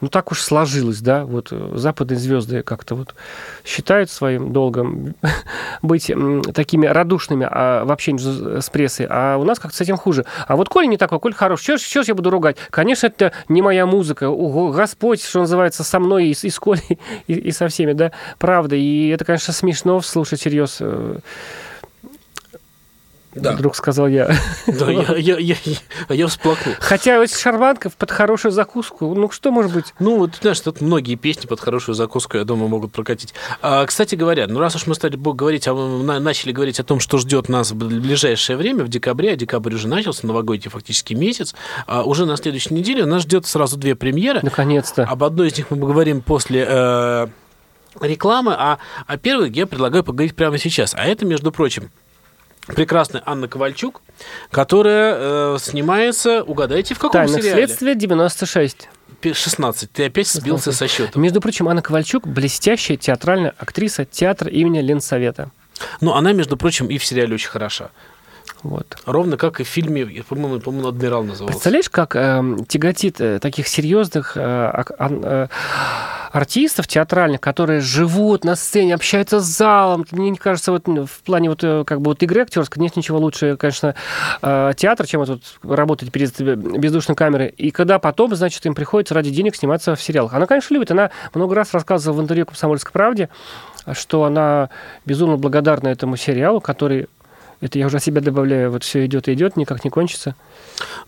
ну, 0.00 0.08
так 0.08 0.30
уж 0.32 0.40
сложилось, 0.40 1.00
да, 1.00 1.24
вот 1.24 1.48
э, 1.50 1.72
западные 1.74 2.18
звезды 2.18 2.62
как-то 2.62 2.94
вот 2.94 3.14
считают 3.64 4.10
своим 4.10 4.52
долгом 4.52 5.14
быть 5.82 6.10
такими 6.54 6.86
радушными 6.86 7.46
а, 7.50 7.84
в 7.84 7.92
общении 7.92 8.60
с 8.60 8.70
прессой, 8.70 9.06
а 9.10 9.36
у 9.36 9.44
нас 9.44 9.58
как-то 9.58 9.76
с 9.76 9.80
этим 9.80 9.96
хуже. 9.96 10.24
А 10.46 10.56
вот 10.56 10.68
Коля 10.68 10.86
не 10.86 10.96
такой, 10.96 11.18
Коль 11.18 11.34
хорош, 11.34 11.62
что 11.62 11.76
ж 11.78 12.06
я 12.06 12.14
буду 12.14 12.30
ругать? 12.30 12.56
Конечно, 12.70 13.08
это 13.08 13.32
не 13.48 13.62
моя 13.62 13.86
музыка, 13.86 14.28
Ого, 14.28 14.70
Господь, 14.70 15.22
что 15.22 15.40
называется, 15.40 15.82
со 15.82 15.98
мной 15.98 16.26
и, 16.26 16.30
и 16.30 16.50
с 16.50 16.58
Колей, 16.60 16.98
и, 17.26 17.34
и 17.34 17.50
со 17.50 17.68
всеми, 17.68 17.92
да, 17.92 18.12
правда. 18.38 18.76
И 18.76 19.08
это, 19.08 19.23
конечно, 19.24 19.52
смешно 19.52 20.00
слушать 20.02 20.40
всерьез. 20.40 20.76
э, 20.80 21.18
Да. 23.34 23.50
Вдруг 23.52 23.74
сказал 23.74 24.06
я. 24.06 24.30
Да, 24.68 24.88
я, 24.92 25.02
я, 25.16 25.38
я, 25.38 25.56
я, 25.64 25.76
я 26.14 26.26
всплакнул. 26.28 26.76
Хотя 26.78 27.18
вот 27.18 27.30
шарванков 27.32 27.96
под 27.96 28.12
хорошую 28.12 28.52
закуску, 28.52 29.12
ну 29.12 29.28
что 29.32 29.50
может 29.50 29.72
быть? 29.74 29.92
Ну, 29.98 30.18
вот, 30.18 30.36
знаешь, 30.40 30.60
тут 30.60 30.80
многие 30.80 31.16
песни 31.16 31.48
под 31.48 31.58
хорошую 31.58 31.96
закуску, 31.96 32.36
я 32.38 32.44
думаю, 32.44 32.68
могут 32.68 32.92
прокатить. 32.92 33.34
А, 33.60 33.84
кстати 33.86 34.14
говоря, 34.14 34.46
ну, 34.46 34.60
раз 34.60 34.76
уж 34.76 34.86
мы 34.86 34.94
стали 34.94 35.16
говорить, 35.16 35.66
на- 35.66 36.20
начали 36.20 36.52
говорить 36.52 36.78
о 36.78 36.84
том, 36.84 37.00
что 37.00 37.18
ждет 37.18 37.48
нас 37.48 37.72
в 37.72 37.74
ближайшее 37.74 38.56
время, 38.56 38.84
в 38.84 38.88
декабре, 38.88 39.32
а 39.32 39.36
декабрь 39.36 39.74
уже 39.74 39.88
начался, 39.88 40.24
новогодний 40.28 40.70
фактически 40.70 41.14
месяц, 41.14 41.56
а, 41.88 42.04
уже 42.04 42.26
на 42.26 42.36
следующей 42.36 42.72
неделе 42.74 43.04
нас 43.04 43.22
ждет 43.22 43.46
сразу 43.46 43.76
две 43.76 43.96
премьеры. 43.96 44.40
Наконец-то. 44.44 45.02
Об 45.02 45.24
одной 45.24 45.48
из 45.48 45.56
них 45.58 45.72
мы 45.72 45.76
поговорим 45.78 46.20
после 46.20 46.64
э, 46.68 47.26
рекламы, 48.00 48.54
а 48.56 48.78
о 49.06 49.16
первой 49.16 49.50
я 49.50 49.66
предлагаю 49.66 50.04
поговорить 50.04 50.34
прямо 50.34 50.58
сейчас. 50.58 50.94
А 50.94 51.04
это, 51.04 51.24
между 51.24 51.52
прочим, 51.52 51.90
прекрасная 52.66 53.22
Анна 53.26 53.48
Ковальчук, 53.48 54.00
которая 54.50 55.16
э, 55.18 55.56
снимается, 55.60 56.42
угадайте, 56.42 56.94
в 56.94 56.98
каком 56.98 57.12
Тайных 57.12 57.42
сериале? 57.42 57.66
следствия 57.66 57.94
96. 57.94 58.88
Пи- 59.20 59.32
16. 59.32 59.90
Ты 59.92 60.06
опять 60.06 60.28
сбился 60.28 60.72
со 60.72 60.88
счета. 60.88 61.18
Между 61.18 61.40
прочим, 61.40 61.68
Анна 61.68 61.82
Ковальчук 61.82 62.26
блестящая 62.26 62.96
театральная 62.96 63.54
актриса 63.58 64.04
театра 64.04 64.50
имени 64.50 64.80
Ленсовета. 64.80 65.50
Но 66.00 66.16
она, 66.16 66.32
между 66.32 66.56
прочим, 66.56 66.86
и 66.88 66.98
в 66.98 67.04
сериале 67.04 67.34
очень 67.34 67.48
хороша. 67.48 67.90
Вот. 68.64 68.96
Ровно 69.04 69.36
как 69.36 69.60
и 69.60 69.64
в 69.64 69.68
фильме, 69.68 70.06
по-моему, 70.26 70.58
по-моему, 70.58 70.88
«Адмирал» 70.88 71.22
назывался. 71.22 71.52
Представляешь, 71.52 71.90
как 71.90 72.16
эм, 72.16 72.64
тяготит 72.64 73.20
э, 73.20 73.38
таких 73.38 73.68
серьезных 73.68 74.36
э, 74.36 74.84
э, 74.98 75.46
артистов 76.32 76.88
театральных, 76.88 77.42
которые 77.42 77.80
живут 77.80 78.42
на 78.42 78.56
сцене, 78.56 78.94
общаются 78.94 79.40
с 79.40 79.44
залом. 79.44 80.06
Мне 80.10 80.30
не 80.30 80.38
кажется, 80.38 80.72
вот 80.72 80.88
ну, 80.88 81.04
в 81.04 81.20
плане 81.20 81.50
вот 81.50 81.62
э, 81.62 81.84
как 81.86 82.00
бы 82.00 82.12
вот 82.12 82.22
игры 82.22 82.40
актерской 82.40 82.82
нет 82.82 82.96
ничего 82.96 83.18
лучше, 83.18 83.58
конечно, 83.58 83.94
э, 84.40 84.72
театр, 84.74 85.06
чем 85.06 85.20
вот 85.20 85.28
тут 85.28 85.42
работать 85.62 86.10
перед 86.10 86.40
бездушной 86.40 87.16
камерой. 87.16 87.48
И 87.48 87.70
когда 87.70 87.98
потом, 87.98 88.34
значит, 88.34 88.64
им 88.64 88.74
приходится 88.74 89.14
ради 89.14 89.28
денег 89.28 89.56
сниматься 89.56 89.94
в 89.94 90.02
сериалах. 90.02 90.32
Она, 90.32 90.46
конечно, 90.46 90.72
любит. 90.72 90.90
Она 90.90 91.10
много 91.34 91.54
раз 91.54 91.74
рассказывала 91.74 92.18
в 92.18 92.22
интервью 92.22 92.46
«Комсомольской 92.46 92.92
правде», 92.92 93.28
что 93.92 94.24
она 94.24 94.70
безумно 95.04 95.36
благодарна 95.36 95.88
этому 95.88 96.16
сериалу, 96.16 96.62
который 96.62 97.08
это 97.60 97.78
я 97.78 97.86
уже 97.86 97.98
от 97.98 98.02
себя 98.02 98.20
добавляю, 98.20 98.70
вот 98.70 98.84
все 98.84 99.06
идет 99.06 99.28
и 99.28 99.34
идет, 99.34 99.56
никак 99.56 99.84
не 99.84 99.90
кончится. 99.90 100.34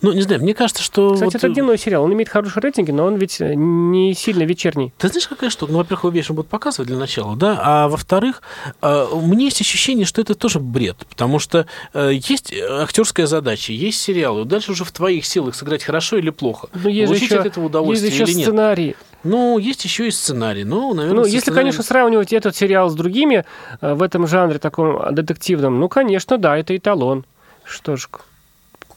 Ну, 0.01 0.13
не 0.13 0.21
знаю, 0.21 0.41
мне 0.41 0.53
кажется, 0.53 0.83
что... 0.83 1.13
Кстати, 1.13 1.25
вот, 1.25 1.35
это 1.35 1.47
э, 1.47 1.49
дневной 1.51 1.77
сериал. 1.77 2.03
Он 2.03 2.13
имеет 2.13 2.29
хорошие 2.29 2.61
рейтинги, 2.61 2.91
но 2.91 3.05
он 3.05 3.15
ведь 3.15 3.41
э, 3.41 3.53
не 3.55 4.13
сильно 4.13 4.43
вечерний. 4.43 4.93
Ты 4.97 5.09
знаешь, 5.09 5.27
какая 5.27 5.49
штука? 5.49 5.71
Ну, 5.71 5.79
во-первых, 5.79 6.03
его 6.03 6.13
вечером 6.13 6.35
будут 6.37 6.49
показывать 6.49 6.87
для 6.87 6.97
начала, 6.97 7.35
да, 7.35 7.59
а 7.61 7.87
во-вторых, 7.87 8.41
э, 8.81 9.07
у 9.11 9.21
меня 9.21 9.45
есть 9.45 9.61
ощущение, 9.61 10.05
что 10.05 10.21
это 10.21 10.35
тоже 10.35 10.59
бред, 10.59 10.97
потому 11.09 11.39
что 11.39 11.65
есть 11.93 12.53
актерская 12.53 13.27
задача, 13.27 13.73
есть 13.73 14.01
сериалы, 14.01 14.45
дальше 14.45 14.71
уже 14.71 14.83
в 14.85 14.91
твоих 14.91 15.25
силах 15.25 15.55
сыграть 15.55 15.83
хорошо 15.83 16.17
или 16.17 16.29
плохо. 16.29 16.69
Но 16.73 16.89
есть 16.89 17.07
Получить 17.07 17.29
еще, 17.29 17.39
от 17.39 17.45
этого 17.47 17.63
есть 17.63 17.69
удовольствие 17.71 18.11
еще 18.11 18.23
или 18.23 18.33
нет. 18.33 18.47
сценарий. 18.47 18.95
Ну, 19.27 19.57
есть 19.57 19.83
еще 19.83 20.07
и 20.07 20.11
сценарий. 20.11 20.63
Ну, 20.63 20.93
наверное, 20.93 21.21
Ну, 21.21 21.25
если, 21.25 21.39
сценарием- 21.51 21.55
конечно, 21.55 21.83
сравнивать 21.83 22.33
этот 22.33 22.55
сериал 22.55 22.89
с 22.89 22.95
другими 22.95 23.45
э, 23.81 23.93
в 23.93 24.01
этом 24.01 24.27
жанре 24.27 24.57
таком 24.59 24.97
э, 25.01 25.11
детективном, 25.11 25.79
ну, 25.79 25.89
конечно, 25.89 26.37
да, 26.37 26.57
это 26.57 26.75
эталон. 26.75 27.25
Что 27.63 27.95
ж, 27.97 28.09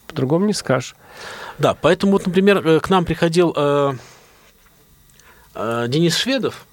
по-другому 0.07 0.45
не 0.45 0.53
скажешь. 0.53 0.95
Да, 1.59 1.73
поэтому 1.73 2.13
вот, 2.13 2.25
например, 2.25 2.65
э, 2.65 2.79
к 2.79 2.89
нам 2.89 3.05
приходил 3.05 3.53
э, 3.55 3.93
э, 5.55 5.85
Денис 5.87 6.15
Шведов 6.15 6.65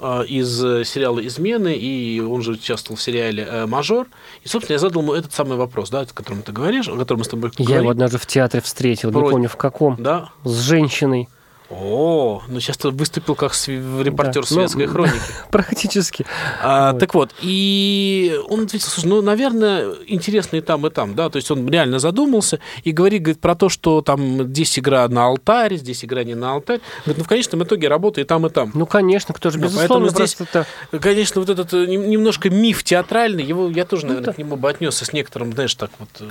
э, 0.00 0.24
из 0.26 0.64
э, 0.64 0.84
сериала 0.84 1.24
«Измены», 1.26 1.74
и 1.74 2.20
он 2.20 2.42
же 2.42 2.52
участвовал 2.52 2.96
в 2.96 3.02
сериале 3.02 3.66
«Мажор». 3.66 4.06
И, 4.42 4.48
собственно, 4.48 4.74
я 4.74 4.78
задал 4.78 5.02
ему 5.02 5.12
этот 5.14 5.32
самый 5.32 5.56
вопрос, 5.58 5.90
да, 5.90 6.00
о 6.00 6.06
котором 6.06 6.42
ты 6.42 6.52
говоришь, 6.52 6.88
о 6.88 6.96
котором 6.96 7.20
мы 7.20 7.24
с 7.24 7.28
тобой 7.28 7.50
Я 7.58 7.64
говорим. 7.64 7.82
его 7.82 7.90
однажды 7.90 8.18
в 8.18 8.26
театре 8.26 8.60
встретил, 8.62 9.10
не 9.10 9.14
Про- 9.20 9.30
помню 9.30 9.48
в 9.48 9.56
каком, 9.56 9.96
Да. 10.02 10.30
с 10.44 10.58
женщиной. 10.60 11.28
О, 11.72 12.42
ну 12.48 12.60
сейчас 12.60 12.76
ты 12.76 12.90
выступил 12.90 13.34
как 13.34 13.52
репортер 13.66 14.42
Да. 14.42 14.48
светской 14.48 14.86
Ну, 14.86 14.92
хроники. 14.92 15.14
Практически. 15.50 16.26
А, 16.62 16.92
Вот. 16.92 17.00
Так 17.00 17.14
вот, 17.14 17.34
и 17.40 18.38
он 18.48 18.64
ответил, 18.64 18.88
слушай, 18.88 19.06
ну, 19.06 19.22
наверное, 19.22 19.94
интересно 20.06 20.56
и 20.56 20.60
там, 20.60 20.86
и 20.86 20.90
там, 20.90 21.14
да, 21.14 21.30
то 21.30 21.36
есть 21.36 21.50
он 21.50 21.68
реально 21.68 21.98
задумался 21.98 22.60
и 22.84 22.92
говорит, 22.92 23.22
говорит 23.22 23.40
про 23.40 23.54
то, 23.54 23.68
что 23.68 24.02
там 24.02 24.44
здесь 24.48 24.78
игра 24.78 25.08
на 25.08 25.26
алтарь, 25.26 25.76
здесь 25.76 26.04
игра 26.04 26.24
не 26.24 26.34
на 26.34 26.52
алтарь. 26.52 26.80
Говорит, 27.04 27.18
ну, 27.18 27.24
в 27.24 27.28
конечном 27.28 27.62
итоге 27.64 27.88
работа 27.88 28.20
и 28.20 28.24
там, 28.24 28.46
и 28.46 28.50
там. 28.50 28.70
Ну, 28.74 28.86
конечно, 28.86 29.32
кто 29.34 29.50
же, 29.50 29.58
Да, 29.58 29.64
безусловно, 29.64 30.08
поэтому 30.10 30.26
здесь 30.26 30.36
это... 30.38 30.66
Конечно, 31.00 31.40
вот 31.40 31.48
этот 31.48 31.72
э, 31.72 31.86
нем- 31.86 32.08
немножко 32.08 32.50
миф 32.50 32.84
театральный, 32.84 33.44
его 33.44 33.68
я 33.70 33.84
тоже, 33.84 34.06
наверное, 34.06 34.26
да. 34.26 34.32
к 34.34 34.38
нему 34.38 34.56
бы 34.56 34.68
отнесся 34.68 35.04
с 35.04 35.12
некоторым, 35.12 35.52
знаешь, 35.52 35.74
так 35.74 35.90
вот, 35.98 36.08
э, 36.20 36.28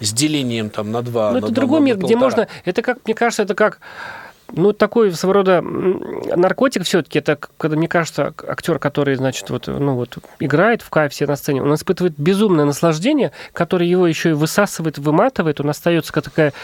с 0.00 0.12
делением 0.12 0.68
там 0.70 0.92
на 0.92 1.02
два, 1.02 1.32
Ну, 1.32 1.38
это 1.38 1.50
другой 1.52 1.80
мир, 1.80 1.96
где 1.96 2.16
можно... 2.16 2.48
Это 2.64 2.82
как, 2.82 2.98
мне 3.06 3.14
кажется, 3.14 3.42
это 3.42 3.54
как... 3.54 3.80
Ну, 4.52 4.72
такой 4.72 5.12
своего 5.12 5.34
рода 5.34 5.60
наркотик 5.60 6.84
все-таки, 6.84 7.18
это 7.18 7.38
когда, 7.58 7.76
мне 7.76 7.86
кажется, 7.86 8.32
актер, 8.46 8.78
который, 8.78 9.14
значит, 9.16 9.50
вот, 9.50 9.66
ну, 9.66 9.94
вот, 9.94 10.16
играет 10.40 10.80
в 10.80 10.88
кайф 10.88 11.12
все 11.12 11.26
на 11.26 11.36
сцене, 11.36 11.62
он 11.62 11.74
испытывает 11.74 12.14
безумное 12.16 12.64
наслаждение, 12.64 13.32
которое 13.52 13.86
его 13.86 14.06
еще 14.06 14.30
и 14.30 14.32
высасывает, 14.32 14.96
выматывает, 14.96 15.60
он 15.60 15.68
остается 15.68 16.12
как 16.14 16.24
такая 16.24 16.54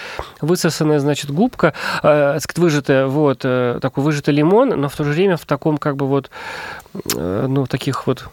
высосанная, 0.40 0.98
значит, 0.98 1.30
губка, 1.30 1.74
э, 2.02 2.38
выжатая, 2.56 3.06
вот, 3.06 3.40
э, 3.44 3.78
такой 3.82 4.02
выжатый 4.02 4.32
лимон, 4.32 4.70
но 4.70 4.88
в 4.88 4.96
то 4.96 5.04
же 5.04 5.12
время 5.12 5.36
в 5.36 5.44
таком, 5.44 5.76
как 5.76 5.96
бы, 5.96 6.06
вот, 6.06 6.30
э, 7.14 7.46
ну, 7.48 7.66
таких 7.66 8.06
вот 8.06 8.24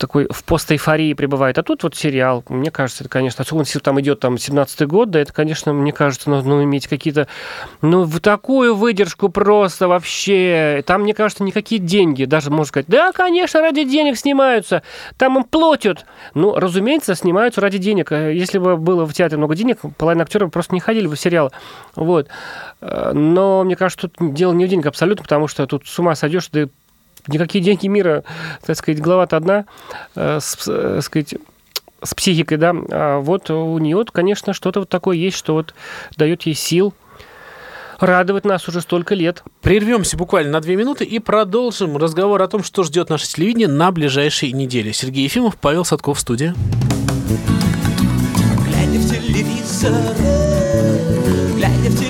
такой 0.00 0.26
в 0.30 0.42
постэйфории 0.44 1.14
пребывает. 1.14 1.58
А 1.58 1.62
тут 1.62 1.82
вот 1.82 1.94
сериал, 1.94 2.42
мне 2.48 2.70
кажется, 2.70 3.04
это, 3.04 3.10
конечно, 3.10 3.42
особенно 3.42 3.62
если 3.62 3.78
там 3.78 4.00
идет 4.00 4.20
там 4.20 4.34
17-й 4.34 4.86
год, 4.86 5.10
да, 5.10 5.20
это, 5.20 5.32
конечно, 5.32 5.72
мне 5.72 5.92
кажется, 5.92 6.30
нужно 6.30 6.56
ну, 6.56 6.64
иметь 6.64 6.88
какие-то, 6.88 7.28
ну, 7.82 8.02
в 8.04 8.18
такую 8.20 8.74
выдержку 8.74 9.28
просто 9.28 9.86
вообще. 9.86 10.82
Там, 10.86 11.02
мне 11.02 11.14
кажется, 11.14 11.44
никакие 11.44 11.80
деньги, 11.80 12.24
даже 12.24 12.50
можно 12.50 12.64
сказать, 12.64 12.86
да, 12.88 13.12
конечно, 13.12 13.60
ради 13.60 13.84
денег 13.84 14.16
снимаются, 14.16 14.82
там 15.16 15.38
им 15.38 15.44
платят. 15.44 16.06
Ну, 16.34 16.56
разумеется, 16.56 17.14
снимаются 17.14 17.60
ради 17.60 17.78
денег. 17.78 18.10
Э, 18.10 18.34
Если 18.34 18.58
бы 18.58 18.76
было 18.76 19.06
в 19.06 19.12
театре 19.12 19.36
много 19.38 19.54
денег, 19.54 19.78
половина 19.96 20.24
актеров 20.24 20.50
просто 20.50 20.74
не 20.74 20.80
ходили 20.80 21.06
бы 21.06 21.14
в 21.14 21.20
сериал. 21.20 21.52
Вот. 21.94 22.28
Э, 22.80 23.12
Но 23.12 23.62
мне 23.64 23.76
кажется, 23.76 24.08
тут 24.08 24.34
дело 24.34 24.52
не 24.52 24.64
в 24.64 24.68
деньгах 24.68 24.90
абсолютно, 24.90 25.22
потому 25.22 25.46
что 25.46 25.66
тут 25.66 25.86
с 25.86 25.98
ума 25.98 26.14
сойдешь, 26.14 26.48
да 26.52 26.68
никакие 27.28 27.62
деньги 27.62 27.86
мира, 27.86 28.24
так 28.64 28.76
сказать, 28.76 29.00
глава-то 29.00 29.36
одна, 29.36 29.64
э, 30.14 30.38
с, 30.40 30.56
э, 30.68 30.94
так 30.96 31.02
сказать, 31.02 31.34
с 32.02 32.14
психикой, 32.14 32.56
да, 32.58 32.74
а 32.90 33.20
вот 33.20 33.50
у 33.50 33.78
нее, 33.78 34.04
конечно, 34.10 34.54
что-то 34.54 34.80
вот 34.80 34.88
такое 34.88 35.16
есть, 35.16 35.36
что 35.36 35.54
вот 35.54 35.74
дает 36.16 36.42
ей 36.42 36.54
сил 36.54 36.94
радовать 38.00 38.44
нас 38.44 38.66
уже 38.68 38.80
столько 38.80 39.14
лет. 39.14 39.44
Прервемся 39.60 40.16
буквально 40.16 40.52
на 40.52 40.60
две 40.60 40.76
минуты 40.76 41.04
и 41.04 41.18
продолжим 41.18 41.96
разговор 41.96 42.40
о 42.42 42.48
том, 42.48 42.64
что 42.64 42.82
ждет 42.82 43.10
наше 43.10 43.26
телевидение 43.28 43.68
на 43.68 43.92
ближайшие 43.92 44.52
недели. 44.52 44.92
Сергей 44.92 45.24
Ефимов, 45.24 45.56
Павел 45.56 45.84
Садков 45.84 46.18
в 46.18 46.20
студии. 46.20 46.54
Глядя 48.66 48.98
в 48.98 49.10
телевизор, 49.10 49.92
глядя 51.56 51.90
в 51.90 51.98
телевизор, 51.98 52.09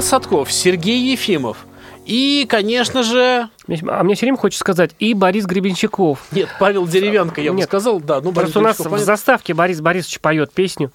Павел 0.00 0.08
Садков, 0.08 0.50
Сергей 0.50 1.12
Ефимов. 1.12 1.58
И, 2.06 2.46
конечно 2.48 3.02
же... 3.02 3.50
А 3.86 4.02
мне 4.02 4.14
все 4.14 4.24
время 4.24 4.38
хочется 4.38 4.60
сказать, 4.60 4.92
и 4.98 5.12
Борис 5.12 5.44
Гребенщиков. 5.44 6.20
Нет, 6.32 6.48
Павел 6.58 6.86
Деревянко, 6.86 7.42
я 7.42 7.52
бы 7.52 7.58
Нет. 7.58 7.68
сказал, 7.68 8.00
да. 8.00 8.16
Ну, 8.22 8.32
Борис 8.32 8.50
Просто 8.52 8.58
у 8.60 8.62
нас 8.62 8.76
Гребенщиков, 8.76 8.86
в 8.86 8.90
понятно. 8.90 9.04
заставке 9.06 9.52
Борис 9.54 9.80
Борисович 9.82 10.20
поет 10.20 10.52
песню. 10.52 10.90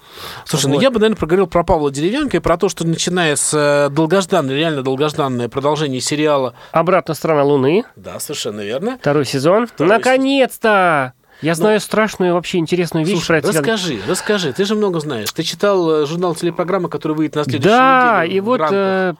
Слушай, 0.46 0.66
ну 0.66 0.74
Вот. 0.74 0.82
я 0.82 0.90
бы, 0.90 0.96
наверное, 1.00 1.16
проговорил 1.18 1.46
про 1.46 1.64
Павла 1.64 1.92
Деревянко 1.92 2.38
и 2.38 2.40
про 2.40 2.58
то, 2.58 2.68
что 2.68 2.86
начиная 2.86 3.36
с 3.36 3.54
э, 3.54 3.90
долгожданной, 3.94 4.56
реально 4.56 4.82
долгожданное 4.82 5.50
продолжение 5.50 6.02
сериала... 6.02 6.56
Обратно 6.72 7.14
сторона 7.14 7.44
Луны, 7.44 7.86
Да, 7.96 8.20
совершенно 8.20 8.62
верно. 8.62 8.98
второй 9.00 9.26
сезон. 9.26 9.68
Второй 9.68 9.94
Наконец-то! 9.94 11.14
Я 11.42 11.56
знаю 11.56 11.80
страшную 11.80 12.34
вообще 12.34 12.58
интересную 12.58 13.06
вещь 13.06 13.14
Ну, 13.16 13.20
Слушай, 13.20 13.28
про 13.28 13.38
это. 13.40 13.48
расскажи, 13.50 14.00
расскажи, 14.08 14.54
ты 14.54 14.66
же 14.66 14.76
много 14.76 15.00
знаешь. 15.00 15.32
Ты 15.32 15.44
читал 15.44 16.04
э, 16.04 16.06
журнал 16.06 16.34
телепрограммы, 16.36 16.90
который 16.90 17.16
выйдет 17.16 17.36
на 17.36 17.44
следующей 17.44 17.68
Да, 17.68 18.22
неделе 18.24 18.38
и 18.38 18.40
вот 18.40 18.60
рамках. 18.62 18.78
э, 18.78 19.14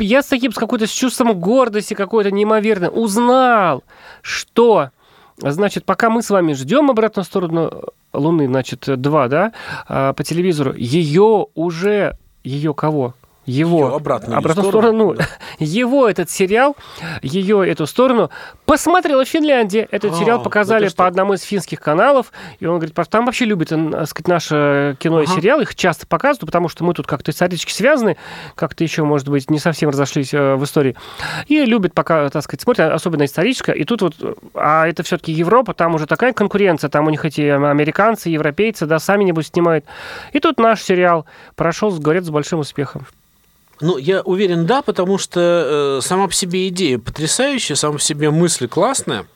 я 0.00 0.22
с 0.22 0.26
таким, 0.26 0.52
с 0.52 0.56
какой-то 0.56 0.86
с 0.86 0.90
чувством 0.90 1.38
гордости 1.38 1.94
какой-то 1.94 2.30
неимоверной 2.30 2.90
узнал, 2.92 3.84
что, 4.22 4.90
значит, 5.38 5.84
пока 5.84 6.10
мы 6.10 6.22
с 6.22 6.30
вами 6.30 6.54
ждем 6.54 6.90
обратную 6.90 7.24
сторону 7.24 7.84
Луны, 8.12 8.46
значит, 8.46 8.84
два, 9.00 9.28
да, 9.28 9.52
а, 9.86 10.12
по 10.14 10.24
телевизору, 10.24 10.74
ее 10.74 11.46
уже, 11.54 12.16
ее 12.42 12.74
кого? 12.74 13.14
Его. 13.48 13.94
Обратную 13.94 14.36
обратную 14.38 14.68
сторону, 14.68 15.14
сторону. 15.14 15.28
Его 15.58 16.06
этот 16.06 16.28
сериал, 16.28 16.76
ее 17.22 17.66
эту 17.66 17.86
сторону 17.86 18.30
посмотрела 18.66 19.24
Финляндия. 19.24 19.88
Этот 19.90 20.12
А, 20.12 20.14
сериал 20.16 20.38
да 20.38 20.44
показали 20.44 20.88
что? 20.88 20.96
по 20.98 21.06
одному 21.06 21.32
из 21.32 21.42
финских 21.42 21.80
каналов. 21.80 22.30
И 22.60 22.66
он 22.66 22.78
говорит, 22.78 22.94
там 23.08 23.24
вообще 23.24 23.46
любят, 23.46 23.72
э, 23.72 23.90
так 23.90 24.06
сказать, 24.08 24.28
наше 24.28 24.96
кино 24.98 25.22
и 25.22 25.24
Ага. 25.24 25.34
сериал. 25.34 25.60
Их 25.62 25.74
часто 25.74 26.06
показывают, 26.06 26.44
потому 26.46 26.68
что 26.68 26.84
мы 26.84 26.92
тут 26.92 27.06
как-то 27.06 27.30
исторически 27.30 27.72
связаны, 27.72 28.18
как-то 28.54 28.84
еще, 28.84 29.04
может 29.04 29.28
быть, 29.30 29.50
не 29.50 29.58
совсем 29.58 29.88
разошлись 29.88 30.34
э, 30.34 30.56
в 30.56 30.64
истории. 30.64 30.94
И 31.46 31.64
любят 31.64 31.94
пока, 31.94 32.28
так 32.28 32.42
сказать, 32.42 32.60
смотрят, 32.60 32.92
особенно 32.92 33.24
историческое. 33.24 33.72
И 33.72 33.84
тут 33.84 34.02
вот, 34.02 34.14
э, 34.20 34.34
а 34.52 34.86
это 34.86 35.02
все-таки 35.02 35.32
Европа, 35.32 35.72
там 35.72 35.94
уже 35.94 36.06
такая 36.06 36.34
конкуренция, 36.34 36.90
там 36.90 37.06
у 37.06 37.10
них 37.10 37.24
эти 37.24 37.40
американцы, 37.40 38.28
европейцы, 38.28 38.84
да, 38.84 38.98
сами, 38.98 39.24
небось, 39.24 39.46
снимают. 39.46 39.86
И 40.34 40.38
тут 40.38 40.58
наш 40.58 40.82
сериал 40.82 41.24
прошел, 41.56 41.90
говорят, 41.98 42.24
с 42.24 42.30
большим 42.30 42.58
успехом. 42.58 43.06
Ну, 43.80 43.96
я 43.96 44.22
уверен, 44.22 44.66
да, 44.66 44.82
потому 44.82 45.18
что 45.18 45.98
э, 45.98 46.00
сама 46.02 46.26
по 46.26 46.34
себе 46.34 46.68
идея 46.68 46.98
потрясающая, 46.98 47.76
сама 47.76 47.94
по 47.94 48.00
себе 48.00 48.30
мысль 48.30 48.68
классная. 48.68 49.26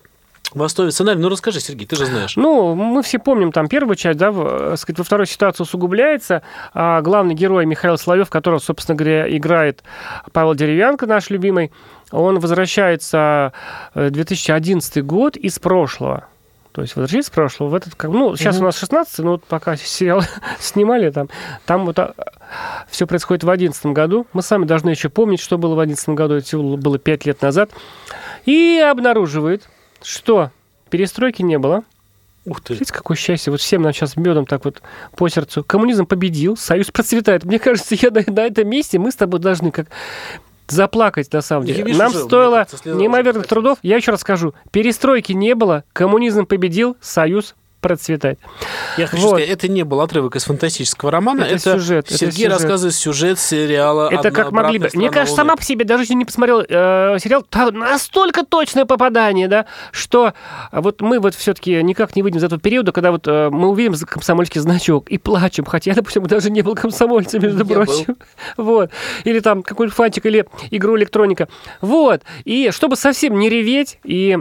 В 0.55 0.62
основе 0.62 0.90
сценария. 0.90 1.18
Ну, 1.18 1.30
расскажи, 1.30 1.61
Сергей, 1.61 1.86
ты 1.86 1.97
же 1.97 2.05
знаешь. 2.05 2.36
Ну, 2.36 2.74
мы 2.74 3.03
все 3.03 3.18
помним 3.18 3.53
там 3.53 3.68
первую 3.68 3.97
часть, 3.97 4.18
да, 4.18 4.30
в, 4.30 4.72
э, 4.72 4.76
сказать, 4.76 4.99
во 4.99 5.05
второй 5.05 5.26
ситуации 5.26 5.62
усугубляется. 5.62 6.43
А 6.74 7.01
главный 7.01 7.34
герой 7.34 7.64
Михаил 7.64 7.97
Соловьев, 7.97 8.28
которого, 8.28 8.59
собственно 8.59 8.97
говоря, 8.97 9.34
играет 9.34 9.82
Павел 10.32 10.55
Деревянко, 10.55 11.07
наш 11.07 11.30
любимый, 11.30 11.72
он 12.11 12.38
возвращается 12.38 13.53
э, 13.95 14.11
2011 14.11 15.05
год 15.05 15.36
из 15.36 15.59
прошлого. 15.59 16.28
То 16.73 16.81
есть 16.81 16.97
возвращается 16.97 17.31
из 17.31 17.35
прошлого 17.35 17.68
в 17.68 17.75
этот, 17.75 17.95
ну, 18.05 18.35
сейчас 18.35 18.59
у 18.59 18.64
нас 18.64 18.79
16, 18.79 19.18
но 19.18 19.33
вот 19.33 19.45
пока 19.45 19.77
сериал 19.77 20.23
снимали 20.59 21.11
там, 21.11 21.29
там 21.66 21.85
вот 21.85 21.99
все 22.89 23.07
происходит 23.07 23.43
в 23.43 23.47
2011 23.47 23.87
году. 23.87 24.27
Мы 24.33 24.43
сами 24.43 24.64
должны 24.64 24.91
еще 24.91 25.11
помнить, 25.11 25.41
что 25.41 25.59
было 25.59 25.75
в 25.75 25.85
2011 25.85 26.09
году, 26.11 26.35
это 26.35 26.79
было 26.79 26.99
5 26.99 27.27
лет 27.27 27.43
назад. 27.43 27.70
И 28.47 28.79
обнаруживает, 28.79 29.68
что 30.03 30.51
перестройки 30.89 31.43
не 31.43 31.59
было. 31.59 31.85
Ух 32.45 32.61
ты. 32.61 32.73
Видите, 32.73 32.93
какое 32.93 33.16
счастье. 33.16 33.51
Вот 33.51 33.61
всем 33.61 33.83
нам 33.83 33.93
сейчас 33.93 34.16
медом 34.16 34.47
так 34.47 34.64
вот 34.64 34.83
по 35.16 35.29
сердцу. 35.29 35.62
Коммунизм 35.62 36.07
победил, 36.07 36.57
союз 36.57 36.91
процветает. 36.93 37.45
Мне 37.45 37.59
кажется, 37.59 37.95
я 37.95 38.11
на, 38.11 38.23
на 38.27 38.47
этом 38.47 38.68
месте 38.68 38.99
мы 38.99 39.12
с 39.12 39.16
тобой 39.16 39.41
должны 39.41 39.70
как 39.70 39.89
заплакать, 40.69 41.33
на 41.33 41.41
самом 41.41 41.67
деле. 41.67 41.83
Вижу 41.83 41.99
Нам 41.99 42.11
уже, 42.11 42.25
стоило 42.25 42.67
неимоверных 42.85 43.47
трудов. 43.47 43.79
Я 43.83 43.97
еще 43.97 44.11
раз 44.13 44.21
скажу. 44.21 44.55
Перестройки 44.71 45.33
не 45.33 45.55
было, 45.55 45.85
коммунизм 45.93 46.47
победил, 46.47 46.97
союз 47.01 47.55
процветает. 47.83 48.39
Я 48.97 49.07
хочу 49.07 49.22
Вот. 49.22 49.28
сказать, 49.33 49.49
это 49.51 49.68
не 49.68 49.83
был 49.83 50.01
отрывок 50.01 50.37
из 50.37 50.45
фантастического 50.45 51.11
романа. 51.11 51.43
Это 51.43 51.57
Это, 51.57 51.72
сюжет, 51.74 52.07
это 52.07 52.16
Сергей 52.16 52.45
сюжет. 52.45 52.53
рассказывает 52.53 52.95
сюжет 52.95 53.39
сериала 53.39 54.09
Это 54.09 54.28
«Одна 54.28 54.30
как 54.30 54.53
могли 54.53 54.78
бы. 54.78 54.89
Мне 54.95 55.11
кажется, 55.11 55.33
Луны». 55.33 55.49
сама 55.49 55.57
по 55.57 55.62
себе, 55.64 55.85
даже 55.85 56.05
если 56.05 56.14
не 56.14 56.24
посмотрел 56.24 56.61
э, 56.61 57.18
сериал, 57.20 57.43
там 57.43 57.78
настолько 57.78 58.47
точное 58.47 58.87
попадание, 58.87 59.49
да, 59.49 59.66
что 59.91 60.33
вот 60.70 61.01
мы 61.03 61.18
вот 61.18 61.35
все-таки 61.35 61.83
никак 61.83 62.16
не 62.16 62.22
выйдем 62.22 62.39
из 62.39 62.45
этого 62.45 62.61
периода, 62.61 62.93
когда 62.93 63.11
вот 63.11 63.26
э, 63.26 63.51
мы 63.51 63.68
увидим 63.68 63.95
комсомольский 64.07 64.61
значок 64.61 65.09
и 65.09 65.18
плачем, 65.18 65.64
хотя 65.64 65.91
я, 65.91 65.95
допустим, 65.97 66.22
даже 66.26 66.51
не 66.51 66.62
был 66.62 66.74
комсомольцем, 66.74 67.43
между 67.43 67.64
Я 67.66 67.74
прочим. 67.74 68.16
Вот. 68.57 68.91
Или 69.24 69.41
там 69.41 69.62
какой-нибудь 69.62 69.97
фантик, 69.97 70.24
или 70.26 70.47
игру 70.70 70.97
электроника. 70.97 71.49
Вот. 71.80 72.22
И 72.45 72.70
чтобы 72.70 72.95
совсем 72.97 73.39
не 73.39 73.49
реветь 73.51 73.99
и 74.05 74.39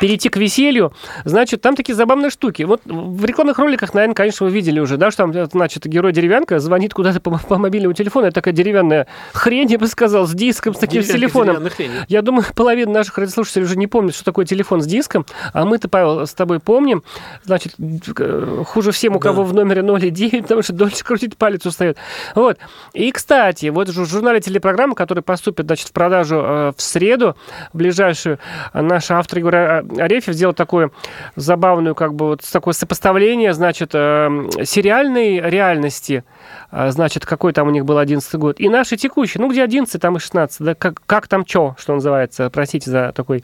перейти 0.00 0.28
к 0.28 0.36
веселью, 0.36 0.92
значит, 1.24 1.60
там 1.60 1.76
такие 1.76 1.94
забавные 1.94 2.30
штуки. 2.30 2.62
Вот 2.62 2.82
в 2.84 3.24
рекламных 3.24 3.58
роликах, 3.58 3.94
наверное, 3.94 4.14
конечно, 4.14 4.46
вы 4.46 4.52
видели 4.52 4.80
уже, 4.80 4.96
да, 4.96 5.10
что 5.10 5.24
там, 5.24 5.30
э, 5.32 5.46
значит, 5.50 5.86
герой 5.86 6.12
деревянка 6.12 6.58
звонит 6.58 6.94
куда-то 6.94 7.20
по, 7.20 7.38
по 7.38 7.58
мобильному 7.58 7.94
телефону, 7.94 8.26
это 8.26 8.34
такая 8.36 8.54
деревянная 8.54 9.06
хрень, 9.32 9.70
я 9.70 9.78
бы 9.78 9.86
сказал, 9.86 10.26
с 10.26 10.32
диском, 10.32 10.74
с 10.74 10.78
таким 10.78 11.02
с 11.02 11.06
телефоном. 11.06 11.62
Я 12.08 12.22
думаю, 12.22 12.44
половина 12.54 12.92
наших 12.92 13.18
радиослушателей 13.18 13.64
уже 13.66 13.76
не 13.76 13.86
помнит, 13.86 14.14
что 14.14 14.24
такое 14.24 14.44
телефон 14.46 14.82
с 14.82 14.86
диском, 14.86 15.26
а 15.52 15.64
мы-то, 15.64 15.88
Павел, 15.88 16.26
с 16.26 16.34
тобой 16.34 16.60
помним. 16.60 17.02
Значит, 17.44 17.74
э, 18.18 18.62
хуже 18.66 18.92
всем, 18.92 19.16
у 19.16 19.18
Да. 19.18 19.28
кого 19.28 19.44
в 19.44 19.54
номере 19.54 19.82
0 19.82 20.04
и 20.04 20.10
9, 20.10 20.42
потому 20.42 20.62
что 20.62 20.72
дольше 20.72 21.04
крутить 21.04 21.36
палец 21.36 21.66
устает. 21.66 21.96
Вот. 22.34 22.58
И, 22.92 23.10
кстати, 23.12 23.66
вот 23.66 23.88
же 23.88 24.02
в 24.02 24.08
журнале 24.08 24.40
телепрограммы, 24.40 24.94
который 24.94 25.22
поступит, 25.22 25.66
значит, 25.66 25.88
в 25.88 25.92
продажу 25.92 26.36
э, 26.36 26.72
в 26.76 26.82
среду, 26.82 27.36
в 27.72 27.78
ближайшую, 27.78 28.38
э, 28.72 28.80
наш 28.80 29.10
автор 29.10 29.38
Егор 29.38 29.54
А- 29.54 29.83
Арефьев 29.98 30.34
сделал 30.34 30.54
такую 30.54 30.92
забавную, 31.36 31.94
как 31.94 32.14
бы, 32.14 32.26
вот 32.26 32.42
такое 32.50 32.74
сопоставление, 32.74 33.52
значит, 33.52 33.90
э, 33.94 34.28
сериальной 34.64 35.40
реальности, 35.40 36.24
значит, 36.70 37.26
какой 37.26 37.52
там 37.52 37.68
у 37.68 37.70
них 37.70 37.84
был 37.84 37.98
11 37.98 38.34
год, 38.36 38.60
и 38.60 38.68
наши 38.68 38.96
текущие, 38.96 39.40
ну, 39.40 39.50
где 39.50 39.62
11, 39.62 40.00
там 40.00 40.16
и 40.16 40.20
16, 40.20 40.60
да, 40.60 40.74
как, 40.74 41.02
как 41.06 41.28
там 41.28 41.44
чё, 41.44 41.76
что 41.78 41.94
называется, 41.94 42.50
простите 42.50 42.90
за 42.90 43.12
такой 43.14 43.42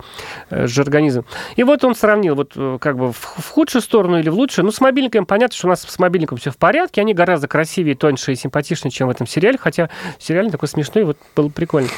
э, 0.50 0.66
жаргонизм. 0.66 1.24
И 1.56 1.62
вот 1.64 1.84
он 1.84 1.94
сравнил, 1.94 2.34
вот, 2.34 2.52
э, 2.56 2.78
как 2.80 2.96
бы, 2.96 3.12
в, 3.12 3.16
в 3.16 3.48
худшую 3.50 3.82
сторону 3.82 4.18
или 4.18 4.28
в 4.28 4.34
лучшую, 4.34 4.64
ну, 4.64 4.72
с 4.72 4.80
мобильником, 4.80 5.26
понятно, 5.26 5.56
что 5.56 5.66
у 5.66 5.70
нас 5.70 5.82
с 5.82 5.98
мобильником 5.98 6.38
все 6.38 6.50
в 6.50 6.56
порядке, 6.56 7.00
они 7.00 7.14
гораздо 7.14 7.48
красивее, 7.48 7.94
тоньше 7.94 8.32
и 8.32 8.34
симпатичнее, 8.34 8.90
чем 8.90 9.08
в 9.08 9.10
этом 9.10 9.26
сериале, 9.26 9.58
хотя 9.58 9.90
сериал 10.18 10.50
такой 10.50 10.68
смешной, 10.68 11.04
вот, 11.04 11.18
было 11.36 11.48
прикольно 11.48 11.88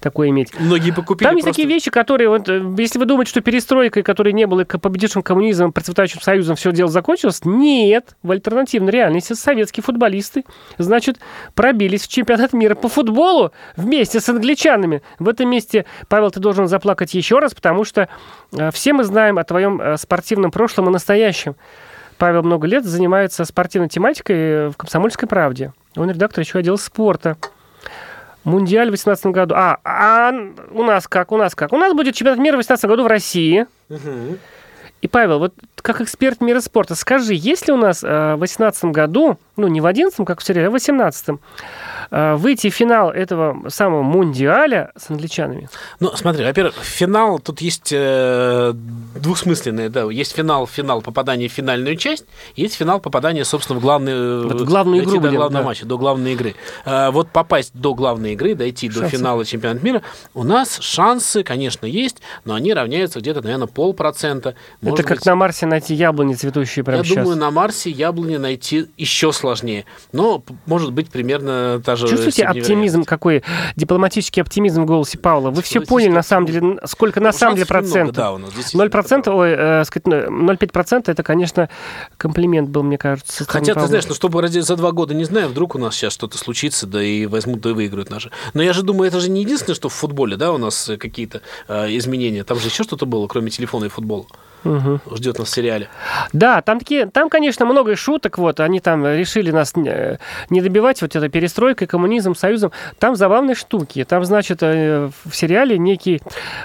такое 0.00 0.28
иметь. 0.28 0.52
Многие 0.58 0.90
покупили 0.92 1.28
Там 1.28 1.36
есть 1.36 1.44
просто- 1.46 1.62
такие 1.62 1.68
вещи, 1.74 1.90
которые, 1.90 2.28
вот, 2.28 2.48
э, 2.48 2.62
если 2.78 2.98
вы 2.98 3.06
думаете, 3.06 3.30
что 3.30 3.40
перестройкой, 3.40 4.02
которой 4.02 4.32
не 4.32 4.46
было, 4.46 4.64
победившим 4.64 5.22
коммунизмом, 5.22 5.72
процветающим 5.72 6.20
союзом, 6.20 6.56
все 6.56 6.72
дело 6.72 6.90
закончилось, 6.90 7.40
нет. 7.44 8.16
В 8.22 8.30
альтернативной 8.30 8.92
реальности 8.92 9.32
советские 9.32 9.82
футболисты, 10.30 10.44
значит, 10.78 11.18
пробились 11.54 12.02
в 12.02 12.08
чемпионат 12.08 12.52
мира 12.52 12.74
по 12.74 12.88
футболу 12.88 13.52
вместе 13.76 14.20
с 14.20 14.28
англичанами. 14.28 15.02
В 15.18 15.28
этом 15.28 15.48
месте, 15.50 15.84
Павел, 16.08 16.30
ты 16.30 16.40
должен 16.40 16.68
заплакать 16.68 17.14
еще 17.14 17.38
раз, 17.38 17.54
потому 17.54 17.84
что 17.84 18.08
э, 18.52 18.70
все 18.70 18.92
мы 18.92 19.04
знаем 19.04 19.38
о 19.38 19.44
твоем 19.44 19.80
э, 19.80 19.96
спортивном 19.96 20.50
прошлом 20.50 20.88
и 20.88 20.92
настоящем. 20.92 21.56
Павел 22.18 22.42
много 22.42 22.66
лет 22.66 22.84
занимается 22.84 23.44
спортивной 23.44 23.88
тематикой 23.88 24.68
в 24.68 24.76
«Комсомольской 24.76 25.28
правде». 25.28 25.72
Он 25.96 26.10
редактор 26.10 26.44
еще 26.44 26.58
отдела 26.58 26.76
спорта. 26.76 27.36
Мундиаль 28.44 28.88
в 28.88 28.96
2018 28.96 29.26
году. 29.26 29.54
А, 29.56 29.78
а 29.84 30.32
у 30.70 30.82
нас 30.82 31.06
как? 31.08 31.32
У 31.32 31.36
нас 31.36 31.54
как? 31.54 31.72
У 31.72 31.76
нас 31.76 31.92
будет 31.94 32.14
чемпионат 32.14 32.38
мира 32.38 32.54
в 32.54 32.60
2018 32.60 32.84
году 32.86 33.04
в 33.04 33.06
России. 33.06 33.66
Мгм. 33.88 34.38
И, 35.02 35.08
Павел, 35.08 35.38
вот 35.38 35.54
как 35.82 36.00
эксперт 36.00 36.40
мира 36.40 36.60
спорта, 36.60 36.94
скажи, 36.94 37.34
есть 37.34 37.66
ли 37.66 37.72
у 37.72 37.76
нас 37.76 38.04
э, 38.04 38.34
в 38.34 38.38
2018 38.38 38.84
году, 38.86 39.38
ну, 39.56 39.66
не 39.66 39.80
в 39.80 39.84
2011, 39.84 40.26
как 40.26 40.40
в 40.40 40.44
сериале, 40.44 40.66
а 40.66 40.70
в 40.70 40.72
2018, 40.72 41.40
э, 42.10 42.34
выйти 42.34 42.68
в 42.70 42.74
финал 42.74 43.10
этого 43.10 43.68
самого 43.68 44.02
Мундиаля 44.02 44.92
с 44.96 45.10
англичанами? 45.10 45.68
Ну, 46.00 46.10
смотри, 46.14 46.44
во-первых, 46.44 46.74
финал, 46.74 47.38
тут 47.38 47.60
есть 47.62 47.92
э, 47.92 48.72
двухсмысленное, 48.74 49.88
да, 49.88 50.02
есть 50.10 50.34
финал, 50.34 50.66
финал 50.66 51.00
попадания 51.00 51.48
в 51.48 51.52
финальную 51.52 51.96
часть, 51.96 52.26
есть 52.56 52.74
финал 52.74 53.00
попадания, 53.00 53.44
собственно, 53.44 53.78
в 53.78 53.82
главную, 53.82 54.48
Вот 54.48 54.60
главную 54.62 55.02
дойти 55.02 55.12
игру 55.12 55.20
до 55.22 55.28
будем, 55.28 55.36
главного 55.38 55.62
да. 55.62 55.68
матча, 55.68 55.86
до 55.86 55.98
главной 55.98 56.32
игры. 56.34 56.54
Э, 56.84 57.10
вот 57.10 57.30
попасть 57.30 57.72
до 57.74 57.94
главной 57.94 58.34
игры, 58.34 58.54
дойти 58.54 58.88
до 58.88 59.00
Шансы. 59.00 59.16
финала 59.16 59.44
чемпионата 59.46 59.84
мира, 59.84 60.02
у 60.34 60.44
нас 60.44 60.78
шансы, 60.80 61.42
конечно, 61.42 61.86
есть, 61.86 62.18
но 62.44 62.54
они 62.54 62.74
равняются 62.74 63.20
где-то, 63.20 63.40
наверное, 63.40 63.66
полпроцента. 63.66 64.54
Это 64.94 65.02
Может 65.02 65.08
как 65.08 65.18
быть, 65.18 65.26
на 65.26 65.34
Марсе 65.36 65.66
найти 65.66 65.94
яблони 65.94 66.34
цветущие 66.34 66.84
прямо 66.84 66.98
я 66.98 67.04
сейчас. 67.04 67.16
думаю, 67.24 67.36
на 67.38 67.50
Марсе 67.50 67.90
яблони 67.90 68.36
найти 68.36 68.86
еще 68.96 69.32
сложнее. 69.32 69.84
Но, 70.12 70.42
может 70.66 70.92
быть, 70.92 71.10
примерно 71.10 71.80
та 71.84 71.96
же 71.96 72.06
Чувствуете 72.08 72.44
оптимизм 72.44 73.04
какой, 73.04 73.42
дипломатический 73.76 74.40
оптимизм 74.40 74.82
в 74.82 74.86
голосе 74.86 75.18
Павла? 75.18 75.50
Вы 75.50 75.62
все 75.62 75.80
поняли, 75.80 76.10
на 76.10 76.22
самом 76.22 76.46
деле, 76.46 76.78
сколько 76.84 77.20
на 77.20 77.24
вероятности. 77.32 77.40
самом 77.40 77.54
деле 77.56 77.66
процентов? 77.66 78.16
Да, 78.16 78.32
у 78.32 78.38
нас 78.38 78.50
действительно, 78.52 78.80
Ноль 78.82 78.88
это 78.88 78.92
процентов, 78.92 79.34
правда. 79.34 79.42
ой, 79.42 79.80
э, 79.80 79.84
сказать, 79.84 80.06
ну, 80.06 80.52
0,5% 80.52 81.10
это, 81.12 81.22
конечно, 81.22 81.68
комплимент 82.16 82.68
был, 82.70 82.82
мне 82.82 82.98
кажется, 82.98 83.44
Хотя, 83.46 83.66
ты 83.66 83.74
Павла. 83.74 83.88
знаешь, 83.88 84.06
ну, 84.08 84.14
чтобы 84.14 84.40
ради- 84.42 84.60
за 84.60 84.76
два 84.76 84.92
года, 84.92 85.14
не 85.14 85.24
знаю, 85.24 85.48
вдруг 85.48 85.74
у 85.74 85.78
нас 85.78 85.94
сейчас 85.94 86.12
что-то 86.12 86.38
случится, 86.38 86.86
да 86.86 87.02
и 87.02 87.26
возьмут, 87.26 87.60
да 87.60 87.70
и 87.70 87.72
выиграют 87.72 88.10
наши. 88.10 88.30
Но 88.54 88.62
я 88.62 88.72
же 88.72 88.82
думаю, 88.82 89.08
это 89.08 89.20
же 89.20 89.30
не 89.30 89.42
единственное, 89.42 89.74
что 89.74 89.88
в 89.88 89.92
футболе, 89.94 90.36
да, 90.36 90.52
у 90.52 90.58
нас 90.58 90.88
э, 90.88 90.96
какие-то 90.96 91.40
э, 91.68 91.96
изменения. 91.96 92.44
Там 92.44 92.58
же 92.58 92.68
еще 92.68 92.82
что-то 92.82 93.06
было, 93.06 93.26
кроме 93.26 93.50
телефона 93.50 93.86
и 93.86 93.88
футбола. 93.88 94.26
Мгм. 94.64 95.00
Ждет 95.14 95.38
нас 95.38 95.48
в 95.48 95.50
сериале. 95.54 95.88
Да, 96.32 96.60
там 96.62 96.78
такие, 96.78 97.06
там, 97.06 97.28
конечно, 97.30 97.64
много 97.66 97.96
шуток, 97.96 98.38
вот, 98.38 98.60
они 98.60 98.80
там 98.80 99.06
решили 99.06 99.50
нас 99.50 99.74
не 99.76 100.60
добивать, 100.60 101.02
вот 101.02 101.16
этой 101.16 101.28
перестройкой, 101.28 101.86
коммунизм, 101.86 102.34
союзом. 102.34 102.72
Там 102.98 103.16
забавные 103.16 103.54
штуки. 103.54 104.04
Там, 104.04 104.24
значит, 104.24 104.58
э, 104.62 105.10
в 105.24 105.34
сериале 105.34 105.78
некий 105.78 106.20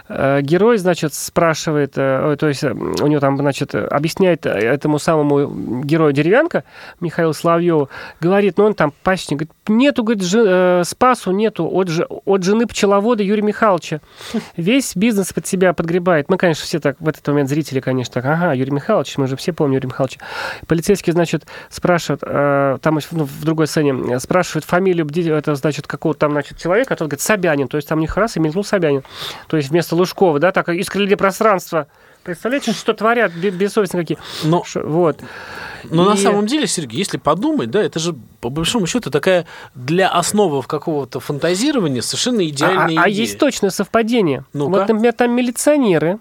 э, 0.10 0.42
герой, 0.42 0.78
значит, 0.78 1.14
спрашивает, 1.14 1.94
э, 1.96 2.36
то 2.40 2.48
есть 2.48 2.64
у 2.64 3.08
него 3.08 3.20
там, 3.20 3.38
значит, 3.38 3.76
объясняет 3.76 4.46
этому 4.46 5.00
самому 5.00 5.82
герою 5.84 6.14
деревянка, 6.14 6.64
Михаил 7.00 7.34
Славьеву, 7.34 7.90
говорит, 8.20 8.58
ну 8.58 8.66
он 8.66 8.74
там 8.74 8.94
пасечник, 9.04 9.40
говорит, 9.40 9.54
нету, 9.68 10.04
говорит, 10.04 10.24
жи- 10.24 10.84
спасу 10.86 11.32
нету 11.32 11.68
от, 11.72 11.88
же- 11.88 12.08
от 12.26 12.44
жены 12.44 12.68
пчеловода 12.68 13.24
Юрия 13.24 13.42
Михайловича. 13.44 14.00
Весь 14.58 14.96
бизнес 14.96 15.34
под 15.34 15.48
себя 15.48 15.74
подгребает. 15.74 16.30
Мы, 16.30 16.38
конечно, 16.38 16.64
все 16.66 16.80
так 16.80 16.98
в 17.00 17.08
этот 17.08 17.26
момент 17.28 17.50
зрители, 17.50 17.80
конечно, 17.86 18.14
так, 18.22 18.26
ага, 18.26 18.54
Юрий 18.54 18.72
Михайлович, 18.72 19.18
мы 19.18 19.28
же 19.28 19.38
все 19.38 19.54
помним 19.54 19.76
Юрия 19.76 19.88
Михайловича. 19.88 20.20
Полицейский, 20.68 21.14
значит, 21.14 21.46
спрашивает, 21.70 22.22
э, 22.26 22.78
там 22.82 23.00
ну, 23.12 23.24
в 23.24 23.44
другой 23.46 23.68
сцене, 23.68 23.96
э, 24.16 24.20
спрашивает 24.20 24.66
фамилию, 24.66 25.08
это, 25.38 25.56
значит, 25.56 25.88
какого-то 25.88 26.20
там, 26.20 26.32
значит, 26.32 26.58
человека, 26.58 26.96
а 26.96 26.98
тот 26.98 27.08
говорит, 27.08 27.22
Собянин, 27.22 27.68
то 27.70 27.78
есть 27.78 27.88
там 27.88 28.00
у 28.00 28.02
них 28.02 28.18
раз 28.18 28.36
и 28.36 28.40
мелькнул 28.42 28.64
Собянин. 28.66 29.04
То 29.48 29.56
есть 29.56 29.70
вместо 29.70 29.96
Лужкова, 29.96 30.40
да, 30.40 30.52
так 30.52 30.68
искрили 30.70 31.16
пространство. 31.16 31.88
Представляете, 32.24 32.72
что 32.72 32.94
творят 32.94 33.32
бе- 33.34 33.52
бессовестно 33.52 34.00
какие? 34.00 34.18
Но, 34.44 34.64
Ш- 34.64 34.82
Вот. 34.82 35.20
но 35.84 36.06
на 36.10 36.16
И- 36.16 36.18
самом 36.18 36.48
деле, 36.48 36.66
Сергей, 36.66 36.98
если 36.98 37.18
подумать, 37.18 37.70
да, 37.70 37.80
это 37.84 38.00
же, 38.00 38.16
по 38.42 38.50
большому 38.50 38.88
счету, 38.88 39.12
такая 39.12 39.46
для 39.76 40.10
основы 40.10 40.64
какого-то 40.64 41.20
фантазирования 41.20 42.02
совершенно 42.02 42.42
А, 42.42 42.46
идеальная 42.46 43.00
а- 43.00 43.04
а 43.04 43.10
идея. 43.12 43.22
есть 43.26 43.38
точное 43.38 43.70
совпадение. 43.70 44.44
Ну-ка. 44.54 44.70
Вот, 44.72 44.88
например, 44.90 45.14
там 45.14 45.36
милиционеры 45.36 46.18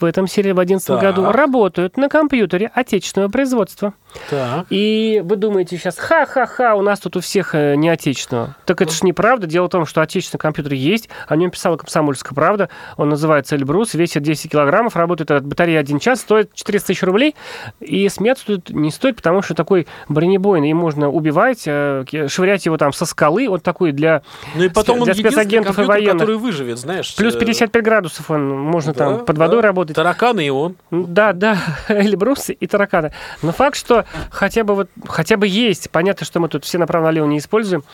в 0.00 0.04
этом 0.04 0.26
серии 0.26 0.52
в 0.52 0.56
2011 0.56 0.86
Так. 0.86 1.00
году 1.00 1.30
работают 1.32 1.96
на 1.96 2.08
компьютере 2.08 2.70
отечественного 2.74 3.30
производства. 3.30 3.94
Так. 4.30 4.66
И 4.70 5.22
вы 5.24 5.36
думаете 5.36 5.76
сейчас, 5.76 5.98
ха-ха-ха, 5.98 6.74
у 6.74 6.82
нас 6.82 7.00
тут 7.00 7.16
у 7.16 7.20
всех 7.20 7.54
э, 7.54 7.74
не 7.76 7.88
отечественного. 7.88 8.56
Так 8.64 8.82
это 8.82 8.92
же 8.92 9.00
неправда. 9.02 9.46
Дело 9.46 9.66
в 9.66 9.70
том, 9.70 9.86
что 9.86 10.02
отечественный 10.02 10.40
компьютер 10.40 10.72
есть. 10.74 11.08
О 11.26 11.36
нем 11.36 11.50
писала 11.50 11.76
«Комсомольская 11.76 12.34
правда». 12.34 12.68
Он 12.96 13.08
называется 13.08 13.56
«Эльбрус», 13.56 13.94
весит 13.94 14.22
10 14.22 14.50
килограммов, 14.50 14.96
работает 14.96 15.30
от 15.30 15.44
батареи 15.44 15.76
1 15.76 15.98
час, 15.98 16.20
стоит 16.20 16.54
400 16.54 16.88
тысяч 16.88 17.02
рублей. 17.02 17.34
И 17.80 18.08
смеяться 18.08 18.46
тут 18.46 18.70
не 18.70 18.90
стоит, 18.90 19.16
потому 19.16 19.42
что 19.42 19.54
такой 19.54 19.86
бронебойный, 20.08 20.70
им 20.70 20.78
можно 20.78 21.08
убивать, 21.10 21.62
э, 21.66 22.04
швырять 22.28 22.66
его 22.66 22.76
там 22.76 22.92
со 22.92 23.04
скалы. 23.04 23.48
Вот 23.48 23.62
такой 23.62 23.92
для 23.92 24.22
Ну 24.54 24.64
и 24.64 24.68
потом 24.68 24.98
он 24.98 25.04
для 25.04 25.12
единственный 25.12 25.42
спецагентов 25.42 25.78
и 25.78 25.82
военных. 25.82 26.12
который 26.20 26.36
выживет, 26.36 26.78
знаешь. 26.78 27.14
Плюс 27.16 27.34
э, 27.34 27.38
55 27.38 27.84
градусов 27.84 28.30
он 28.30 28.48
можно 28.48 28.92
да, 28.92 28.98
там 28.98 29.24
под 29.24 29.38
водой 29.38 29.62
да. 29.62 29.68
работать. 29.68 29.96
Тараканы 29.96 30.46
и 30.46 30.50
он. 30.50 30.76
Да, 30.90 31.32
да, 31.32 31.58
Эльбрусы 31.88 32.52
и 32.52 32.66
тараканы. 32.66 33.12
Но 33.42 33.52
факт, 33.52 33.76
что 33.76 33.97
хотя 34.30 34.64
бы 34.64 34.74
вот 34.74 34.90
хотя 35.06 35.36
бы 35.36 35.46
есть. 35.46 35.90
Понятно, 35.90 36.24
что 36.26 36.40
мы 36.40 36.48
тут 36.48 36.64
все 36.64 36.78
направо-налево 36.78 37.26
не 37.26 37.38
используем. 37.38 37.84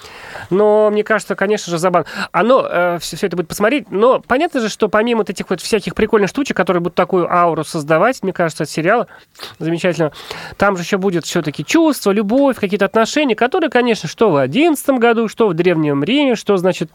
Но 0.51 0.91
мне 0.91 1.05
кажется, 1.05 1.35
конечно 1.35 1.71
же, 1.71 1.79
забавно. 1.79 2.07
Оно, 2.33 2.99
все, 3.01 3.27
это 3.27 3.37
будет 3.37 3.49
посмотреть. 3.49 3.91
Но 3.91 4.21
понятно 4.21 4.61
же, 4.61 4.69
что 4.69 4.89
помимо 4.89 5.19
вот 5.19 5.31
этих 5.31 5.51
вот 5.51 5.61
всяких 5.61 5.95
прикольных 5.95 6.31
штучек, 6.31 6.57
которые 6.57 6.81
будут 6.81 6.95
такую 6.95 7.33
ауру 7.33 7.65
создавать, 7.65 8.23
мне 8.23 8.33
кажется, 8.33 8.65
от 8.65 8.71
сериала, 8.71 9.07
замечательно, 9.59 10.13
там 10.57 10.77
же 10.77 10.83
еще 10.83 10.99
будет 10.99 11.25
все-таки 11.25 11.65
чувство, 11.65 12.11
любовь, 12.11 12.59
какие-то 12.59 12.85
отношения, 12.85 13.35
которые, 13.35 13.71
конечно, 13.71 14.09
что 14.09 14.31
в 14.31 14.37
11 14.37 14.89
году, 14.99 15.29
что 15.29 15.49
в 15.49 15.55
Древнем 15.55 16.05
Риме, 16.05 16.35
что, 16.35 16.57
значит, 16.57 16.91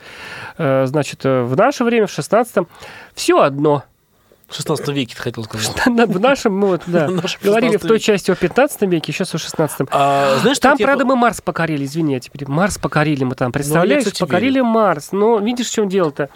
э, 0.58 0.86
значит 0.86 1.26
э, 1.26 1.44
в 1.44 1.56
наше 1.56 1.84
время, 1.84 2.08
в 2.08 2.12
16 2.12 2.68
все 3.14 3.40
одно. 3.40 3.84
В 4.50 4.56
16 4.56 4.88
веке, 4.90 5.16
ты 5.16 5.22
хотел 5.22 5.44
сказать. 5.44 5.72
В 5.86 6.20
нашем, 6.20 6.58
мы 6.58 6.68
вот, 6.68 6.82
да, 6.88 7.08
говорили 7.44 7.78
в 7.78 7.82
16 7.82 7.88
той 7.88 8.00
части 8.00 8.32
о 8.32 8.36
15 8.36 8.82
веке, 8.84 9.14
сейчас 9.14 9.34
о 9.36 9.38
16 9.38 9.88
А, 9.92 10.38
знаешь, 10.42 10.60
Там, 10.60 10.78
правда, 10.78 11.06
мы 11.06 11.16
Марс 11.16 11.40
покорили, 11.40 11.86
извини, 11.86 12.14
я 12.14 12.20
теперь 12.20 12.48
Марс 12.48 12.78
покорили 12.78 13.24
мы 13.24 13.36
там, 13.36 13.52
представляешь, 13.52 14.04
кстати, 14.04 14.20
покорили 14.20 14.60
Марс. 14.60 15.12
Но 15.12 15.40
видишь, 15.40 15.68
в 15.68 15.74
чем 15.74 15.88
дело-то? 15.88 16.30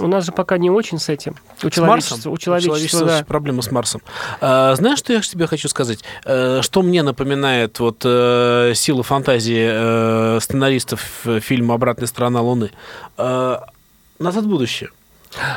У 0.00 0.06
нас 0.06 0.24
же 0.24 0.32
пока 0.32 0.56
не 0.56 0.70
очень 0.70 0.98
с 0.98 1.08
этим. 1.08 1.36
У 1.62 1.70
человечества, 1.70 2.16
Марсом? 2.16 2.32
у 2.32 2.38
человечества, 2.38 3.06
да. 3.06 3.24
проблема 3.26 3.62
с 3.62 3.70
Марсом. 3.70 4.00
А, 4.40 4.74
знаешь, 4.74 4.98
что 4.98 5.12
я 5.12 5.20
тебе 5.20 5.46
хочу 5.46 5.68
сказать? 5.68 6.02
Э, 6.24 6.60
что 6.62 6.82
мне 6.82 7.02
напоминает 7.02 7.78
вот 7.80 8.02
э, 8.04 8.72
силу 8.74 9.02
фантазии 9.02 9.68
э, 9.70 10.40
сценаристов 10.40 11.02
фильма 11.40 11.74
«Обратная 11.74 12.06
сторона 12.06 12.40
Луны»? 12.40 12.70
«Назад 13.16 14.44
в 14.44 14.48
будущее». 14.48 14.90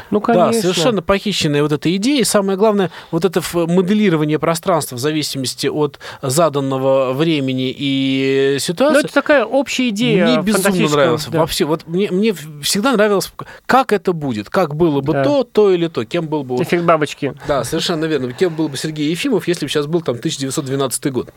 Ну, 0.10 0.22
конечно. 0.22 0.52
Да, 0.52 0.60
совершенно 0.62 1.02
похищенная 1.02 1.62
вот 1.64 1.72
эта 1.72 1.96
идея. 1.96 2.22
И 2.22 2.24
самое 2.24 2.58
главное, 2.58 2.92
вот 3.12 3.26
это 3.26 3.42
моделирование 3.54 4.40
пространства 4.40 4.96
в 4.96 5.00
зависимости 5.00 5.68
от 5.68 6.00
заданного 6.22 7.14
времени 7.14 7.74
и 7.78 8.52
Ну, 8.54 8.60
ситуации. 8.60 9.00
это 9.06 9.14
такая 9.14 9.46
общая 9.46 9.90
идея 9.90 10.26
Мне 10.26 10.42
безумно 10.42 10.90
нравилось. 10.90 11.26
да. 11.26 11.40
Вообще, 11.40 11.66
вот 11.66 11.88
мне, 11.88 12.10
мне 12.12 12.34
всегда 12.62 12.94
нравилось, 12.94 13.32
как 13.66 13.92
это 13.94 14.14
будет, 14.14 14.50
как 14.50 14.76
было 14.76 15.02
бы 15.02 15.14
Да. 15.14 15.24
то, 15.24 15.44
то 15.44 15.72
или 15.72 15.88
то, 15.88 16.06
кем 16.06 16.28
был 16.28 16.44
бы... 16.44 16.62
Эффект 16.62 16.84
бабочки. 16.84 17.34
Да, 17.48 17.64
совершенно 17.64 18.06
верно. 18.06 18.32
Кем 18.34 18.56
был 18.56 18.70
бы 18.70 18.78
Сергей 18.78 19.10
Ефимов, 19.10 19.48
если 19.48 19.66
бы 19.66 19.70
сейчас 19.70 19.88
был 19.88 20.02
там 20.02 20.16
1912 20.16 21.12
год? 21.12 21.30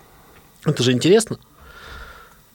Это 0.64 0.82
же 0.82 0.92
интересно. 0.92 1.38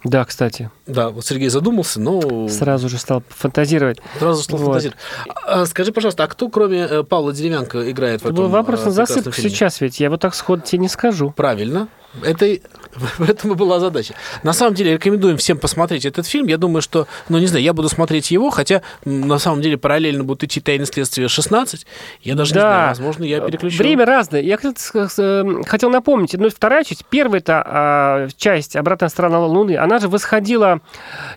Да, 0.04 0.24
кстати, 0.24 0.72
Да, 0.88 1.10
вот 1.10 1.26
Сергей 1.26 1.50
задумался, 1.50 2.00
но 2.00 2.48
сразу 2.48 2.88
же 2.88 2.98
стал 2.98 3.22
фантазировать. 3.30 4.00
сразу 4.18 4.44
стал 4.44 4.58
Вот. 4.60 4.66
фантазировать. 4.68 5.00
А, 5.46 5.66
скажи, 5.66 5.92
пожалуйста, 5.92 6.24
а 6.24 6.28
кто, 6.28 6.48
кроме 6.50 6.80
э, 6.80 7.04
Павла 7.04 7.34
Деревянко, 7.34 7.92
играет 7.92 8.22
в 8.22 8.26
Это 8.26 8.34
этом 8.34 8.46
был 8.46 8.50
вопрос 8.50 8.82
э, 8.82 8.86
на 8.86 8.92
засыпку 8.92 9.32
сейчас 9.34 9.82
ведь. 9.82 10.00
Я 10.00 10.10
вот 10.10 10.22
так 10.22 10.36
сходу 10.36 10.62
тебе 10.62 10.80
не 10.80 10.88
скажу. 10.88 11.32
Правильно. 11.36 11.90
Это 12.24 12.58
и- 12.96 13.00
в 13.24 13.30
этом 13.30 13.52
и 13.52 13.56
была 13.56 13.80
задача. 13.80 14.14
На 14.44 14.54
самом 14.54 14.74
деле 14.74 14.94
рекомендуем 14.94 15.38
всем 15.38 15.58
посмотреть 15.58 16.06
этот 16.06 16.26
фильм. 16.28 16.48
Я 16.48 16.58
думаю, 16.58 16.82
что, 16.82 17.08
ну 17.30 17.38
не 17.38 17.48
знаю, 17.48 17.64
я 17.64 17.74
буду 17.74 17.90
смотреть 17.90 18.32
его, 18.32 18.50
хотя 18.50 18.82
на 19.06 19.38
самом 19.40 19.62
деле 19.62 19.78
параллельно 19.78 20.24
будут 20.24 20.44
идти 20.44 20.60
«Тайны 20.62 20.86
следствия 20.86 21.28
16». 21.28 21.86
Я 22.22 22.36
даже 22.36 22.52
не 22.54 22.56
Да. 22.60 22.62
знаю, 22.62 22.88
возможно, 22.90 23.24
я 23.24 23.42
переключу. 23.42 23.78
Время 23.78 24.06
разное. 24.06 24.42
Я 24.42 24.58
хотел 24.58 25.90
напомнить, 25.90 26.34
ну, 26.34 26.50
вторая 26.50 26.84
часть, 26.84 27.06
первая-то 27.06 27.64
а, 27.66 28.28
часть 28.38 28.76
«Обратная 28.76 29.10
сторона 29.10 29.40
Луны», 29.40 29.78
она 29.78 30.00
же 30.00 30.08
восходила, 30.08 30.82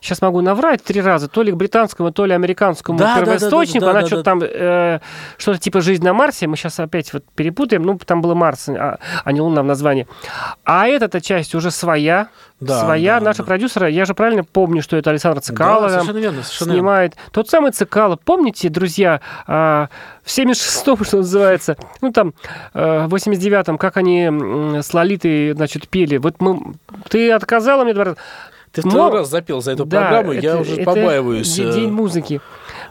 сейчас 0.01 0.23
могу 0.23 0.41
наврать, 0.41 0.83
три 0.83 1.01
раза, 1.01 1.29
то 1.29 1.43
ли 1.43 1.53
к 1.53 1.57
британскому, 1.57 2.13
то 2.13 2.25
ли 2.27 2.33
американскому 2.33 2.99
Да, 2.99 3.05
да, 3.05 3.15
да, 3.15 3.19
да, 3.21 3.25
первоисточнику. 3.25 3.85
да, 3.85 3.91
она 3.91 4.01
да, 4.01 4.07
что-то 4.07 4.23
да. 4.23 4.31
там, 4.31 4.43
э, 4.43 5.01
что-то 5.39 5.59
типа 5.59 5.81
«Жизнь 5.81 6.03
на 6.05 6.13
Марсе», 6.15 6.47
мы 6.47 6.57
сейчас 6.57 6.79
опять 6.81 7.13
вот 7.13 7.25
перепутаем, 7.35 7.83
ну, 7.83 7.99
там 7.99 8.21
было 8.21 8.35
Марс, 8.35 8.69
а, 8.69 8.99
а 9.25 9.33
не 9.33 9.41
Луна 9.41 9.63
в 9.63 9.67
названии. 9.67 10.07
А 10.65 10.87
эта 10.89 11.21
часть 11.21 11.42
уже 11.55 11.71
своя, 11.71 12.29
Да, 12.61 12.81
своя. 12.81 13.19
да, 13.19 13.25
Наши 13.27 13.39
да. 13.39 13.45
продюсеры, 13.45 13.91
я 13.91 14.05
же 14.05 14.15
правильно 14.15 14.45
помню, 14.45 14.83
что 14.83 14.97
это 14.97 15.11
Александр 15.11 15.41
Цикало. 15.41 15.83
Да, 15.83 15.89
совершенно 15.91 16.19
верно, 16.19 16.43
совершенно 16.43 16.69
верно. 16.69 16.79
снимает. 16.81 17.17
Тот 17.33 17.49
самый 17.49 17.73
Цикало. 17.73 18.17
Помните, 18.25 18.69
друзья, 18.69 19.21
а, 19.47 19.89
в 20.25 20.29
76-м, 20.31 21.05
что 21.05 21.17
называется, 21.19 21.77
ну 22.01 22.13
там, 22.13 22.35
э, 22.75 23.07
в 23.07 23.15
89-м, 23.15 23.79
как 23.79 23.97
они 23.97 24.31
с 24.83 24.93
Лолитой, 24.95 25.53
значит, 25.53 25.89
пели. 25.89 26.17
Вот 26.19 26.37
мы... 26.41 26.75
Ты 27.09 27.31
отказала 27.33 27.85
мне 27.85 27.95
два 27.95 28.05
раза. 28.05 28.17
Ты 28.73 28.81
второй 28.81 29.11
Но- 29.11 29.17
раз 29.19 29.29
запел 29.29 29.61
за 29.61 29.73
эту 29.73 29.85
Да, 29.85 30.01
программу, 30.01 30.33
я 30.33 30.53
это- 30.53 30.61
уже 30.61 30.75
это 30.77 30.85
побаиваюсь. 30.85 31.55
де- 31.55 31.69
э, 31.69 31.73
День 31.73 31.91
музыки. 31.93 32.41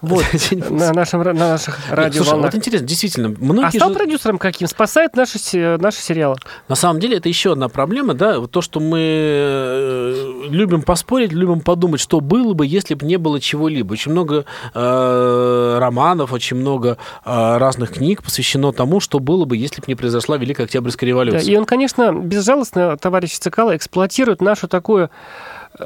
Вот, 0.02 0.26
на, 0.70 0.94
нашем, 0.94 1.22
на 1.22 1.34
наших 1.34 1.78
Нет, 1.78 1.86
Слушай, 1.88 1.96
радиоволнах. 1.96 2.46
вот 2.46 2.56
интересно, 2.56 2.88
действительно, 2.88 3.28
А 3.30 3.44
многие 3.44 3.78
стал 3.78 3.90
же- 3.90 3.96
продюсером 3.96 4.38
каким? 4.40 4.68
Спасает 4.68 5.16
наши, 5.16 5.38
наши 5.80 6.00
сериалы. 6.02 6.36
На 6.68 6.76
самом 6.76 7.00
деле 7.00 7.18
это 7.18 7.30
еще 7.30 7.52
одна 7.54 7.70
проблема, 7.70 8.14
да, 8.14 8.40
вот 8.40 8.52
то, 8.52 8.62
что 8.62 8.80
мы 8.80 8.98
э, 9.00 10.44
любим 10.50 10.82
поспорить, 10.82 11.32
любим 11.32 11.62
подумать, 11.62 12.00
что 12.02 12.20
было 12.20 12.54
бы, 12.54 12.66
если 12.66 12.94
бы 12.96 13.06
не 13.06 13.18
было 13.18 13.40
чего-либо. 13.40 13.94
Очень 13.94 14.12
много 14.12 14.46
э, 14.74 15.78
романов, 15.80 16.34
очень 16.34 16.58
много 16.58 16.98
э, 17.26 17.58
разных 17.58 17.92
книг 17.94 18.24
посвящено 18.24 18.72
тому, 18.72 19.00
что 19.00 19.20
было 19.20 19.46
бы, 19.46 19.56
если 19.58 19.82
бы 19.82 19.88
не 19.88 19.96
произошла 19.96 20.38
Великая 20.38 20.64
Октябрьская 20.64 21.08
революция. 21.08 21.46
Да, 21.46 21.52
и 21.52 21.56
он, 21.56 21.66
конечно, 21.66 22.12
безжалостно, 22.14 22.98
товарищ 22.98 23.38
Цикало, 23.38 23.76
эксплуатирует 23.76 24.42
нашу 24.42 24.68
такую 24.68 25.10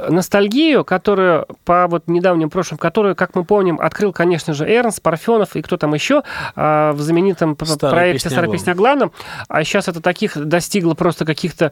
ностальгию, 0.09 0.83
которую 0.85 1.45
по 1.65 1.87
вот 1.87 2.03
недавним 2.07 2.49
прошлым, 2.49 2.77
которую, 2.77 3.15
как 3.15 3.35
мы 3.35 3.43
помним, 3.43 3.79
открыл, 3.79 4.11
конечно 4.13 4.53
же, 4.53 4.65
Эрнст, 4.65 5.01
Парфенов 5.01 5.55
и 5.55 5.61
кто 5.61 5.77
там 5.77 5.93
еще 5.93 6.23
а, 6.55 6.93
в 6.93 7.01
знаменитом 7.01 7.57
Старая 7.63 7.95
проекте 7.95 8.29
«Старая 8.29 8.45
главном». 8.45 8.57
песня 8.59 8.71
о 8.71 8.75
главном». 8.75 9.11
А 9.47 9.63
сейчас 9.63 9.87
это 9.87 10.01
таких 10.01 10.37
достигло 10.37 10.93
просто 10.93 11.25
каких-то 11.25 11.71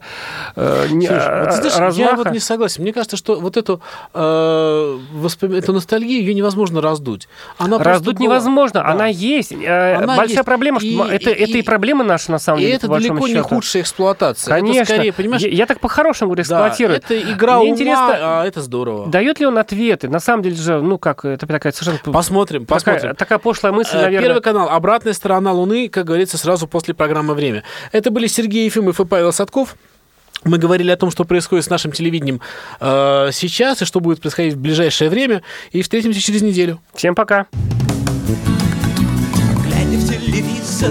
э, 0.56 0.86
не- 0.90 1.06
Слушай, 1.06 1.20
знаешь, 1.20 1.74
я 1.74 1.80
размаха. 1.80 2.16
вот 2.16 2.30
не 2.32 2.38
согласен. 2.40 2.82
Мне 2.82 2.92
кажется, 2.92 3.16
что 3.16 3.40
вот 3.40 3.56
эту, 3.56 3.80
э, 4.12 4.98
воспоми- 5.14 5.58
эту 5.58 5.72
ностальгию 5.72 6.20
ее 6.20 6.34
невозможно 6.34 6.80
раздуть. 6.80 7.28
Она 7.58 7.78
Раздуть 7.78 8.16
была. 8.16 8.24
невозможно, 8.24 8.80
Да. 8.80 8.88
она 8.90 9.06
есть. 9.06 9.52
Э, 9.52 9.94
Она 9.96 10.16
Большая 10.16 10.36
есть. 10.38 10.44
проблема, 10.44 10.80
что 10.80 10.88
И- 10.88 10.96
это, 11.10 11.30
и- 11.30 11.44
это 11.44 11.58
и 11.58 11.62
проблема 11.62 12.04
наша, 12.04 12.30
на 12.32 12.38
самом 12.38 12.58
И 12.60 12.62
деле, 12.62 12.74
это 12.74 12.88
далеко 12.88 13.26
не 13.28 13.34
счету. 13.34 13.48
худшая 13.48 13.82
эксплуатация. 13.82 14.54
Конечно. 14.54 14.80
Это 14.82 14.92
скорее, 14.94 15.12
понимаешь, 15.12 15.42
я, 15.42 15.48
я 15.50 15.66
так 15.66 15.80
по-хорошему 15.80 16.30
говорю, 16.30 16.44
да, 16.48 16.68
эксплуатирует. 16.68 17.04
это 17.04 17.20
игра 17.32 17.56
Мне 17.58 17.64
ума, 17.66 17.72
интересно, 17.74 18.13
а 18.20 18.44
это 18.46 18.60
здорово. 18.62 19.06
Дает 19.08 19.40
ли 19.40 19.46
он 19.46 19.58
ответы? 19.58 20.08
На 20.08 20.20
самом 20.20 20.42
деле 20.42 20.56
же, 20.56 20.80
ну 20.80 20.98
как, 20.98 21.24
это 21.24 21.46
такая 21.46 21.72
совершенно 21.72 21.98
Посмотрим, 22.12 22.66
такая, 22.66 22.80
посмотрим. 22.94 23.16
такая 23.16 23.38
пошлая 23.38 23.72
мысль, 23.72 23.96
Э, 23.96 24.02
наверное. 24.02 24.20
Первый 24.28 24.42
канал 24.42 24.68
«Обратная 24.68 25.12
сторона 25.12 25.52
Луны», 25.52 25.88
как 25.88 26.06
говорится, 26.06 26.38
сразу 26.38 26.66
после 26.66 26.94
программы 26.94 27.34
«Время». 27.34 27.62
Это 27.92 28.10
были 28.10 28.26
Сергей 28.26 28.64
Ефимов 28.66 29.00
и 29.00 29.04
Павел 29.04 29.32
Садков. 29.32 29.76
Мы 30.44 30.58
говорили 30.58 30.90
о 30.90 30.96
том, 30.96 31.10
что 31.10 31.24
происходит 31.24 31.64
с 31.64 31.70
нашим 31.70 31.92
телевидением 31.92 32.40
э, 32.80 33.30
сейчас 33.32 33.80
и 33.80 33.84
что 33.86 34.00
будет 34.00 34.20
происходить 34.20 34.54
в 34.54 34.58
ближайшее 34.58 35.08
время. 35.08 35.42
И 35.72 35.80
встретимся 35.80 36.20
через 36.20 36.42
неделю. 36.42 36.80
Всем 36.94 37.14
пока. 37.14 37.46
Глядя 39.64 39.96
в 39.96 40.08
телевизор, 40.08 40.90